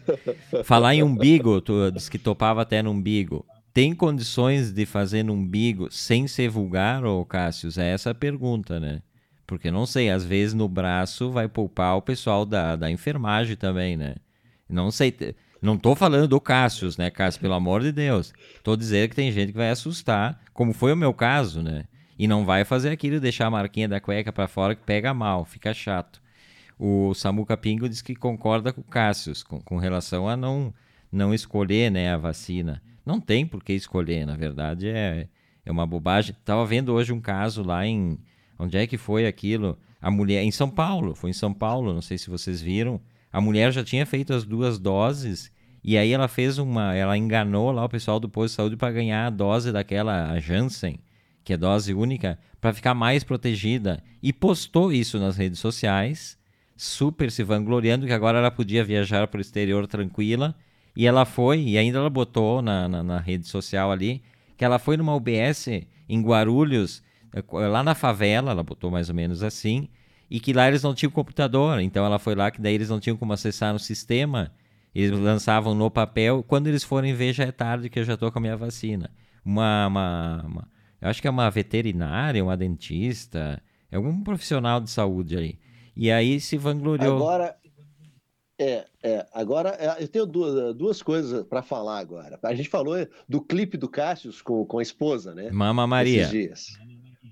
Falar 0.64 0.94
em 0.94 1.02
umbigo, 1.02 1.60
tu 1.60 1.90
disse 1.90 2.10
que 2.10 2.18
topava 2.18 2.62
até 2.62 2.82
no 2.82 2.92
umbigo. 2.92 3.44
Tem 3.74 3.94
condições 3.94 4.72
de 4.72 4.86
fazer 4.86 5.24
no 5.24 5.34
umbigo 5.34 5.88
sem 5.90 6.26
ser 6.26 6.48
vulgar, 6.48 7.04
ô 7.04 7.22
Cassius? 7.22 7.76
É 7.76 7.90
essa 7.90 8.12
a 8.12 8.14
pergunta, 8.14 8.80
né? 8.80 9.02
Porque 9.46 9.70
não 9.70 9.84
sei, 9.84 10.08
às 10.08 10.24
vezes 10.24 10.54
no 10.54 10.66
braço 10.70 11.30
vai 11.30 11.48
poupar 11.48 11.98
o 11.98 12.02
pessoal 12.02 12.46
da, 12.46 12.76
da 12.76 12.90
enfermagem 12.90 13.54
também, 13.54 13.94
né? 13.94 14.14
Não 14.68 14.90
sei. 14.90 15.14
Não 15.60 15.76
tô 15.76 15.94
falando 15.94 16.28
do 16.28 16.40
Cássio, 16.40 16.88
né, 16.98 17.10
Cássio? 17.10 17.40
Pelo 17.40 17.54
amor 17.54 17.82
de 17.82 17.90
Deus. 17.90 18.32
Tô 18.62 18.76
dizendo 18.76 19.08
que 19.08 19.16
tem 19.16 19.32
gente 19.32 19.52
que 19.52 19.58
vai 19.58 19.70
assustar, 19.70 20.40
como 20.52 20.72
foi 20.72 20.92
o 20.92 20.96
meu 20.96 21.12
caso, 21.12 21.62
né? 21.62 21.84
E 22.18 22.28
não 22.28 22.44
vai 22.44 22.64
fazer 22.64 22.90
aquilo, 22.90 23.20
deixar 23.20 23.46
a 23.46 23.50
marquinha 23.50 23.88
da 23.88 24.00
cueca 24.00 24.32
para 24.32 24.48
fora 24.48 24.74
que 24.74 24.82
pega 24.82 25.14
mal, 25.14 25.44
fica 25.44 25.72
chato. 25.72 26.20
O 26.78 27.12
Samuca 27.14 27.56
Pingo 27.56 27.88
diz 27.88 28.02
que 28.02 28.14
concorda 28.14 28.72
com 28.72 28.80
o 28.80 28.84
Cássio 28.84 29.32
com, 29.46 29.60
com 29.60 29.78
relação 29.78 30.28
a 30.28 30.36
não, 30.36 30.72
não 31.10 31.34
escolher 31.34 31.90
né, 31.90 32.12
a 32.12 32.16
vacina. 32.16 32.80
Não 33.04 33.20
tem 33.20 33.46
por 33.46 33.64
que 33.64 33.72
escolher, 33.72 34.26
na 34.26 34.36
verdade 34.36 34.88
é, 34.88 35.28
é 35.64 35.72
uma 35.72 35.86
bobagem. 35.86 36.36
Tava 36.44 36.64
vendo 36.66 36.92
hoje 36.92 37.12
um 37.12 37.20
caso 37.20 37.62
lá 37.62 37.86
em. 37.86 38.18
Onde 38.58 38.76
é 38.76 38.86
que 38.86 38.98
foi 38.98 39.26
aquilo? 39.26 39.78
A 40.00 40.10
mulher. 40.10 40.42
Em 40.42 40.50
São 40.50 40.68
Paulo, 40.70 41.14
foi 41.14 41.30
em 41.30 41.32
São 41.32 41.52
Paulo, 41.52 41.92
não 41.92 42.02
sei 42.02 42.18
se 42.18 42.30
vocês 42.30 42.60
viram 42.60 43.00
a 43.32 43.40
mulher 43.40 43.72
já 43.72 43.84
tinha 43.84 44.06
feito 44.06 44.32
as 44.32 44.44
duas 44.44 44.78
doses 44.78 45.52
e 45.82 45.96
aí 45.96 46.12
ela 46.12 46.28
fez 46.28 46.58
uma, 46.58 46.94
ela 46.94 47.16
enganou 47.16 47.70
lá 47.70 47.84
o 47.84 47.88
pessoal 47.88 48.18
do 48.18 48.28
posto 48.28 48.52
de 48.52 48.56
saúde 48.56 48.76
para 48.76 48.92
ganhar 48.92 49.26
a 49.26 49.30
dose 49.30 49.72
daquela 49.72 50.30
a 50.30 50.38
Janssen, 50.38 50.98
que 51.44 51.52
é 51.52 51.56
dose 51.56 51.94
única, 51.94 52.38
para 52.60 52.74
ficar 52.74 52.94
mais 52.94 53.24
protegida. 53.24 54.02
E 54.22 54.32
postou 54.32 54.92
isso 54.92 55.18
nas 55.18 55.36
redes 55.36 55.60
sociais, 55.60 56.38
super 56.76 57.30
se 57.30 57.42
vangloriando 57.42 58.06
que 58.06 58.12
agora 58.12 58.38
ela 58.38 58.50
podia 58.50 58.84
viajar 58.84 59.28
para 59.28 59.38
o 59.38 59.40
exterior 59.40 59.86
tranquila. 59.86 60.54
E 60.96 61.06
ela 61.06 61.24
foi 61.24 61.60
e 61.60 61.78
ainda 61.78 61.98
ela 61.98 62.10
botou 62.10 62.60
na, 62.60 62.88
na, 62.88 63.02
na 63.02 63.18
rede 63.18 63.46
social 63.46 63.92
ali 63.92 64.22
que 64.58 64.64
ela 64.64 64.80
foi 64.80 64.96
numa 64.96 65.14
UBS 65.14 65.68
em 66.08 66.20
Guarulhos 66.20 67.00
eh, 67.32 67.68
lá 67.68 67.82
na 67.82 67.94
favela, 67.94 68.50
ela 68.50 68.62
botou 68.62 68.90
mais 68.90 69.08
ou 69.08 69.14
menos 69.14 69.42
assim, 69.42 69.88
e 70.30 70.38
que 70.38 70.52
lá 70.52 70.68
eles 70.68 70.82
não 70.82 70.94
tinham 70.94 71.10
computador, 71.10 71.80
então 71.80 72.04
ela 72.04 72.18
foi 72.18 72.34
lá 72.34 72.50
que 72.50 72.60
daí 72.60 72.74
eles 72.74 72.88
não 72.88 73.00
tinham 73.00 73.16
como 73.16 73.32
acessar 73.32 73.72
no 73.72 73.78
sistema, 73.78 74.52
eles 74.94 75.10
lançavam 75.10 75.74
no 75.74 75.90
papel, 75.90 76.42
quando 76.42 76.66
eles 76.66 76.84
forem 76.84 77.14
ver 77.14 77.32
já 77.32 77.44
é 77.44 77.52
tarde 77.52 77.88
que 77.88 77.98
eu 77.98 78.04
já 78.04 78.14
estou 78.14 78.30
com 78.30 78.38
a 78.38 78.42
minha 78.42 78.56
vacina. 78.56 79.10
Uma, 79.44 79.86
uma, 79.86 80.44
uma, 80.46 80.68
eu 81.00 81.08
acho 81.08 81.22
que 81.22 81.28
é 81.28 81.30
uma 81.30 81.48
veterinária, 81.50 82.42
uma 82.42 82.56
dentista, 82.56 83.62
é 83.90 83.96
algum 83.96 84.22
profissional 84.22 84.80
de 84.80 84.90
saúde 84.90 85.36
aí. 85.36 85.58
E 85.96 86.10
aí 86.10 86.40
se 86.40 86.56
vangloriou. 86.56 87.16
Agora, 87.16 87.56
é, 88.58 88.86
é, 89.02 89.26
agora 89.32 89.70
é, 89.78 90.02
eu 90.02 90.08
tenho 90.08 90.26
duas, 90.26 90.74
duas 90.74 91.02
coisas 91.02 91.44
para 91.46 91.62
falar 91.62 91.98
agora. 91.98 92.38
A 92.42 92.54
gente 92.54 92.68
falou 92.68 92.94
do 93.28 93.40
clipe 93.40 93.76
do 93.76 93.88
Cássio 93.88 94.32
com, 94.42 94.64
com 94.66 94.78
a 94.78 94.82
esposa, 94.82 95.34
né? 95.34 95.50
Mama 95.50 95.86
Maria. 95.86 96.22
Esses 96.22 96.30
dias. 96.30 96.66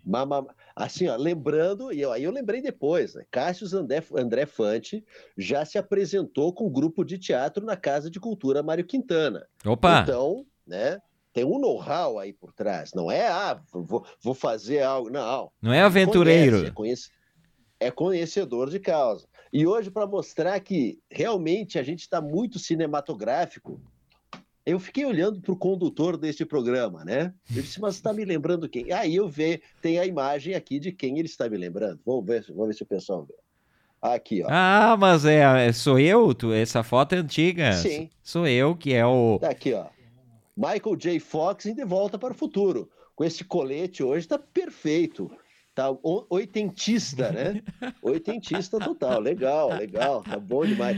Mama, 0.05 0.47
Assim, 0.77 1.09
ó, 1.09 1.17
lembrando, 1.17 1.91
e 1.91 2.05
aí 2.05 2.23
eu 2.23 2.31
lembrei 2.31 2.61
depois, 2.61 3.15
né? 3.15 3.25
Cássio 3.31 3.67
André, 3.79 4.05
André 4.15 4.45
Fante 4.45 5.03
já 5.35 5.65
se 5.65 5.79
apresentou 5.79 6.53
com 6.53 6.67
um 6.67 6.71
grupo 6.71 7.03
de 7.03 7.17
teatro 7.17 7.65
na 7.65 7.79
Casa 7.79 8.11
de 8.11 8.21
Cultura 8.21 8.63
Mário 8.63 8.85
Quintana. 8.85 9.49
Opa! 9.65 10.03
Então, 10.03 10.45
né? 10.67 11.01
Tem 11.33 11.45
um 11.45 11.59
know-how 11.59 12.19
aí 12.19 12.31
por 12.31 12.53
trás. 12.53 12.93
Não 12.95 13.11
é, 13.11 13.27
ah, 13.27 13.59
vou, 13.73 14.07
vou 14.21 14.35
fazer 14.35 14.83
algo. 14.83 15.09
Não. 15.09 15.51
Não 15.63 15.73
é 15.73 15.81
aventureiro. 15.81 16.57
Conhece, 16.57 16.69
é, 16.69 16.75
conhece, 16.75 17.11
é 17.81 17.91
conhecedor 17.91 18.69
de 18.69 18.79
causa. 18.79 19.27
E 19.51 19.67
hoje, 19.67 19.91
para 19.91 20.07
mostrar 20.07 20.61
que 20.61 20.99
realmente 21.11 21.79
a 21.79 21.83
gente 21.83 22.01
está 22.01 22.21
muito 22.21 22.59
cinematográfico, 22.59 23.81
eu 24.67 24.81
fiquei 24.81 25.07
olhando 25.07 25.41
para 25.41 25.53
o 25.53 25.57
condutor 25.57 26.17
deste 26.17 26.45
programa, 26.45 27.05
né? 27.05 27.33
Eu 27.55 27.63
disse, 27.63 27.81
mas 27.81 27.95
está 27.95 28.13
me 28.13 28.25
lembrando 28.27 28.69
quem? 28.69 28.93
Aí 28.93 29.15
eu 29.15 29.29
vejo, 29.29 29.61
tem 29.81 30.01
a 30.01 30.05
imagem 30.05 30.55
aqui 30.55 30.81
de 30.81 30.91
quem 30.91 31.19
ele 31.19 31.29
está 31.29 31.49
me 31.49 31.57
lembrando. 31.57 32.01
Vamos 32.05 32.27
ver, 32.27 32.45
vamos 32.49 32.67
ver 32.67 32.75
se 32.75 32.83
o 32.83 32.87
pessoal 32.87 33.25
vê. 33.25 33.35
Aqui, 34.03 34.43
ó. 34.43 34.49
Ah, 34.51 34.97
mas 34.99 35.25
é, 35.25 35.69
é 35.69 35.73
sou 35.73 35.99
eu? 35.99 36.35
Tu, 36.35 36.53
essa 36.53 36.83
foto 36.83 37.15
é 37.15 37.19
antiga. 37.19 37.73
Sim. 37.73 38.11
Sou 38.23 38.47
eu 38.47 38.77
que 38.77 38.93
é 38.93 39.07
o. 39.07 39.39
Tá 39.41 39.51
aqui, 39.51 39.73
ó. 39.73 39.87
Michael 40.57 40.97
J. 40.97 41.21
Fox 41.21 41.67
em 41.67 41.75
De 41.75 41.85
Volta 41.85 42.19
para 42.19 42.33
o 42.33 42.37
Futuro. 42.37 42.91
Com 43.15 43.25
esse 43.25 43.45
colete 43.45 44.03
hoje 44.03 44.27
está 44.27 44.39
perfeito 44.39 45.31
tá 45.77 45.95
oitentista, 46.31 47.31
né? 47.31 47.63
Oitentista 48.01 48.79
total, 48.79 49.21
legal, 49.21 49.69
legal, 49.77 50.23
tá 50.23 50.39
bom 50.39 50.65
demais. 50.65 50.97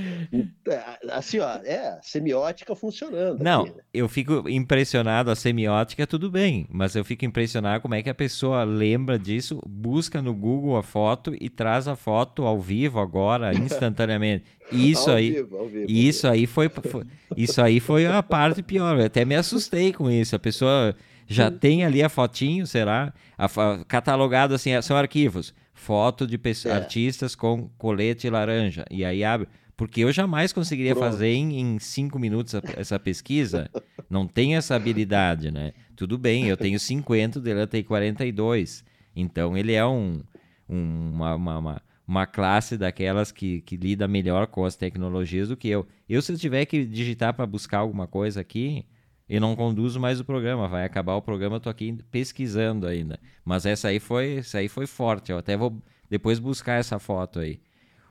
É, 0.68 0.82
assim, 1.10 1.40
ó, 1.40 1.56
é, 1.64 1.98
semiótica 2.00 2.76
funcionando. 2.76 3.42
Não, 3.42 3.62
aqui, 3.62 3.72
né? 3.72 3.82
eu 3.92 4.08
fico 4.08 4.48
impressionado, 4.48 5.32
a 5.32 5.34
semiótica 5.34 6.06
tudo 6.06 6.30
bem, 6.30 6.64
mas 6.70 6.94
eu 6.94 7.04
fico 7.04 7.24
impressionado 7.24 7.82
como 7.82 7.96
é 7.96 8.02
que 8.04 8.08
a 8.08 8.14
pessoa 8.14 8.62
lembra 8.62 9.18
disso, 9.18 9.60
busca 9.66 10.22
no 10.22 10.32
Google 10.32 10.76
a 10.76 10.82
foto 10.84 11.34
e 11.40 11.50
traz 11.50 11.88
a 11.88 11.96
foto 11.96 12.44
ao 12.44 12.60
vivo 12.60 13.00
agora, 13.00 13.52
instantaneamente. 13.58 14.44
Isso 14.70 15.10
ao 15.10 15.16
aí, 15.16 15.32
vivo, 15.32 15.56
ao 15.56 15.66
vivo, 15.66 15.86
isso 15.88 16.28
aí 16.28 16.46
foi, 16.46 16.68
foi, 16.68 17.04
isso 17.36 17.60
aí 17.60 17.80
foi 17.80 18.06
a 18.06 18.22
parte 18.22 18.62
pior. 18.62 18.96
Eu 18.96 19.06
até 19.06 19.24
me 19.24 19.34
assustei 19.34 19.92
com 19.92 20.08
isso. 20.08 20.36
A 20.36 20.38
pessoa 20.38 20.94
já 21.28 21.48
hum. 21.48 21.58
tem 21.58 21.84
ali 21.84 22.02
a 22.02 22.08
fotinho, 22.08 22.66
será? 22.66 23.12
A, 23.36 23.44
a, 23.44 23.84
catalogado 23.84 24.54
assim, 24.54 24.70
são 24.80 24.96
arquivos. 24.96 25.54
Foto 25.74 26.26
de 26.26 26.40
é. 26.66 26.72
artistas 26.72 27.34
com 27.34 27.68
colete 27.76 28.28
laranja. 28.28 28.84
E 28.90 29.04
aí 29.04 29.22
abre. 29.22 29.46
Porque 29.76 30.00
eu 30.00 30.10
jamais 30.10 30.52
conseguiria 30.52 30.94
Pronto. 30.96 31.12
fazer 31.12 31.28
em, 31.28 31.60
em 31.60 31.78
cinco 31.78 32.18
minutos 32.18 32.54
essa 32.76 32.98
pesquisa. 32.98 33.70
Não 34.10 34.26
tenho 34.26 34.56
essa 34.56 34.74
habilidade, 34.74 35.52
né? 35.52 35.72
Tudo 35.94 36.18
bem, 36.18 36.48
eu 36.48 36.56
tenho 36.56 36.80
50, 36.80 37.38
dele 37.40 37.66
tem 37.66 37.84
42. 37.84 38.82
Então 39.14 39.56
ele 39.56 39.74
é 39.74 39.86
um, 39.86 40.22
um 40.68 41.10
uma, 41.12 41.34
uma, 41.34 41.58
uma, 41.58 41.82
uma, 42.08 42.26
classe 42.26 42.76
daquelas 42.76 43.30
que, 43.30 43.60
que 43.60 43.76
lida 43.76 44.08
melhor 44.08 44.46
com 44.46 44.64
as 44.64 44.74
tecnologias 44.74 45.48
do 45.48 45.56
que 45.56 45.68
eu. 45.68 45.86
Eu, 46.08 46.22
se 46.22 46.32
eu 46.32 46.38
tiver 46.38 46.64
que 46.64 46.84
digitar 46.84 47.34
para 47.34 47.46
buscar 47.46 47.78
alguma 47.78 48.06
coisa 48.06 48.40
aqui, 48.40 48.84
e 49.28 49.38
não 49.38 49.54
conduzo 49.54 50.00
mais 50.00 50.20
o 50.20 50.24
programa. 50.24 50.68
Vai 50.68 50.84
acabar 50.84 51.14
o 51.14 51.22
programa, 51.22 51.56
eu 51.56 51.60
tô 51.60 51.68
aqui 51.68 51.98
pesquisando 52.10 52.86
ainda. 52.86 53.18
Mas 53.44 53.66
essa 53.66 53.88
aí 53.88 54.00
foi, 54.00 54.38
essa 54.38 54.58
aí 54.58 54.68
foi 54.68 54.86
forte. 54.86 55.30
Eu 55.30 55.38
até 55.38 55.56
vou 55.56 55.82
depois 56.08 56.38
buscar 56.38 56.74
essa 56.74 56.98
foto 56.98 57.40
aí. 57.40 57.60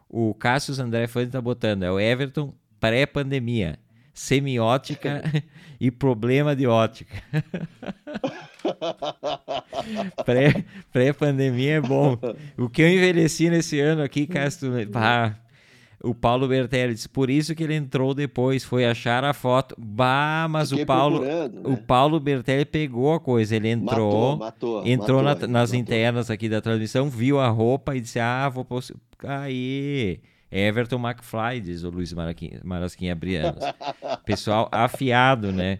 O 0.09 0.33
Cássio 0.33 0.79
André 0.81 1.07
Fante 1.07 1.31
tá 1.31 1.41
botando, 1.41 1.83
é 1.83 1.91
o 1.91 1.99
Everton 1.99 2.53
pré-pandemia, 2.79 3.77
semiótica 4.13 5.21
e 5.79 5.91
problema 5.91 6.55
de 6.55 6.65
ótica. 6.67 7.21
Pré-pandemia 10.91 11.75
é 11.75 11.81
bom. 11.81 12.17
O 12.57 12.69
que 12.69 12.81
eu 12.81 12.89
envelheci 12.89 13.49
nesse 13.49 13.79
ano 13.79 14.01
aqui, 14.01 14.25
Cássio, 14.27 14.71
ah, 14.93 15.35
o 16.03 16.13
Paulo 16.13 16.47
Bertelli 16.47 16.93
disse, 16.93 17.09
por 17.09 17.29
isso 17.29 17.55
que 17.55 17.63
ele 17.63 17.73
entrou 17.73 18.13
depois, 18.13 18.63
foi 18.63 18.85
achar 18.85 19.23
a 19.23 19.33
foto. 19.33 19.75
Bah, 19.77 20.47
mas 20.49 20.69
Fiquei 20.69 20.83
o 20.83 20.87
Paulo, 20.87 21.21
né? 21.21 21.49
o 21.63 21.77
Paulo 21.77 22.19
Bertelli 22.19 22.65
pegou 22.65 23.13
a 23.13 23.19
coisa, 23.19 23.55
ele 23.55 23.69
entrou, 23.69 24.37
matou, 24.37 24.37
matou, 24.37 24.87
entrou 24.87 25.23
matou, 25.23 25.47
na, 25.47 25.59
nas 25.59 25.73
internas 25.73 26.29
aqui 26.29 26.47
da 26.47 26.61
transmissão, 26.61 27.09
viu 27.09 27.39
a 27.39 27.47
roupa 27.47 27.95
e 27.95 28.01
disse, 28.01 28.19
ah, 28.19 28.47
vou 28.47 28.65
aí. 29.23 30.19
Everton 30.49 30.97
McFly, 30.97 31.59
diz 31.61 31.83
o 31.83 31.89
Luiz 31.89 32.13
Marasquinha 32.63 33.13
Brianos. 33.13 33.63
Pessoal 34.25 34.69
afiado, 34.71 35.51
né? 35.51 35.77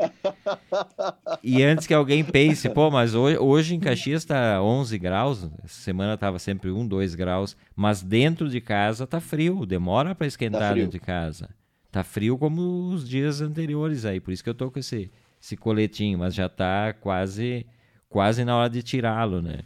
E 1.42 1.64
antes 1.64 1.88
que 1.88 1.94
alguém 1.94 2.24
pense, 2.24 2.70
pô, 2.70 2.92
mas 2.92 3.16
hoje, 3.16 3.38
hoje 3.38 3.76
em 3.76 3.80
Caxias 3.80 4.26
tá 4.26 4.62
11 4.62 4.98
graus, 4.98 5.50
essa 5.64 5.82
semana 5.82 6.18
tava 6.18 6.38
sempre 6.38 6.70
1, 6.70 6.86
2 6.86 7.16
graus, 7.16 7.56
mas 7.76 8.04
dentro 8.04 8.50
de 8.50 8.60
casa 8.60 9.08
tá 9.08 9.22
frio, 9.22 9.66
demora 9.66 10.14
para 10.14 10.28
esquentar 10.28 10.70
tá 10.70 10.74
dentro 10.74 10.92
de 10.92 11.00
casa. 11.00 11.50
Tá 11.90 12.04
frio 12.04 12.38
como 12.38 12.90
os 12.90 13.08
dias 13.08 13.40
anteriores 13.40 14.04
aí, 14.04 14.20
por 14.20 14.34
isso 14.34 14.44
que 14.44 14.50
eu 14.50 14.56
tô 14.56 14.70
com 14.70 14.80
esse, 14.80 15.10
esse 15.42 15.56
coletinho, 15.56 16.20
mas 16.20 16.36
já 16.36 16.50
tá 16.50 16.94
quase, 16.94 17.66
quase 18.10 18.44
na 18.44 18.58
hora 18.58 18.70
de 18.70 18.84
tirá-lo, 18.84 19.42
né? 19.42 19.60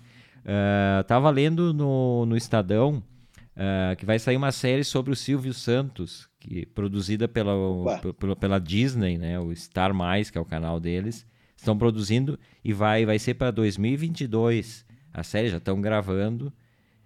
Uh, 0.43 1.03
tava 1.03 1.29
lendo 1.29 1.73
no, 1.73 2.25
no 2.25 2.37
Estadão 2.37 3.03
uh, 3.61 3.95
que 3.95 4.05
vai 4.05 4.17
sair 4.17 4.37
uma 4.37 4.51
série 4.51 4.83
sobre 4.83 5.13
o 5.13 5.15
Silvio 5.15 5.53
Santos, 5.53 6.27
que 6.39 6.65
produzida 6.65 7.27
pela, 7.27 7.53
pela, 8.17 8.35
pela 8.35 8.59
Disney, 8.59 9.17
né? 9.17 9.39
O 9.39 9.55
Star 9.55 9.93
Mais, 9.93 10.29
que 10.29 10.37
é 10.37 10.41
o 10.41 10.45
canal 10.45 10.79
deles. 10.79 11.25
Estão 11.55 11.77
produzindo 11.77 12.39
e 12.63 12.73
vai, 12.73 13.05
vai 13.05 13.19
ser 13.19 13.35
para 13.35 13.51
2022. 13.51 14.83
A 15.13 15.23
série 15.23 15.49
já 15.49 15.57
estão 15.57 15.79
gravando. 15.79 16.51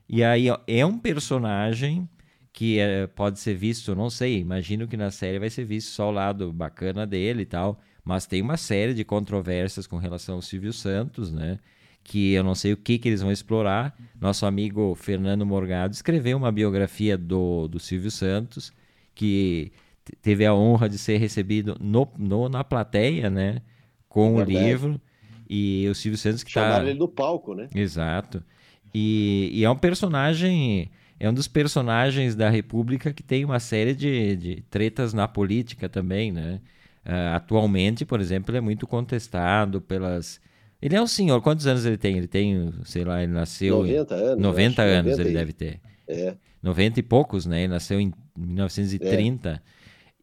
E 0.07 0.23
aí 0.23 0.49
ó, 0.49 0.59
é 0.65 0.85
um 0.85 0.97
personagem 0.97 2.07
que 2.53 2.79
é, 2.79 3.05
pode 3.05 3.37
ser 3.39 3.53
visto, 3.53 3.93
não 3.93 4.09
sei, 4.09 4.39
imagino 4.39 4.87
que 4.87 4.95
na 4.95 5.11
série 5.11 5.39
vai 5.39 5.49
ser 5.49 5.65
visto 5.65 5.89
só 5.89 6.07
o 6.07 6.11
lado 6.11 6.53
bacana 6.53 7.05
dele 7.05 7.41
e 7.41 7.45
tal, 7.45 7.77
mas 8.01 8.25
tem 8.25 8.41
uma 8.41 8.55
série 8.55 8.93
de 8.93 9.03
controvérsias 9.03 9.85
com 9.85 9.97
relação 9.97 10.35
ao 10.35 10.41
Silvio 10.41 10.71
Santos, 10.71 11.33
né? 11.33 11.59
Que 12.05 12.33
eu 12.33 12.43
não 12.43 12.55
sei 12.55 12.71
o 12.71 12.77
que, 12.77 12.97
que 12.97 13.09
eles 13.09 13.21
vão 13.21 13.31
explorar. 13.31 13.93
Nosso 14.21 14.45
amigo 14.45 14.95
Fernando 14.95 15.45
Morgado 15.45 15.93
escreveu 15.93 16.37
uma 16.37 16.51
biografia 16.51 17.17
do, 17.17 17.67
do 17.67 17.79
Silvio 17.79 18.11
Santos, 18.11 18.71
que 19.13 19.73
teve 20.21 20.45
a 20.45 20.53
honra 20.53 20.87
de 20.87 20.97
ser 20.97 21.17
recebido 21.17 21.75
no, 21.81 22.07
no 22.17 22.47
na 22.47 22.63
plateia, 22.63 23.29
né? 23.29 23.61
Com 24.07 24.37
Verdade. 24.37 24.57
o 24.57 24.61
livro. 24.61 25.01
E 25.49 25.87
o 25.89 25.95
Silvio 25.95 26.17
Santos 26.17 26.43
que 26.43 26.53
tá 26.53 26.61
Chamaram 26.61 26.85
tá... 26.85 26.89
ele 26.89 26.99
do 26.99 27.07
palco, 27.07 27.53
né? 27.53 27.67
Exato. 27.75 28.41
E, 28.93 29.49
e 29.51 29.65
é 29.65 29.69
um 29.69 29.75
personagem 29.75 30.89
é 31.19 31.29
um 31.29 31.33
dos 31.33 31.47
personagens 31.47 32.35
da 32.35 32.49
República 32.49 33.13
que 33.13 33.23
tem 33.23 33.45
uma 33.45 33.59
série 33.59 33.95
de, 33.95 34.35
de 34.35 34.63
tretas 34.69 35.13
na 35.13 35.27
política 35.27 35.87
também, 35.87 36.31
né? 36.31 36.59
Uh, 37.05 37.35
atualmente, 37.35 38.03
por 38.03 38.19
exemplo, 38.19 38.51
ele 38.51 38.57
é 38.57 38.61
muito 38.61 38.85
contestado 38.87 39.79
pelas. 39.79 40.41
Ele 40.85 40.95
é 40.95 41.01
um 41.01 41.07
senhor, 41.07 41.41
quantos 41.41 41.65
anos 41.65 41.83
ele 41.83 41.97
tem? 41.97 42.15
Ele 42.15 42.27
tem, 42.27 42.71
sei 42.83 43.03
lá, 43.03 43.23
ele 43.23 43.31
nasceu. 43.31 43.77
90 43.79 44.13
anos. 44.13 44.37
90 44.39 44.81
anos 44.83 45.11
90 45.13 45.21
ele 45.23 45.33
deve 45.35 45.51
ter. 45.51 45.81
É. 46.07 46.35
90 46.61 46.99
e 46.99 47.03
poucos, 47.03 47.47
né? 47.47 47.61
Ele 47.61 47.69
nasceu 47.69 47.99
em 47.99 48.13
1930. 48.37 49.49
É. 49.49 49.61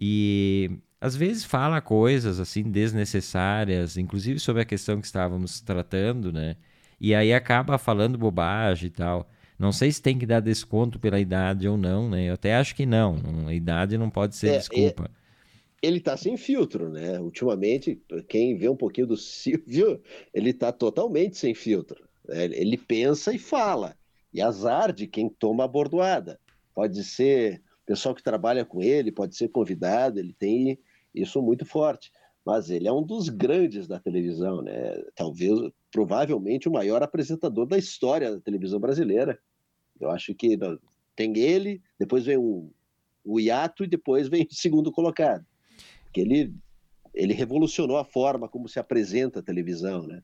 E 0.00 0.70
às 1.00 1.16
vezes 1.16 1.44
fala 1.44 1.80
coisas 1.80 2.38
assim 2.38 2.62
desnecessárias, 2.62 3.96
inclusive 3.96 4.38
sobre 4.38 4.62
a 4.62 4.64
questão 4.64 5.00
que 5.00 5.06
estávamos 5.06 5.60
tratando, 5.60 6.32
né? 6.32 6.54
E 7.00 7.12
aí 7.12 7.34
acaba 7.34 7.76
falando 7.76 8.16
bobagem 8.16 8.86
e 8.86 8.90
tal. 8.90 9.28
Não 9.58 9.72
sei 9.72 9.90
se 9.90 10.00
tem 10.00 10.16
que 10.16 10.26
dar 10.26 10.38
desconto 10.38 10.96
pela 10.96 11.18
idade 11.18 11.66
ou 11.66 11.76
não, 11.76 12.08
né? 12.08 12.30
Eu 12.30 12.34
até 12.34 12.54
acho 12.54 12.76
que 12.76 12.86
não. 12.86 13.18
A 13.48 13.52
idade 13.52 13.98
não 13.98 14.08
pode 14.08 14.36
ser 14.36 14.50
é, 14.50 14.58
desculpa. 14.58 15.10
É, 15.12 15.21
ele 15.82 16.00
tá 16.00 16.16
sem 16.16 16.36
filtro, 16.36 16.88
né? 16.88 17.18
Ultimamente, 17.18 18.00
quem 18.28 18.56
vê 18.56 18.68
um 18.68 18.76
pouquinho 18.76 19.08
do 19.08 19.16
Silvio, 19.16 20.00
ele 20.32 20.54
tá 20.54 20.70
totalmente 20.70 21.36
sem 21.36 21.54
filtro. 21.54 22.08
Né? 22.26 22.44
Ele 22.44 22.78
pensa 22.78 23.34
e 23.34 23.38
fala. 23.38 23.96
E 24.32 24.40
azar 24.40 24.92
de 24.92 25.08
quem 25.08 25.28
toma 25.28 25.64
a 25.64 25.68
bordoada. 25.68 26.40
Pode 26.72 27.02
ser 27.02 27.60
pessoal 27.84 28.14
que 28.14 28.22
trabalha 28.22 28.64
com 28.64 28.80
ele, 28.80 29.10
pode 29.10 29.36
ser 29.36 29.48
convidado, 29.48 30.20
ele 30.20 30.32
tem 30.32 30.78
isso 31.12 31.42
muito 31.42 31.66
forte. 31.66 32.12
Mas 32.44 32.70
ele 32.70 32.88
é 32.88 32.92
um 32.92 33.02
dos 33.02 33.28
grandes 33.28 33.86
da 33.86 33.98
televisão, 33.98 34.62
né? 34.62 34.94
Talvez, 35.16 35.58
provavelmente, 35.90 36.68
o 36.68 36.72
maior 36.72 37.02
apresentador 37.02 37.66
da 37.66 37.76
história 37.76 38.30
da 38.30 38.40
televisão 38.40 38.78
brasileira. 38.78 39.38
Eu 40.00 40.10
acho 40.10 40.34
que 40.34 40.56
tem 41.14 41.36
ele, 41.38 41.82
depois 41.98 42.24
vem 42.24 42.36
o, 42.36 42.72
o 43.24 43.38
hiato 43.38 43.84
e 43.84 43.88
depois 43.88 44.28
vem 44.28 44.46
o 44.50 44.54
segundo 44.54 44.90
colocado. 44.90 45.44
Que 46.12 46.20
ele, 46.20 46.54
ele 47.14 47.32
revolucionou 47.32 47.96
a 47.96 48.04
forma 48.04 48.48
como 48.48 48.68
se 48.68 48.78
apresenta 48.78 49.40
a 49.40 49.42
televisão, 49.42 50.06
né? 50.06 50.22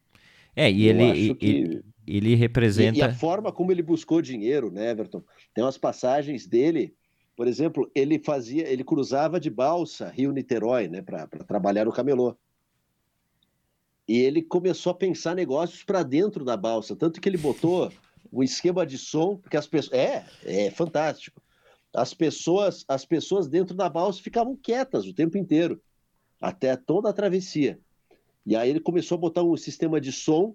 É, 0.54 0.70
e 0.70 0.88
ele, 0.88 1.34
que... 1.34 1.46
ele, 1.46 1.84
ele 2.06 2.34
representa. 2.34 2.98
E, 2.98 3.00
e, 3.00 3.02
a 3.02 3.14
forma 3.14 3.52
como 3.52 3.70
ele 3.70 3.82
buscou 3.82 4.20
dinheiro, 4.20 4.70
né, 4.70 4.90
Everton? 4.90 5.22
Tem 5.54 5.62
umas 5.62 5.78
passagens 5.78 6.46
dele, 6.46 6.94
por 7.36 7.46
exemplo, 7.46 7.90
ele 7.94 8.18
fazia, 8.18 8.68
ele 8.68 8.82
cruzava 8.82 9.38
de 9.38 9.50
balsa 9.50 10.08
Rio-Niterói, 10.08 10.88
né, 10.88 11.02
para 11.02 11.26
trabalhar 11.46 11.84
no 11.84 11.92
camelô. 11.92 12.36
E 14.08 14.18
ele 14.18 14.42
começou 14.42 14.90
a 14.90 14.94
pensar 14.94 15.36
negócios 15.36 15.84
para 15.84 16.02
dentro 16.02 16.44
da 16.44 16.56
balsa, 16.56 16.96
tanto 16.96 17.20
que 17.20 17.28
ele 17.28 17.36
botou 17.36 17.92
o 18.32 18.42
esquema 18.42 18.86
de 18.86 18.98
som, 18.98 19.36
porque 19.36 19.56
as 19.56 19.66
pessoas. 19.66 19.92
É, 19.92 20.24
é 20.44 20.70
fantástico. 20.70 21.40
As 21.98 22.14
pessoas, 22.14 22.84
as 22.88 23.04
pessoas 23.04 23.48
dentro 23.48 23.74
da 23.74 23.88
balsa 23.88 24.22
ficavam 24.22 24.56
quietas 24.56 25.06
o 25.06 25.14
tempo 25.14 25.36
inteiro, 25.36 25.80
até 26.40 26.76
toda 26.76 27.10
a 27.10 27.12
travessia. 27.12 27.78
E 28.46 28.56
aí 28.56 28.70
ele 28.70 28.80
começou 28.80 29.16
a 29.16 29.20
botar 29.20 29.42
um 29.42 29.56
sistema 29.56 30.00
de 30.00 30.12
som 30.12 30.54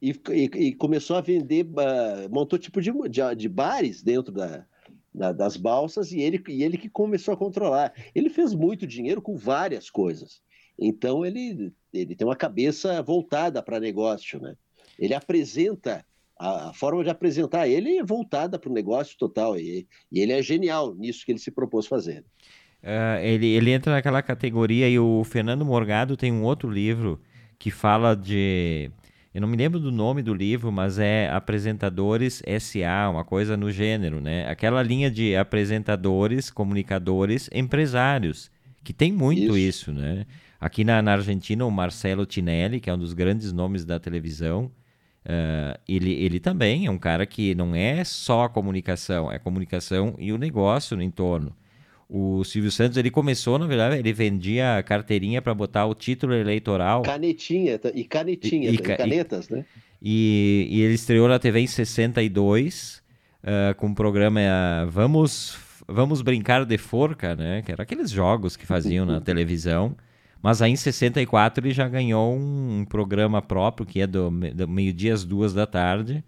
e, 0.00 0.10
e, 0.30 0.44
e 0.66 0.74
começou 0.74 1.16
a 1.16 1.20
vender, 1.20 1.64
uh, 1.64 2.28
montou 2.30 2.58
tipo 2.58 2.80
de, 2.80 2.92
de, 3.08 3.34
de 3.34 3.48
bares 3.48 4.02
dentro 4.02 4.32
da, 4.32 4.66
da, 5.14 5.32
das 5.32 5.56
balsas 5.56 6.12
e 6.12 6.20
ele, 6.20 6.42
e 6.48 6.62
ele 6.62 6.76
que 6.76 6.88
começou 6.88 7.32
a 7.32 7.36
controlar. 7.36 7.94
Ele 8.14 8.28
fez 8.28 8.54
muito 8.54 8.86
dinheiro 8.86 9.22
com 9.22 9.36
várias 9.36 9.88
coisas. 9.88 10.42
Então 10.78 11.24
ele, 11.24 11.72
ele 11.92 12.14
tem 12.14 12.26
uma 12.26 12.36
cabeça 12.36 13.02
voltada 13.02 13.62
para 13.62 13.80
negócio, 13.80 14.40
né? 14.40 14.56
ele 14.98 15.14
apresenta 15.14 16.04
a, 16.38 16.72
forma 16.74 17.02
de 17.02 17.10
apresentar 17.10 17.68
ele 17.68 17.98
é 17.98 18.04
voltada 18.04 18.58
para 18.58 18.70
o 18.70 18.74
negócio 18.74 19.16
total 19.18 19.58
e, 19.58 19.86
e, 20.10 20.20
ele 20.20 20.32
é 20.32 20.42
genial 20.42 20.94
nisso 20.94 21.24
que 21.24 21.32
ele 21.32 21.38
se 21.38 21.50
propôs 21.50 21.86
fazer. 21.86 22.24
Uh, 22.82 23.18
ele, 23.22 23.46
ele 23.46 23.70
entra 23.70 23.92
naquela 23.92 24.22
categoria 24.22 24.88
e 24.88 24.98
o 24.98 25.24
Fernando 25.24 25.64
Morgado 25.64 26.16
tem 26.16 26.32
um 26.32 26.44
outro 26.44 26.70
livro 26.70 27.20
que 27.58 27.70
fala 27.70 28.14
de 28.14 28.90
eu 29.36 29.40
não 29.42 29.48
me 29.48 29.56
lembro 29.58 29.78
do 29.78 29.92
nome 29.92 30.22
do 30.22 30.32
livro, 30.32 30.72
mas 30.72 30.98
é 30.98 31.28
Apresentadores 31.28 32.42
SA, 32.58 33.10
uma 33.10 33.22
coisa 33.22 33.54
no 33.54 33.70
gênero, 33.70 34.18
né? 34.18 34.48
Aquela 34.48 34.82
linha 34.82 35.10
de 35.10 35.36
apresentadores, 35.36 36.50
comunicadores, 36.50 37.50
empresários, 37.52 38.50
que 38.82 38.94
tem 38.94 39.12
muito 39.12 39.54
isso, 39.54 39.90
isso 39.90 39.92
né? 39.92 40.24
Aqui 40.58 40.84
na, 40.84 41.02
na 41.02 41.12
Argentina, 41.12 41.66
o 41.66 41.70
Marcelo 41.70 42.24
Tinelli, 42.24 42.80
que 42.80 42.88
é 42.88 42.94
um 42.94 42.98
dos 42.98 43.12
grandes 43.12 43.52
nomes 43.52 43.84
da 43.84 44.00
televisão, 44.00 44.70
Uh, 45.26 45.76
ele, 45.88 46.12
ele 46.12 46.38
também 46.38 46.86
é 46.86 46.90
um 46.90 46.98
cara 46.98 47.26
que 47.26 47.52
não 47.56 47.74
é 47.74 48.04
só 48.04 48.44
a 48.44 48.48
comunicação, 48.48 49.30
é 49.30 49.36
a 49.36 49.40
comunicação 49.40 50.14
e 50.20 50.32
o 50.32 50.38
negócio 50.38 50.96
no 50.96 51.02
entorno. 51.02 51.52
O 52.08 52.44
Silvio 52.44 52.70
Santos, 52.70 52.96
ele 52.96 53.10
começou, 53.10 53.58
na 53.58 53.66
verdade, 53.66 53.96
ele 53.96 54.12
vendia 54.12 54.80
carteirinha 54.86 55.42
para 55.42 55.52
botar 55.52 55.86
o 55.86 55.94
título 55.96 56.32
eleitoral. 56.32 57.02
Canetinha, 57.02 57.80
e 57.92 58.04
canetinha, 58.04 58.70
e, 58.70 58.74
e, 58.74 58.78
canetas, 58.78 59.48
e, 59.48 59.54
né? 59.54 59.64
E, 60.00 60.68
e 60.70 60.82
ele 60.82 60.94
estreou 60.94 61.26
na 61.26 61.40
TV 61.40 61.58
em 61.58 61.66
62, 61.66 63.02
uh, 63.42 63.74
com 63.74 63.88
o 63.88 63.94
programa 63.96 64.40
uh, 64.40 64.88
Vamos, 64.88 65.58
Vamos 65.88 66.22
Brincar 66.22 66.64
de 66.64 66.78
Forca, 66.78 67.34
né? 67.34 67.62
Que 67.62 67.72
eram 67.72 67.82
aqueles 67.82 68.12
jogos 68.12 68.56
que 68.56 68.64
faziam 68.64 69.04
na 69.04 69.18
televisão. 69.20 69.96
Mas 70.46 70.62
aí 70.62 70.70
em 70.70 70.76
64 70.76 71.66
ele 71.66 71.74
já 71.74 71.88
ganhou 71.88 72.32
um, 72.32 72.84
programa 72.88 73.42
próprio, 73.42 73.84
que 73.84 74.00
é 74.00 74.06
do, 74.06 74.30
do 74.30 74.68
meio-dia 74.68 75.12
às 75.12 75.24
duas 75.24 75.52
da 75.52 75.66
tarde. 75.66 76.22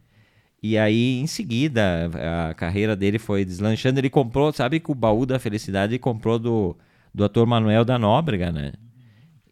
E 0.61 0.77
aí, 0.77 1.21
em 1.21 1.27
seguida, 1.29 2.11
a 2.49 2.53
carreira 2.53 2.97
dele 2.97 3.17
foi 3.21 3.45
deslanchando. 3.45 4.01
Ele 4.01 4.11
comprou, 4.11 4.53
sabe 4.53 4.81
que 4.81 4.91
o 4.91 4.95
baú 4.97 5.25
da 5.25 5.39
felicidade 5.39 5.93
ele 5.93 6.01
comprou 6.01 6.37
do, 6.37 6.77
do 7.15 7.23
ator 7.23 7.47
Manuel 7.47 7.85
da 7.85 7.97
Nóbrega, 7.97 8.51
né? 8.51 8.73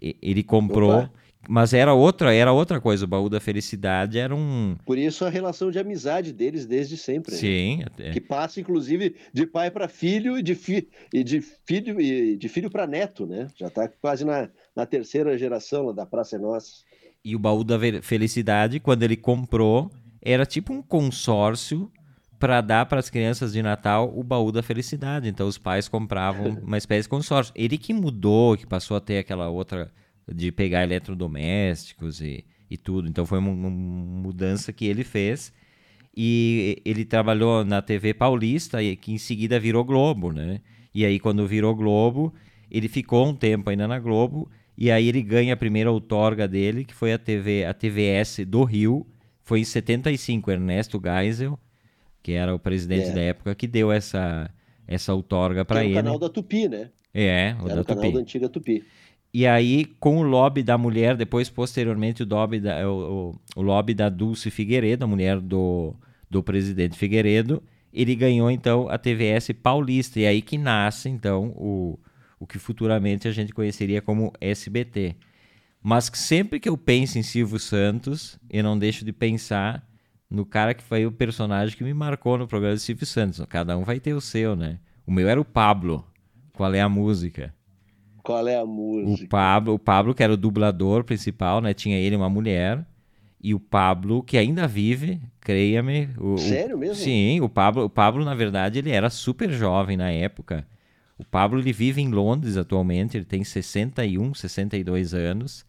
Ele 0.01 0.43
comprou. 0.43 0.99
Opa. 0.99 1.12
Mas 1.49 1.73
era 1.73 1.95
outra, 1.95 2.35
era 2.35 2.53
outra 2.53 2.81
coisa. 2.81 3.05
O 3.05 3.09
baú 3.09 3.29
da 3.29 3.41
felicidade 3.41 4.19
era 4.19 4.35
um. 4.35 4.77
Por 4.85 4.99
isso 4.99 5.25
a 5.25 5.29
relação 5.29 5.71
de 5.71 5.79
amizade 5.79 6.33
deles 6.33 6.67
desde 6.67 6.97
sempre. 6.97 7.33
Né? 7.33 7.39
Sim. 7.39 7.85
Né? 7.99 8.13
Que 8.13 8.21
passa, 8.21 8.61
inclusive, 8.61 9.17
de 9.33 9.47
pai 9.47 9.71
para 9.71 9.89
filho 9.89 10.39
e 10.39 10.43
de, 10.43 10.55
fi... 10.55 10.89
e 11.13 11.23
de 11.23 11.41
filho 11.41 12.01
e 12.01 12.37
de 12.37 12.49
filho 12.49 12.71
para 12.71 12.87
neto, 12.87 13.27
né? 13.27 13.49
Já 13.57 13.69
está 13.69 13.89
quase 13.89 14.25
na, 14.25 14.49
na 14.75 14.87
terceira 14.87 15.37
geração 15.39 15.95
da 15.95 16.05
Praça 16.07 16.37
é 16.37 16.39
Nossa. 16.39 16.85
E 17.25 17.35
o 17.35 17.39
baú 17.39 17.65
da 17.65 17.77
felicidade, 18.03 18.79
quando 18.79 19.03
ele 19.03 19.17
comprou, 19.17 19.91
era 20.23 20.47
tipo 20.47 20.73
um 20.73 20.81
consórcio 20.81 21.91
para 22.39 22.61
dar 22.61 22.87
para 22.87 23.01
as 23.01 23.11
crianças 23.11 23.53
de 23.53 23.63
Natal 23.63 24.13
o 24.15 24.23
baú 24.23 24.53
da 24.53 24.63
felicidade. 24.63 25.29
Então 25.29 25.49
os 25.49 25.59
pais 25.59 25.89
compravam 25.89 26.59
uma 26.63 26.79
espécie 26.79 27.03
de 27.03 27.09
consórcio. 27.09 27.53
Ele 27.57 27.79
que 27.79 27.93
mudou, 27.93 28.57
que 28.57 28.67
passou 28.67 28.97
a 28.97 29.01
ter 29.01 29.19
aquela 29.19 29.49
outra 29.49 29.91
de 30.33 30.51
pegar 30.51 30.83
eletrodomésticos 30.83 32.20
e, 32.20 32.45
e 32.70 32.77
tudo. 32.77 33.09
Então 33.09 33.24
foi 33.24 33.39
uma, 33.39 33.51
uma 33.51 33.70
mudança 33.70 34.72
que 34.72 34.87
ele 34.87 35.05
fez. 35.05 35.53
E 36.16 36.81
ele 36.85 37.05
trabalhou 37.05 37.64
na 37.64 37.83
TV 37.83 38.14
Paulista, 38.14 38.79
que 38.97 39.12
em 39.12 39.18
seguida 39.18 39.61
virou 39.61 39.85
Globo, 39.85 40.33
né? 40.33 40.61
E 40.95 41.05
aí, 41.05 41.20
quando 41.20 41.47
virou 41.47 41.74
Globo, 41.74 42.33
ele 42.70 42.89
ficou 42.89 43.29
um 43.29 43.35
tempo 43.35 43.68
ainda 43.68 43.87
na 43.87 43.99
Globo, 43.99 44.51
e 44.79 44.91
aí 44.91 45.09
ele 45.09 45.22
ganha 45.22 45.53
a 45.53 45.57
primeira 45.57 45.93
outorga 45.93 46.49
dele, 46.49 46.87
que 46.87 46.95
foi 46.95 47.12
a 47.12 47.18
TV, 47.18 47.66
a 47.66 47.74
TVS 47.74 48.41
do 48.47 48.64
Rio, 48.64 49.07
foi 49.43 49.61
em 49.61 49.64
75, 49.64 50.51
Ernesto 50.51 51.01
Geisel, 51.03 51.59
que 52.22 52.33
era 52.33 52.55
o 52.55 52.59
presidente 52.59 53.11
é. 53.11 53.12
da 53.12 53.20
época, 53.20 53.55
que 53.55 53.66
deu 53.66 53.93
essa, 53.93 54.51
essa 54.89 55.12
outorga 55.12 55.64
para 55.66 55.85
ele. 55.85 55.93
o 55.93 55.97
canal 55.97 56.18
da 56.18 56.31
Tupi, 56.31 56.66
né? 56.66 56.91
É, 57.12 57.55
o 57.61 57.66
era 57.66 57.77
da 57.77 57.81
o 57.83 57.85
canal 57.85 58.03
Tupi. 58.03 58.14
da 58.14 58.20
antiga 58.20 58.49
Tupi. 58.49 58.83
E 59.39 59.47
aí, 59.47 59.84
com 60.01 60.16
o 60.16 60.22
lobby 60.22 60.62
da 60.62 60.78
mulher, 60.78 61.14
depois, 61.14 61.51
posteriormente, 61.51 62.22
o 62.22 62.26
lobby 62.26 62.59
da, 62.59 62.89
o, 62.89 63.39
o, 63.55 63.61
lobby 63.61 63.93
da 63.93 64.09
Dulce 64.09 64.51
Figueiredo, 64.51 65.05
a 65.05 65.07
mulher 65.07 65.41
do, 65.41 65.95
do 66.30 66.43
presidente 66.43 66.97
Figueiredo, 66.97 67.62
ele 67.93 68.14
ganhou, 68.14 68.51
então, 68.51 68.89
a 68.89 68.97
TVS 68.97 69.51
paulista. 69.62 70.18
E 70.18 70.26
aí 70.26 70.41
que 70.41 70.57
nasce, 70.57 71.11
então, 71.11 71.49
o, 71.55 71.99
o 72.41 72.47
que 72.47 72.59
futuramente 72.59 73.28
a 73.28 73.30
gente 73.30 73.53
conheceria 73.53 74.01
como 74.01 74.32
SBT. 74.41 75.16
Mas 75.82 76.11
sempre 76.14 76.59
que 76.59 76.70
eu 76.70 76.78
penso 76.78 77.18
em 77.18 77.22
Silvio 77.22 77.59
Santos, 77.59 78.39
eu 78.49 78.64
não 78.64 78.78
deixo 78.78 79.05
de 79.05 79.12
pensar 79.12 79.87
no 80.30 80.47
cara 80.47 80.72
que 80.72 80.82
foi 80.82 81.05
o 81.05 81.12
personagem 81.12 81.76
que 81.76 81.84
me 81.84 81.93
marcou 81.93 82.39
no 82.39 82.49
programa 82.49 82.76
de 82.76 82.80
Silvio 82.80 83.05
Santos. 83.05 83.45
Cada 83.51 83.76
um 83.76 83.84
vai 83.84 84.01
ter 84.01 84.14
o 84.14 84.20
seu, 84.22 84.57
né? 84.57 84.78
O 85.07 85.12
meu 85.12 85.28
era 85.28 85.39
o 85.39 85.45
Pablo. 85.45 86.07
Qual 86.55 86.72
é 86.72 86.80
a 86.80 86.89
música? 86.89 87.55
Qual 88.27 88.49
é 88.49 88.57
a 88.57 88.66
música? 88.66 89.24
O 89.24 89.29
Pablo, 89.29 89.74
o 89.74 89.79
Pablo 89.79 90.12
que 90.12 90.20
era 90.20 90.33
o 90.33 90.37
dublador 90.37 91.05
principal, 91.05 91.61
né? 91.61 91.72
Tinha 91.72 91.97
ele 91.97 92.16
uma 92.16 92.29
mulher. 92.29 92.85
E 93.41 93.55
o 93.55 93.61
Pablo, 93.61 94.24
que 94.24 94.37
ainda 94.37 94.66
vive, 94.66 95.20
creia-me. 95.41 96.09
Sério 96.39 96.77
mesmo? 96.77 96.97
Sim, 96.97 97.41
o 97.41 97.49
Pablo, 97.49 97.85
o 97.85 97.91
Pablo, 97.91 98.24
na 98.24 98.35
verdade, 98.35 98.81
ele 98.81 98.91
era 98.91 99.09
super 99.09 99.49
jovem 99.53 99.97
na 99.97 100.11
época. 100.11 100.66
O 101.16 101.24
Pablo, 101.24 101.61
ele 101.61 101.72
vive 101.72 102.03
em 102.03 102.11
Londres 102.11 102.57
atualmente, 102.57 103.16
ele 103.16 103.24
tem 103.24 103.45
61, 103.45 104.35
62 104.35 105.14
anos. 105.14 105.64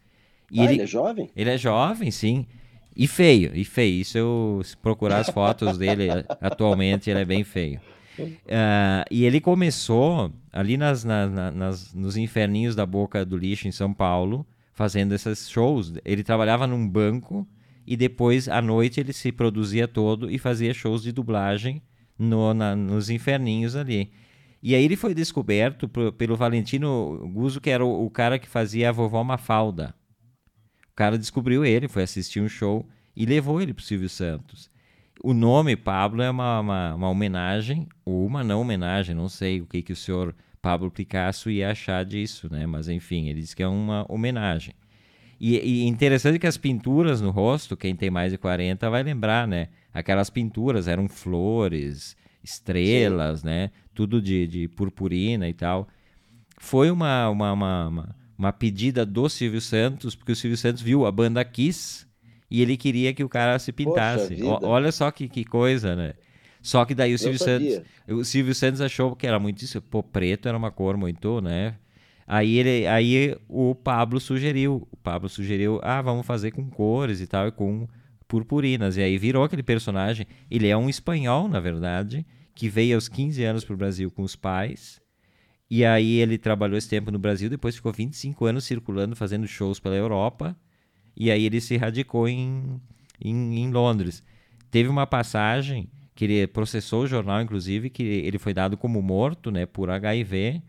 E 0.51 0.60
ah, 0.60 0.64
ele, 0.64 0.74
ele 0.74 0.82
é 0.82 0.88
jovem? 0.88 1.30
Ele 1.36 1.49
é 1.51 1.58
jovem, 1.60 2.10
sim. 2.10 2.47
E 2.95 3.05
feio, 3.05 3.51
e 3.53 3.64
feio. 3.64 4.01
Isso 4.01 4.18
eu, 4.18 4.62
se 4.64 4.76
procurar 4.76 5.20
as 5.20 5.30
fotos 5.30 5.78
dele 5.78 6.08
atualmente, 6.41 7.12
ele 7.12 7.20
é 7.20 7.26
bem 7.26 7.43
feio. 7.43 7.80
Uh, 8.24 9.05
e 9.11 9.26
ele 9.26 9.39
começou 9.39 10.32
ali 10.51 10.78
nas, 10.78 11.03
na, 11.03 11.51
nas, 11.51 11.93
nos 11.93 12.18
inferninhos 12.18 12.76
da 12.76 12.86
boca 12.86 13.26
do 13.26 13.38
lixo 13.38 13.68
em 13.68 13.72
São 13.72 13.93
Paulo, 13.93 14.45
fazendo 14.74 15.13
esses 15.13 15.49
shows. 15.49 15.93
Ele 16.03 16.24
trabalhava 16.24 16.65
num 16.68 16.88
banco 16.88 17.47
e 17.86 17.95
depois 17.95 18.49
à 18.49 18.61
noite 18.61 18.99
ele 18.99 19.13
se 19.13 19.32
produzia 19.32 19.88
todo 19.88 20.30
e 20.30 20.38
fazia 20.38 20.74
shows 20.74 21.03
de 21.03 21.11
dublagem 21.11 21.82
no, 22.18 22.53
na, 22.53 22.76
nos 22.76 23.09
inferninhos 23.09 23.76
ali. 23.76 24.11
E 24.61 24.76
aí 24.76 24.84
ele 24.84 24.95
foi 24.95 25.13
descoberto 25.13 25.88
pelo 25.88 26.36
Valentino 26.36 27.30
Guzzo, 27.32 27.61
que 27.61 27.70
era 27.70 27.86
o, 27.86 28.05
o, 28.05 28.09
cara 28.09 28.39
que 28.39 28.47
fazia 28.47 28.89
a 28.89 28.91
vovó 28.91 29.24
Mafalda. 29.24 29.93
O 30.91 30.95
cara 30.95 31.18
descobriu 31.18 31.63
ele, 31.63 31.88
foi 31.88 32.03
assistir 32.03 32.41
um 32.41 32.49
show 32.49 32.88
e 33.15 33.26
levou 33.26 33.61
ele 33.61 33.74
para 33.74 33.86
Silvio 33.86 34.09
Santos. 34.09 34.70
O 35.24 35.34
nome 35.34 35.76
Pablo 35.76 36.22
é 36.22 36.30
uma, 36.30 36.59
uma, 36.59 36.95
uma, 36.95 37.09
homenagem, 37.09 37.88
ou 38.05 38.26
uma 38.26 38.43
não 38.43 38.61
homenagem, 38.61 39.15
não 39.15 39.28
sei 39.28 39.61
o 39.61 39.65
que, 39.65 39.82
que 39.82 39.93
o 39.93 39.95
senhor 39.95 40.36
Pablo 40.61 40.91
Picasso 40.91 41.49
ia 41.49 41.72
achar 41.72 42.05
disso, 42.05 42.47
né? 42.51 42.65
Mas 42.65 42.88
enfim, 42.88 43.28
ele 43.28 43.41
disse 43.41 43.55
que 43.55 43.63
é 43.63 43.68
uma 43.68 44.05
homenagem. 44.09 44.74
E, 45.39 45.57
e 45.57 45.88
interessante 45.88 46.39
que 46.39 46.47
as 46.47 46.57
pinturas 46.57 47.22
no 47.22 47.32
rosto, 47.32 47.78
quem 47.78 47.95
tem 47.95 48.09
mais 48.09 48.32
de 48.32 48.38
40 48.38 48.89
vai 48.89 49.03
lembrar, 49.03 49.47
né? 49.47 49.70
Aquelas 49.93 50.30
pinturas 50.30 50.88
eram 50.88 51.07
flores, 51.07 52.15
estrelas, 52.43 53.41
Sim. 53.41 53.47
né? 53.47 53.72
Tudo 53.93 54.22
de, 54.22 54.47
de 54.47 54.68
purpurina 54.68 55.47
e 55.47 55.53
tal. 55.53 55.88
Foi 56.59 56.89
uma, 56.89 57.30
uma, 57.30 57.53
uma, 57.53 57.88
uma, 57.88 58.15
uma 58.38 58.53
pedida 58.53 59.05
do 59.05 59.30
Silvio 59.30 59.61
Santos, 59.61 60.15
porque 60.15 60.32
o 60.32 60.36
Silvio 60.36 60.57
Santos 60.57 60.82
viu 60.82 61.05
a 61.05 61.11
banda 61.11 61.43
Kiss 61.45 62.07
e 62.50 62.62
ele 62.62 62.78
queria 62.78 63.14
que 63.14 63.24
o 63.24 63.30
cara 63.30 63.60
se 63.60 63.72
pintasse. 63.72 64.41
O, 64.41 64.66
olha 64.66 64.91
só 64.91 65.12
que, 65.12 65.28
que 65.28 65.43
coisa, 65.43 65.95
né? 65.95 66.14
Só 66.62 66.84
que 66.86 66.95
daí 66.95 67.14
o 67.14 67.20
Silvio 67.20 67.39
Santos, 67.39 67.82
o 68.08 68.24
Silvio 68.24 68.56
Santos 68.56 68.82
achou 68.82 69.16
que 69.16 69.28
era 69.28 69.39
muito 69.39 69.62
isso, 69.64 69.82
pô, 69.82 70.02
preto 70.04 70.48
era 70.48 70.58
uma 70.58 70.72
cor 70.72 70.98
muito, 70.98 71.39
né? 71.39 71.76
Aí 72.28 72.58
ele, 72.58 72.86
aí 72.88 73.38
o 73.48 73.74
Pablo 73.74 74.20
sugeriu, 74.20 74.86
o 74.91 74.98
Pablo 74.98 75.30
sugeriu, 75.30 75.80
ah, 75.82 76.02
vamos 76.02 76.26
fazer 76.26 76.52
com 76.52 76.70
cores 76.70 77.22
e 77.22 77.28
tal, 77.28 77.48
e 77.48 77.52
com 77.52 77.88
purpurinas. 78.28 78.98
E 78.98 79.02
aí 79.02 79.18
virou 79.18 79.45
aquele 79.45 79.64
personagem. 79.64 80.28
Ele 80.52 80.68
é 80.68 80.76
um 80.76 80.89
espanhol, 80.89 81.48
na 81.48 81.62
verdade, 81.62 82.26
que 82.54 82.68
veio 82.68 82.95
aos 82.95 83.08
15 83.08 83.43
anos 83.45 83.64
para 83.64 83.74
o 83.74 83.78
Brasil 83.78 84.12
com 84.12 84.24
os 84.24 84.36
pais. 84.36 85.02
E 85.70 85.86
aí 85.86 86.18
ele 86.18 86.38
trabalhou 86.38 86.78
esse 86.78 86.89
tempo 86.89 87.12
no 87.12 87.20
Brasil, 87.20 87.50
depois 87.50 87.76
ficou 87.76 87.93
25 87.93 88.45
anos 88.45 88.66
circulando, 88.66 89.16
fazendo 89.16 89.48
shows 89.48 89.80
pela 89.80 89.95
Europa. 89.95 90.58
E 91.18 91.32
aí 91.32 91.45
ele 91.45 91.59
se 91.59 91.76
radicou 91.78 92.30
em, 92.30 92.80
em, 93.20 93.63
em 93.63 93.72
Londres. 93.72 94.24
Teve 94.70 94.88
uma 94.88 95.07
passagem 95.07 95.89
que 96.13 96.26
ele 96.26 96.47
processou 96.47 97.03
o 97.03 97.07
jornal, 97.07 97.41
inclusive, 97.41 97.89
que 97.89 98.03
ele 98.03 98.38
foi 98.38 98.53
dado 98.53 98.78
como 98.78 99.01
morto 99.01 99.49
né, 99.49 99.65
por 99.65 99.89
HIV. 99.89 100.61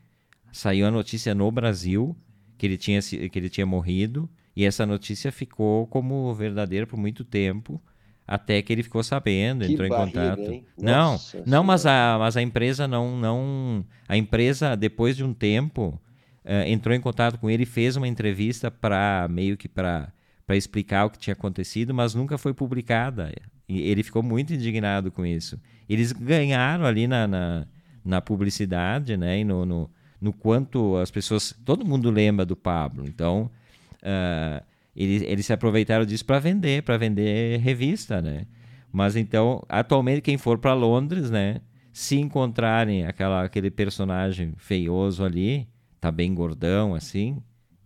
Saiu 0.51 0.87
a 0.87 0.91
notícia 0.91 1.35
no 1.35 1.51
Brasil 1.51 2.17
que 2.57 2.67
ele 2.67 2.79
tinha, 2.79 3.01
que 3.01 3.39
ele 3.39 3.51
tinha 3.51 3.67
morrido. 3.67 4.29
E 4.57 4.65
essa 4.65 4.85
notícia 4.87 5.31
ficou 5.31 5.87
como 5.87 6.35
verdadeira 6.35 6.87
por 6.87 6.99
muito 6.99 7.25
tempo, 7.25 7.81
até 8.27 8.61
que 8.61 8.73
ele 8.73 8.83
ficou 8.83 9.03
sabendo, 9.03 9.65
que 9.65 9.73
entrou 9.73 9.89
barriga, 9.89 10.09
em 10.09 10.13
contato. 10.13 10.53
Hein? 10.53 10.65
Não, 10.77 11.13
Nossa 11.13 11.43
não, 11.47 11.63
mas 11.63 11.87
a, 11.87 12.17
mas 12.19 12.37
a 12.37 12.43
empresa 12.43 12.89
não, 12.89 13.17
não, 13.17 13.85
a 14.09 14.17
empresa 14.17 14.75
depois 14.75 15.17
de 15.17 15.23
um 15.23 15.33
tempo 15.33 16.01
uh, 16.45 16.67
entrou 16.67 16.95
em 16.95 17.01
contato 17.01 17.39
com 17.39 17.49
ele, 17.49 17.65
fez 17.65 17.97
uma 17.97 18.09
entrevista 18.09 18.69
para 18.71 19.29
meio 19.31 19.57
que 19.57 19.69
para 19.69 20.13
para 20.49 20.57
explicar 20.57 21.05
o 21.05 21.11
que 21.11 21.19
tinha 21.19 21.35
acontecido, 21.35 21.93
mas 21.93 22.15
nunca 22.15 22.39
foi 22.39 22.55
publicada. 22.55 23.31
E 23.69 23.83
ele 23.83 24.03
ficou 24.03 24.23
muito 24.23 24.55
indignado 24.55 25.13
com 25.13 25.27
isso. 25.27 25.61
Eles 25.87 26.11
ganharam 26.11 26.87
ali 26.87 27.07
na, 27.07 27.29
na, 27.29 27.67
na 28.03 28.23
publicidade, 28.23 29.15
né? 29.15 29.41
E 29.41 29.45
no, 29.45 29.67
no, 29.67 29.91
no, 30.19 30.33
quanto 30.33 30.97
as 30.97 31.11
pessoas. 31.11 31.55
Todo 31.67 31.85
mundo 31.85 32.11
lembra 32.11 32.47
do 32.47 32.57
Pablo. 32.57 33.05
Então, 33.07 33.51
uh, 33.97 34.65
eles, 34.97 35.21
eles 35.21 35.45
se 35.45 35.53
aproveitaram 35.53 36.07
disso 36.07 36.25
para 36.25 36.39
vender, 36.39 36.83
para 36.83 36.97
vender 36.97 37.61
revista, 37.61 38.23
né? 38.23 38.47
Mas 38.91 39.17
então, 39.17 39.63
atualmente, 39.69 40.23
quem 40.23 40.39
for 40.39 40.57
para 40.57 40.73
Londres, 40.73 41.31
né? 41.31 41.61
Se 41.93 42.17
encontrarem 42.17 43.05
aquela, 43.05 43.45
aquele 43.45 43.71
personagem 43.71 44.55
feioso 44.57 45.23
ali, 45.23 45.69
tá 46.01 46.11
bem 46.11 46.35
gordão 46.35 46.95
assim, 46.95 47.37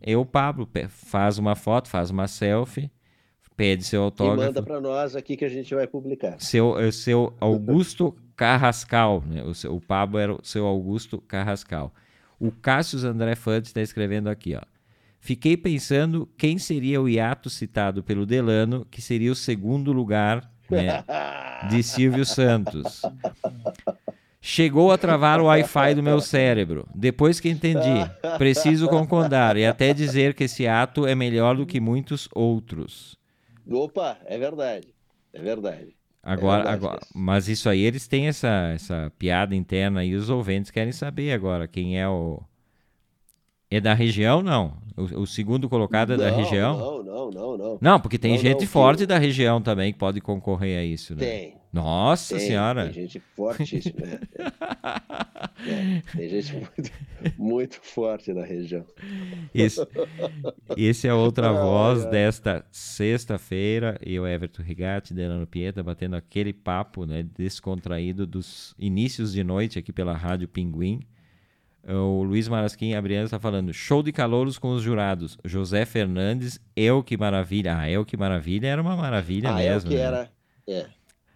eu, 0.04 0.20
o 0.20 0.26
Pablo, 0.26 0.68
faz 0.88 1.38
uma 1.38 1.54
foto, 1.54 1.88
faz 1.88 2.10
uma 2.10 2.26
selfie, 2.26 2.90
pede 3.56 3.84
seu 3.84 4.02
autógrafo. 4.02 4.42
E 4.42 4.46
manda 4.46 4.62
para 4.62 4.80
nós 4.80 5.14
aqui 5.14 5.36
que 5.36 5.44
a 5.44 5.48
gente 5.48 5.74
vai 5.74 5.86
publicar. 5.86 6.40
Seu, 6.40 6.78
é 6.78 6.90
seu 6.90 7.34
Augusto 7.40 8.16
Carrascal, 8.36 9.22
né? 9.26 9.42
o, 9.42 9.54
seu, 9.54 9.74
o 9.74 9.80
Pablo 9.80 10.18
era 10.18 10.32
o 10.32 10.40
seu 10.42 10.66
Augusto 10.66 11.20
Carrascal. 11.20 11.92
O 12.38 12.50
Cássio 12.50 12.98
André 13.06 13.34
Fante 13.36 13.68
está 13.68 13.80
escrevendo 13.80 14.28
aqui, 14.28 14.54
ó. 14.56 14.62
Fiquei 15.20 15.56
pensando 15.56 16.28
quem 16.36 16.58
seria 16.58 17.00
o 17.00 17.08
hiato 17.08 17.48
citado 17.48 18.02
pelo 18.02 18.26
Delano, 18.26 18.84
que 18.90 19.00
seria 19.00 19.30
o 19.30 19.36
segundo 19.36 19.92
lugar 19.92 20.50
né, 20.68 21.04
de 21.70 21.80
Silvio 21.84 22.26
Santos. 22.26 23.02
Chegou 24.44 24.90
a 24.90 24.98
travar 24.98 25.40
o 25.40 25.44
Wi-Fi 25.44 25.94
do 25.94 26.02
meu 26.02 26.20
cérebro. 26.20 26.88
Depois 26.92 27.38
que 27.38 27.48
entendi, 27.48 28.10
preciso 28.38 28.88
concordar 28.88 29.56
e 29.56 29.64
até 29.64 29.94
dizer 29.94 30.34
que 30.34 30.42
esse 30.42 30.66
ato 30.66 31.06
é 31.06 31.14
melhor 31.14 31.56
do 31.56 31.64
que 31.64 31.78
muitos 31.78 32.28
outros. 32.34 33.16
Opa, 33.70 34.18
é 34.26 34.36
verdade. 34.36 34.88
É 35.32 35.40
verdade. 35.40 35.94
Agora, 36.20 36.62
é 36.62 36.70
verdade, 36.70 36.84
agora, 36.86 37.00
mas 37.14 37.48
isso 37.48 37.68
aí 37.68 37.82
eles 37.82 38.08
têm 38.08 38.26
essa, 38.26 38.72
essa 38.74 39.12
piada 39.16 39.54
interna 39.54 40.04
e 40.04 40.12
os 40.16 40.28
ouvintes 40.28 40.72
querem 40.72 40.92
saber 40.92 41.32
agora 41.32 41.68
quem 41.68 42.00
é 42.00 42.08
o 42.08 42.42
é 43.70 43.80
da 43.80 43.94
região, 43.94 44.42
não? 44.42 44.76
O, 44.96 45.20
o 45.20 45.26
segundo 45.26 45.68
colocado 45.68 46.14
é 46.14 46.16
não, 46.16 46.24
da 46.24 46.30
região? 46.30 46.78
Não, 46.78 47.02
não, 47.02 47.30
não, 47.30 47.56
não. 47.56 47.78
Não, 47.80 48.00
porque 48.00 48.18
tem 48.18 48.32
não, 48.32 48.38
gente 48.38 48.62
não, 48.62 48.66
forte 48.66 49.06
da 49.06 49.18
região 49.18 49.62
também 49.62 49.92
que 49.92 49.98
pode 50.00 50.20
concorrer 50.20 50.80
a 50.80 50.84
isso, 50.84 51.14
né? 51.14 51.20
Tem. 51.20 51.61
Nossa 51.72 52.36
tem, 52.36 52.48
Senhora! 52.48 52.84
Tem 52.84 52.92
gente 52.92 53.18
fortíssima. 53.34 54.06
é, 55.66 55.70
é, 55.98 56.02
tem 56.14 56.28
gente 56.28 56.52
muito, 56.52 56.92
muito 57.38 57.80
forte 57.80 58.30
na 58.34 58.44
região. 58.44 58.84
Esse, 59.54 59.80
esse 60.76 61.08
é 61.08 61.14
outra 61.14 61.50
voz 61.50 62.04
desta 62.04 62.62
sexta-feira. 62.70 63.98
Eu, 64.04 64.26
Everton 64.26 64.62
Rigatti, 64.62 65.14
Delano 65.14 65.46
Pieta, 65.46 65.82
batendo 65.82 66.14
aquele 66.14 66.52
papo 66.52 67.06
né, 67.06 67.22
descontraído 67.22 68.26
dos 68.26 68.74
inícios 68.78 69.32
de 69.32 69.42
noite 69.42 69.78
aqui 69.78 69.92
pela 69.92 70.12
Rádio 70.12 70.48
Pinguim. 70.48 71.00
O 71.88 72.22
Luiz 72.22 72.46
Marasquim 72.48 72.94
Abriano 72.94 73.24
está 73.24 73.40
falando: 73.40 73.72
show 73.72 74.02
de 74.02 74.12
calouros 74.12 74.58
com 74.58 74.72
os 74.72 74.82
jurados. 74.82 75.38
José 75.44 75.84
Fernandes, 75.84 76.60
Eu 76.76 77.02
Que 77.02 77.16
Maravilha. 77.16 77.78
Ah, 77.78 77.90
Eu 77.90 78.04
Que 78.04 78.16
Maravilha 78.16 78.68
era 78.68 78.80
uma 78.80 78.94
maravilha 78.94 79.50
ah, 79.50 79.54
mesmo. 79.54 79.90
Eu 79.90 79.96
que 79.96 79.96
né? 79.96 80.02
era. 80.02 80.30
É. 80.68 80.86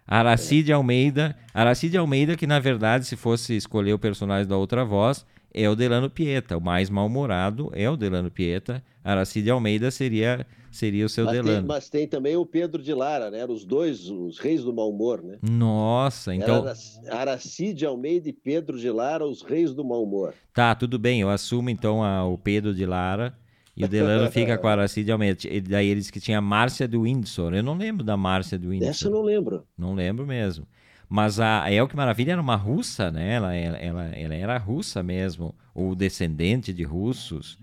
Aracide. 0.07 0.71
Almeida. 0.71 1.35
Aracide 1.53 1.97
Almeida, 1.97 2.37
que 2.37 2.47
na 2.47 2.59
verdade, 2.59 3.05
se 3.05 3.15
fosse 3.15 3.55
escolher 3.55 3.93
o 3.93 3.99
personagem 3.99 4.47
da 4.47 4.55
outra 4.57 4.85
voz, 4.85 5.25
é 5.53 5.69
o 5.69 5.75
Delano 5.75 6.09
Pieta. 6.09 6.57
O 6.57 6.61
mais 6.61 6.89
mal-humorado 6.89 7.71
é 7.73 7.89
o 7.89 7.97
Delano 7.97 8.31
Pieta. 8.31 8.83
Aracide 9.03 9.49
Almeida 9.49 9.91
seria 9.91 10.45
seria 10.69 11.05
o 11.05 11.09
seu 11.09 11.25
mas 11.25 11.33
Delano. 11.33 11.59
Tem, 11.59 11.67
mas 11.67 11.89
tem 11.89 12.07
também 12.07 12.35
o 12.35 12.45
Pedro 12.45 12.81
de 12.83 12.93
Lara, 12.93 13.31
né? 13.31 13.39
Eram 13.39 13.53
os 13.53 13.65
dois, 13.65 14.09
os 14.09 14.37
reis 14.37 14.63
do 14.63 14.73
mau 14.73 14.89
humor, 14.89 15.23
né? 15.23 15.37
Nossa, 15.41 16.35
então. 16.35 16.67
Era 17.03 17.21
Aracide 17.21 17.85
Almeida 17.85 18.29
e 18.29 18.33
Pedro 18.33 18.77
de 18.77 18.89
Lara, 18.89 19.25
os 19.25 19.41
reis 19.41 19.73
do 19.73 19.83
mau 19.83 20.03
humor. 20.03 20.33
Tá, 20.53 20.75
tudo 20.75 20.99
bem. 20.99 21.21
Eu 21.21 21.29
assumo 21.29 21.69
então 21.69 22.03
a, 22.03 22.25
o 22.25 22.37
Pedro 22.37 22.73
de 22.73 22.85
Lara 22.85 23.35
E 23.77 23.85
o 23.85 23.87
Delano 23.87 24.29
fica 24.33 24.57
com 24.57 24.67
a 24.67 24.71
Aracide 24.71 25.11
Almeida. 25.11 25.39
E 25.47 25.61
daí 25.61 25.87
ele 25.87 25.99
disse 25.99 26.11
que 26.11 26.19
tinha 26.19 26.39
a 26.39 26.41
Márcia 26.41 26.87
do 26.87 27.03
Windsor. 27.03 27.53
Eu 27.53 27.61
não 27.61 27.77
lembro 27.77 28.03
da 28.03 28.17
Márcia 28.17 28.57
do 28.57 28.69
Windsor. 28.69 28.89
Essa 28.89 29.07
eu 29.07 29.11
não 29.11 29.21
lembro. 29.21 29.63
Não 29.77 29.93
lembro 29.93 30.25
mesmo. 30.25 30.67
Mas 31.07 31.39
a 31.39 31.71
Elke 31.71 31.95
Maravilha 31.95 32.31
era 32.33 32.41
uma 32.41 32.55
russa, 32.55 33.11
né? 33.11 33.35
Ela, 33.35 33.53
ela, 33.53 33.77
ela, 33.77 34.05
ela 34.07 34.33
era 34.33 34.57
russa 34.57 35.01
mesmo, 35.03 35.55
ou 35.73 35.95
descendente 35.95 36.73
de 36.73 36.83
russos. 36.83 37.57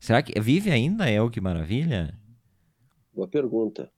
Será 0.00 0.22
que 0.22 0.40
vive 0.40 0.70
ainda 0.70 1.04
a 1.04 1.10
Elke 1.10 1.40
Maravilha? 1.40 2.18
Boa 3.14 3.28
pergunta. 3.28 3.90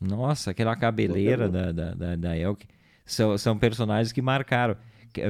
Nossa, 0.00 0.50
aquela 0.50 0.76
cabeleira 0.76 1.48
da, 1.48 1.72
da, 1.72 1.94
da, 1.94 2.16
da 2.16 2.36
Elke. 2.36 2.68
São, 3.04 3.36
são 3.38 3.58
personagens 3.58 4.12
que 4.12 4.20
marcaram. 4.20 4.76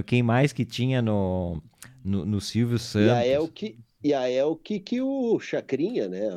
Quem 0.04 0.22
mais 0.22 0.52
que 0.52 0.64
tinha 0.64 1.00
no, 1.00 1.62
no, 2.04 2.26
no 2.26 2.40
Silvio 2.40 2.78
Santos? 2.78 3.08
E 3.08 3.10
a 3.10 3.26
Elke, 3.26 3.78
e 4.02 4.14
a 4.14 4.30
Elke 4.30 4.80
que 4.80 5.00
o 5.00 5.38
Chacrinha, 5.40 6.08
né? 6.08 6.28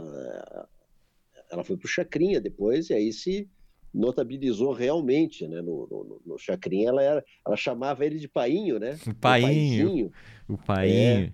Ela 1.52 1.64
foi 1.64 1.78
pro 1.78 1.88
Chacrinha 1.88 2.40
depois, 2.40 2.90
e 2.90 2.94
aí 2.94 3.14
se 3.14 3.50
notabilizou 3.94 4.72
realmente, 4.74 5.48
né? 5.48 5.62
No, 5.62 5.88
no, 5.90 6.22
no 6.26 6.38
Chacrinha 6.38 6.90
ela 6.90 7.04
era, 7.04 7.26
ela 7.46 7.58
chamava 7.58 8.06
ele 8.06 8.18
de 8.18 8.28
painho, 8.28 8.80
né? 8.80 8.98
O 9.08 9.14
painho. 9.14 10.12
O 10.48 10.58
painho. 10.58 11.26
É. 11.26 11.34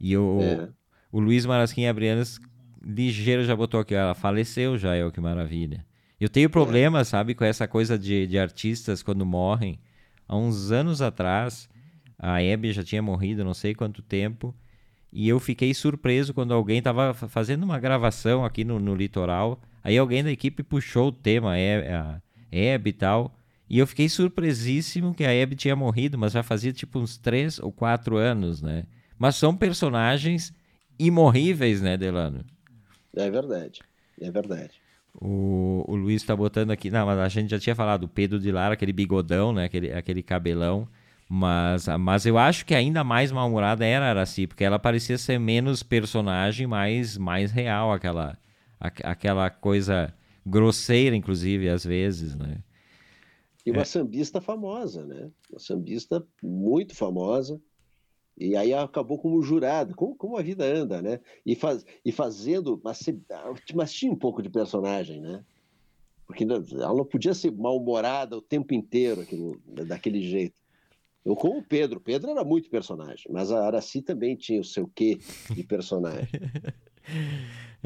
E 0.00 0.16
o, 0.16 0.40
é. 0.40 0.68
o 1.10 1.20
Luiz 1.20 1.44
Marasquim 1.44 1.86
Abrianas 1.86 2.38
ligeiro 2.82 3.44
já 3.44 3.56
botou 3.56 3.80
aqui, 3.80 3.94
ela 3.94 4.14
faleceu 4.14 4.78
já, 4.78 4.94
é 4.94 5.04
o 5.04 5.10
que 5.10 5.20
maravilha. 5.20 5.84
Eu 6.20 6.28
tenho 6.28 6.48
problema, 6.48 7.00
é. 7.00 7.04
sabe, 7.04 7.34
com 7.34 7.44
essa 7.44 7.66
coisa 7.66 7.98
de, 7.98 8.26
de 8.26 8.38
artistas 8.38 9.02
quando 9.02 9.26
morrem. 9.26 9.80
Há 10.28 10.36
uns 10.36 10.70
anos 10.70 11.02
atrás, 11.02 11.68
a 12.18 12.42
Hebe 12.42 12.72
já 12.72 12.82
tinha 12.82 13.02
morrido, 13.02 13.44
não 13.44 13.54
sei 13.54 13.74
quanto 13.74 14.02
tempo, 14.02 14.54
e 15.16 15.28
eu 15.28 15.40
fiquei 15.40 15.72
surpreso 15.72 16.34
quando 16.34 16.52
alguém 16.52 16.78
estava 16.78 17.14
fazendo 17.14 17.64
uma 17.64 17.78
gravação 17.78 18.44
aqui 18.44 18.64
no, 18.64 18.78
no 18.78 18.94
litoral 18.94 19.60
Aí 19.86 19.96
alguém 19.96 20.24
da 20.24 20.32
equipe 20.32 20.64
puxou 20.64 21.10
o 21.10 21.12
tema, 21.12 21.52
a 21.52 22.20
Hebe 22.50 22.90
e 22.90 22.92
tal. 22.92 23.38
E 23.70 23.78
eu 23.78 23.86
fiquei 23.86 24.08
surpresíssimo 24.08 25.14
que 25.14 25.24
a 25.24 25.32
Hebe 25.32 25.54
tinha 25.54 25.76
morrido, 25.76 26.18
mas 26.18 26.32
já 26.32 26.42
fazia 26.42 26.72
tipo 26.72 26.98
uns 26.98 27.16
três 27.16 27.60
ou 27.60 27.70
quatro 27.70 28.16
anos, 28.16 28.60
né? 28.60 28.82
Mas 29.16 29.36
são 29.36 29.56
personagens 29.56 30.52
imorríveis, 30.98 31.80
né, 31.80 31.96
Delano? 31.96 32.44
É 33.14 33.30
verdade, 33.30 33.80
é 34.20 34.28
verdade. 34.28 34.72
O, 35.14 35.84
o 35.86 35.94
Luiz 35.94 36.20
está 36.20 36.34
botando 36.34 36.72
aqui, 36.72 36.90
não, 36.90 37.06
mas 37.06 37.20
a 37.20 37.28
gente 37.28 37.50
já 37.50 37.58
tinha 37.60 37.76
falado, 37.76 38.04
o 38.04 38.08
Pedro 38.08 38.40
de 38.40 38.50
Lara, 38.50 38.74
aquele 38.74 38.92
bigodão, 38.92 39.52
né, 39.52 39.66
aquele, 39.66 39.92
aquele 39.92 40.20
cabelão. 40.20 40.88
Mas, 41.28 41.86
mas 41.98 42.24
eu 42.24 42.38
acho 42.38 42.64
que 42.64 42.74
ainda 42.74 43.02
mais 43.02 43.32
mal-humorada 43.32 43.84
era 43.84 44.06
a 44.06 44.10
Araci, 44.10 44.46
porque 44.46 44.62
ela 44.62 44.78
parecia 44.78 45.18
ser 45.18 45.40
menos 45.40 45.82
personagem, 45.82 46.66
mais, 46.66 47.18
mais 47.18 47.50
real, 47.50 47.92
aquela, 47.92 48.38
aquela 48.78 49.50
coisa 49.50 50.14
grosseira, 50.46 51.16
inclusive, 51.16 51.68
às 51.68 51.84
vezes, 51.84 52.36
né? 52.36 52.62
E 53.64 53.72
uma 53.72 53.82
é. 53.82 53.84
sambista 53.84 54.40
famosa, 54.40 55.04
né? 55.04 55.28
Uma 55.50 55.58
sambista 55.58 56.24
muito 56.40 56.94
famosa. 56.94 57.60
E 58.38 58.54
aí 58.54 58.72
acabou 58.72 59.18
como 59.18 59.42
jurado, 59.42 59.96
como, 59.96 60.14
como 60.14 60.36
a 60.36 60.42
vida 60.42 60.64
anda, 60.64 61.02
né? 61.02 61.18
E, 61.44 61.56
faz, 61.56 61.84
e 62.04 62.12
fazendo, 62.12 62.80
mas, 62.84 63.00
mas 63.74 63.92
tinha 63.92 64.12
um 64.12 64.16
pouco 64.16 64.40
de 64.40 64.48
personagem, 64.48 65.20
né? 65.20 65.44
Porque 66.26 66.44
ela 66.44 66.94
não 66.94 67.04
podia 67.04 67.34
ser 67.34 67.50
mal-humorada 67.50 68.36
o 68.36 68.42
tempo 68.42 68.72
inteiro 68.72 69.22
aquilo, 69.22 69.60
daquele 69.66 70.20
jeito. 70.22 70.60
Eu 71.26 71.34
com 71.34 71.58
o 71.58 71.62
Pedro, 71.62 71.98
o 71.98 72.00
Pedro 72.00 72.30
era 72.30 72.44
muito 72.44 72.70
personagem, 72.70 73.26
mas 73.32 73.50
a 73.50 73.66
Araci 73.66 74.00
também 74.00 74.36
tinha 74.36 74.60
o 74.60 74.64
seu 74.64 74.86
quê 74.86 75.18
de 75.50 75.64
personagem. 75.64 76.28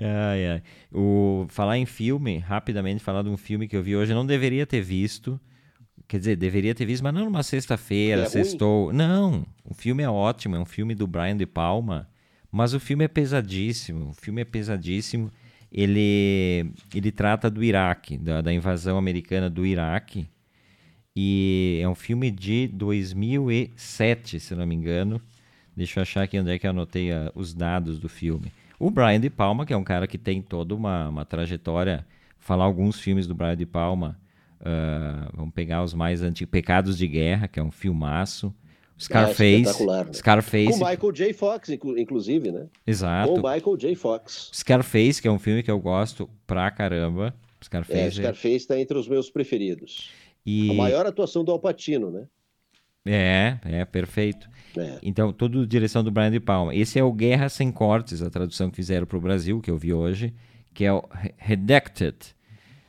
Ai, 0.03 0.47
ai. 0.47 0.62
O, 0.91 1.45
falar 1.51 1.76
em 1.76 1.84
filme, 1.84 2.38
rapidamente 2.38 3.03
falar 3.03 3.22
de 3.22 3.28
um 3.28 3.36
filme 3.36 3.68
que 3.68 3.76
eu 3.76 3.82
vi 3.82 3.95
hoje, 3.95 4.12
eu 4.12 4.16
não 4.16 4.24
deveria 4.24 4.64
ter 4.64 4.80
visto. 4.80 5.38
Quer 6.09 6.18
dizer, 6.18 6.36
deveria 6.36 6.74
ter 6.74 6.86
visto, 6.86 7.03
mas 7.03 7.12
não 7.12 7.26
numa 7.26 7.43
sexta-feira, 7.43 8.22
é 8.22 8.26
sextou. 8.26 8.86
Ruim? 8.86 8.97
Não, 8.97 9.47
o 9.62 9.74
filme 9.74 10.03
é 10.03 10.09
ótimo, 10.09 10.57
é 10.57 10.59
um 10.59 10.64
filme 10.64 10.95
do 10.95 11.07
Brian 11.07 11.36
De 11.36 11.45
Palma, 11.45 12.09
mas 12.51 12.72
o 12.72 12.80
filme 12.80 13.05
é 13.05 13.09
pesadíssimo. 13.09 14.11
O 14.11 14.14
filme 14.14 14.41
é 14.41 14.45
pesadíssimo. 14.45 15.30
Ele, 15.70 16.72
ele 16.95 17.12
trata 17.12 17.51
do 17.51 17.62
Iraque, 17.62 18.16
da, 18.16 18.41
da 18.41 18.53
invasão 18.53 18.97
americana 18.97 19.51
do 19.51 19.66
Iraque. 19.66 20.26
E 21.22 21.78
é 21.82 21.86
um 21.86 21.94
filme 21.94 22.30
de 22.30 22.66
2007, 22.68 24.40
se 24.40 24.54
não 24.54 24.66
me 24.66 24.74
engano. 24.74 25.20
Deixa 25.76 26.00
eu 26.00 26.02
achar 26.02 26.22
aqui 26.22 26.40
onde 26.40 26.50
é 26.50 26.58
que 26.58 26.66
eu 26.66 26.70
anotei 26.70 27.12
a, 27.12 27.30
os 27.34 27.52
dados 27.52 27.98
do 27.98 28.08
filme. 28.08 28.50
O 28.78 28.90
Brian 28.90 29.20
De 29.20 29.28
Palma, 29.28 29.66
que 29.66 29.74
é 29.74 29.76
um 29.76 29.84
cara 29.84 30.06
que 30.06 30.16
tem 30.16 30.40
toda 30.40 30.74
uma, 30.74 31.10
uma 31.10 31.26
trajetória, 31.26 32.06
falar 32.38 32.64
alguns 32.64 32.98
filmes 32.98 33.26
do 33.26 33.34
Brian 33.34 33.54
De 33.54 33.66
Palma, 33.66 34.18
uh, 34.62 35.30
vamos 35.34 35.52
pegar 35.52 35.84
os 35.84 35.92
mais 35.92 36.22
antigos, 36.22 36.50
Pecados 36.50 36.96
de 36.96 37.06
Guerra, 37.06 37.48
que 37.48 37.60
é 37.60 37.62
um 37.62 37.70
filmaço, 37.70 38.54
Scarface, 38.98 39.82
ah, 39.82 40.04
né? 40.04 40.12
Scarface. 40.14 40.78
Com 40.78 40.88
Michael 40.88 41.12
J. 41.12 41.32
Fox, 41.34 41.68
inclusive, 41.68 42.50
né? 42.50 42.66
Exato. 42.86 43.34
Com 43.34 43.36
Michael 43.36 43.76
J. 43.76 43.94
Fox. 43.94 44.50
Scarface, 44.54 45.20
que 45.20 45.28
é 45.28 45.30
um 45.30 45.38
filme 45.38 45.62
que 45.62 45.70
eu 45.70 45.78
gosto 45.78 46.30
pra 46.46 46.70
caramba. 46.70 47.34
Scarface, 47.62 48.00
é, 48.00 48.10
Scarface 48.10 48.56
está 48.56 48.80
entre 48.80 48.96
os 48.96 49.06
meus 49.06 49.28
preferidos. 49.28 50.10
E... 50.45 50.70
A 50.70 50.74
maior 50.74 51.07
atuação 51.07 51.45
do 51.45 51.53
Alpatino, 51.53 52.11
né? 52.11 52.26
É, 53.05 53.59
é, 53.64 53.84
perfeito. 53.84 54.49
É. 54.76 54.99
Então, 55.03 55.32
tudo 55.32 55.66
direção 55.66 56.05
do 56.05 56.11
Brian 56.11 56.30
De 56.30 56.41
Palma. 56.41 56.74
Esse 56.74 56.99
é 56.99 57.05
o 57.05 57.12
Guerra 57.12 57.49
Sem 57.49 57.72
Cortes, 57.72 58.22
a 58.22 58.30
tradução 58.30 58.70
que 58.70 58.76
fizeram 58.76 59.07
para 59.07 59.16
o 59.16 59.20
Brasil, 59.20 59.61
que 59.61 59.70
eu 59.70 59.78
vi 59.78 59.93
hoje, 59.93 60.34
que 60.74 60.84
é 60.84 60.93
o 60.93 61.03
Redacted, 61.38 62.16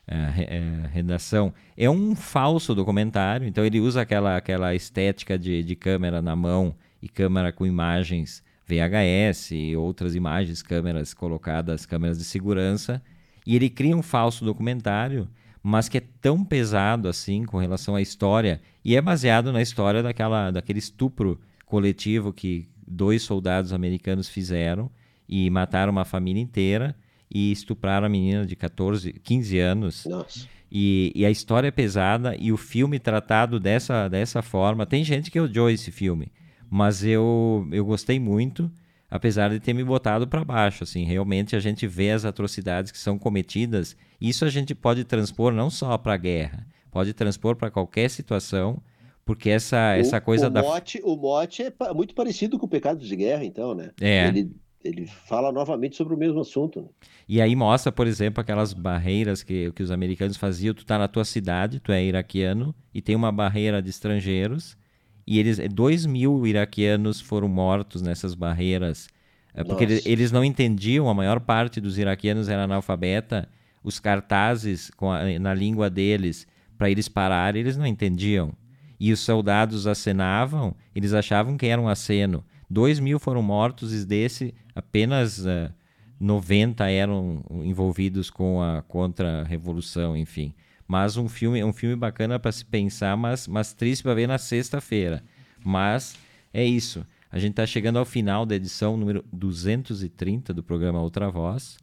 é, 0.07 0.15
é, 0.15 0.87
redação. 0.91 1.53
É 1.77 1.89
um 1.89 2.15
falso 2.15 2.75
documentário, 2.75 3.47
então 3.47 3.65
ele 3.65 3.79
usa 3.79 4.01
aquela, 4.01 4.35
aquela 4.35 4.75
estética 4.75 5.39
de, 5.39 5.63
de 5.63 5.75
câmera 5.75 6.21
na 6.21 6.35
mão 6.35 6.75
e 7.01 7.07
câmera 7.07 7.51
com 7.51 7.65
imagens 7.65 8.43
VHS 8.67 9.51
e 9.51 9.75
outras 9.75 10.13
imagens, 10.15 10.61
câmeras 10.61 11.13
colocadas, 11.13 11.85
câmeras 11.85 12.17
de 12.17 12.25
segurança, 12.25 13.01
e 13.45 13.55
ele 13.55 13.69
cria 13.69 13.95
um 13.95 14.01
falso 14.01 14.45
documentário 14.45 15.27
mas 15.63 15.87
que 15.87 15.97
é 15.97 16.03
tão 16.21 16.43
pesado 16.43 17.07
assim 17.07 17.43
com 17.43 17.57
relação 17.57 17.95
à 17.95 18.01
história 18.01 18.61
e 18.83 18.95
é 18.95 19.01
baseado 19.01 19.51
na 19.51 19.61
história 19.61 20.01
daquela, 20.01 20.51
daquele 20.51 20.79
estupro 20.79 21.39
coletivo 21.65 22.33
que 22.33 22.67
dois 22.85 23.21
soldados 23.23 23.71
americanos 23.71 24.27
fizeram 24.27 24.89
e 25.27 25.49
mataram 25.49 25.91
uma 25.91 26.03
família 26.03 26.41
inteira 26.41 26.95
e 27.33 27.51
estupraram 27.51 28.05
a 28.05 28.09
menina 28.09 28.45
de 28.45 28.55
14, 28.55 29.13
15 29.13 29.59
anos. 29.59 30.05
Nossa. 30.05 30.47
E, 30.69 31.11
e, 31.15 31.25
a 31.25 31.29
história 31.31 31.67
é 31.67 31.71
pesada 31.71 32.35
e 32.37 32.51
o 32.51 32.57
filme 32.57 32.97
tratado 32.97 33.59
dessa, 33.59 34.07
dessa 34.07 34.41
forma. 34.41 34.85
Tem 34.85 35.03
gente 35.03 35.29
que 35.29 35.39
odiou 35.39 35.69
esse 35.69 35.91
filme, 35.91 36.31
mas 36.69 37.03
eu, 37.03 37.67
eu 37.71 37.85
gostei 37.85 38.19
muito 38.19 38.71
apesar 39.11 39.49
de 39.49 39.59
ter 39.59 39.73
me 39.73 39.83
botado 39.83 40.25
para 40.25 40.45
baixo. 40.45 40.85
Assim, 40.85 41.03
realmente 41.03 41.53
a 41.53 41.59
gente 41.59 41.85
vê 41.85 42.11
as 42.11 42.23
atrocidades 42.23 42.93
que 42.93 42.97
são 42.97 43.19
cometidas. 43.19 43.97
Isso 44.21 44.45
a 44.45 44.49
gente 44.49 44.73
pode 44.73 45.03
transpor 45.03 45.51
não 45.51 45.69
só 45.69 45.97
para 45.97 46.13
a 46.13 46.17
guerra, 46.17 46.65
pode 46.89 47.13
transpor 47.13 47.57
para 47.57 47.69
qualquer 47.69 48.09
situação, 48.09 48.81
porque 49.25 49.49
essa, 49.49 49.95
essa 49.97 50.17
o, 50.17 50.21
coisa 50.21 50.47
o 50.47 50.49
da. 50.49 50.61
Mote, 50.61 51.01
o 51.03 51.17
mote 51.17 51.63
é 51.63 51.93
muito 51.93 52.15
parecido 52.15 52.57
com 52.57 52.65
o 52.65 52.69
pecado 52.69 53.05
de 53.05 53.15
guerra, 53.15 53.43
então, 53.43 53.75
né? 53.75 53.91
É. 53.99 54.29
Ele, 54.29 54.55
ele 54.83 55.05
fala 55.05 55.51
novamente 55.51 55.97
sobre 55.97 56.15
o 56.15 56.17
mesmo 56.17 56.39
assunto. 56.39 56.81
Né? 56.81 56.87
E 57.27 57.41
aí 57.41 57.55
mostra, 57.55 57.91
por 57.91 58.07
exemplo, 58.07 58.39
aquelas 58.39 58.73
barreiras 58.73 59.43
que, 59.43 59.71
que 59.73 59.83
os 59.83 59.91
americanos 59.91 60.37
faziam. 60.37 60.73
Tu 60.73 60.85
tá 60.85 60.97
na 60.97 61.09
tua 61.09 61.25
cidade, 61.25 61.81
tu 61.81 61.91
é 61.91 62.03
iraquiano, 62.03 62.73
e 62.93 63.01
tem 63.01 63.15
uma 63.15 63.31
barreira 63.31 63.81
de 63.81 63.89
estrangeiros 63.89 64.77
e 65.25 65.39
eles, 65.39 65.59
dois 65.71 66.05
mil 66.05 66.45
iraquianos 66.45 67.21
foram 67.21 67.47
mortos 67.47 68.01
nessas 68.01 68.33
barreiras, 68.33 69.07
eh, 69.53 69.63
porque 69.63 69.83
eles, 69.83 70.05
eles, 70.05 70.31
não 70.31 70.43
entendiam, 70.43 71.07
a 71.09 71.13
maior 71.13 71.39
parte 71.39 71.79
dos 71.79 71.97
iraquianos 71.97 72.49
era 72.49 72.63
analfabeta, 72.63 73.47
os 73.83 73.99
cartazes 73.99 74.91
a, 74.99 75.39
na 75.39 75.53
língua 75.53 75.89
deles, 75.89 76.47
para 76.77 76.89
eles 76.89 77.07
pararem, 77.07 77.61
eles 77.61 77.77
não 77.77 77.85
entendiam. 77.85 78.53
E 78.99 79.11
os 79.11 79.19
soldados 79.19 79.87
acenavam, 79.87 80.75
eles 80.95 81.13
achavam 81.13 81.57
que 81.57 81.65
era 81.65 81.81
um 81.81 81.87
aceno. 81.87 82.43
Dois 82.69 82.99
mil 82.99 83.19
foram 83.19 83.41
mortos 83.41 83.93
e 83.93 84.05
desse 84.05 84.53
apenas 84.75 85.39
uh, 85.39 85.49
eh, 85.49 85.71
90 86.19 86.87
eram 86.89 87.43
envolvidos 87.63 88.29
com 88.29 88.61
a 88.61 88.81
contra-revolução, 88.83 90.15
enfim. 90.15 90.53
Mas 90.91 91.15
um 91.15 91.29
filme, 91.29 91.63
um 91.63 91.71
filme 91.71 91.95
bacana 91.95 92.37
para 92.37 92.51
se 92.51 92.65
pensar, 92.65 93.15
mas, 93.15 93.47
mas 93.47 93.73
triste 93.73 94.03
para 94.03 94.13
ver 94.13 94.27
na 94.27 94.37
sexta-feira. 94.37 95.23
Mas 95.63 96.17
é 96.53 96.65
isso. 96.65 97.07
A 97.31 97.39
gente 97.39 97.51
está 97.51 97.65
chegando 97.65 97.97
ao 97.97 98.03
final 98.03 98.45
da 98.45 98.55
edição 98.55 98.97
número 98.97 99.23
230 99.31 100.53
do 100.53 100.61
programa 100.61 101.01
Outra 101.01 101.31
Voz. 101.31 101.77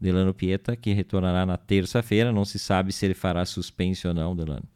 Delano 0.00 0.32
Pieta, 0.32 0.74
que 0.74 0.94
retornará 0.94 1.44
na 1.44 1.58
terça-feira. 1.58 2.32
Não 2.32 2.42
se 2.46 2.58
sabe 2.58 2.90
se 2.90 3.04
ele 3.04 3.12
fará 3.12 3.44
suspense 3.44 4.08
ou 4.08 4.14
não, 4.14 4.34
Delano. 4.34 4.66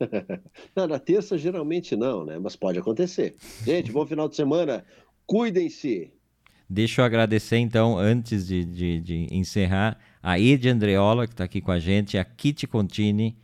não, 0.74 0.86
na 0.86 0.98
terça 0.98 1.36
geralmente 1.36 1.94
não, 1.94 2.24
né? 2.24 2.38
Mas 2.38 2.56
pode 2.56 2.78
acontecer. 2.78 3.36
Gente, 3.66 3.92
bom 3.92 4.06
final 4.06 4.30
de 4.30 4.36
semana. 4.36 4.82
Cuidem-se. 5.26 6.10
Deixa 6.68 7.02
eu 7.02 7.04
agradecer, 7.04 7.58
então, 7.58 7.98
antes 7.98 8.46
de, 8.46 8.64
de, 8.64 9.00
de 9.00 9.28
encerrar, 9.30 9.98
a 10.22 10.38
Ed 10.38 10.68
Andreola, 10.68 11.26
que 11.26 11.34
está 11.34 11.44
aqui 11.44 11.60
com 11.60 11.70
a 11.70 11.78
gente, 11.78 12.16
a 12.16 12.24
Kitty 12.24 12.66
Contini, 12.66 13.36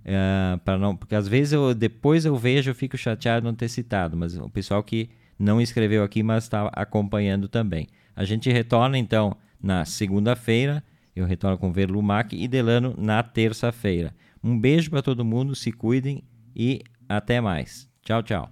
uh, 0.00 0.58
para 0.58 0.78
não, 0.78 0.94
porque 0.94 1.14
às 1.14 1.26
vezes 1.26 1.54
eu, 1.54 1.74
depois 1.74 2.24
eu 2.24 2.36
vejo, 2.36 2.70
eu 2.70 2.74
fico 2.74 2.96
chateado 2.96 3.46
não 3.46 3.54
ter 3.54 3.68
citado, 3.68 4.16
mas 4.16 4.36
o 4.36 4.48
pessoal 4.50 4.82
que 4.82 5.08
não 5.38 5.60
escreveu 5.60 6.02
aqui, 6.02 6.22
mas 6.22 6.44
está 6.44 6.66
acompanhando 6.74 7.48
também. 7.48 7.86
A 8.14 8.24
gente 8.24 8.50
retorna, 8.50 8.98
então, 8.98 9.36
na 9.62 9.84
segunda-feira, 9.84 10.82
eu 11.14 11.24
retorno 11.24 11.56
com 11.56 11.72
Verlumac 11.72 12.36
e 12.36 12.46
Delano 12.46 12.94
na 12.98 13.22
terça-feira. 13.22 14.14
Um 14.44 14.58
beijo 14.58 14.90
para 14.90 15.02
todo 15.02 15.24
mundo, 15.24 15.54
se 15.54 15.72
cuidem 15.72 16.22
e 16.54 16.82
até 17.08 17.40
mais. 17.40 17.88
Tchau, 18.02 18.22
tchau. 18.22 18.44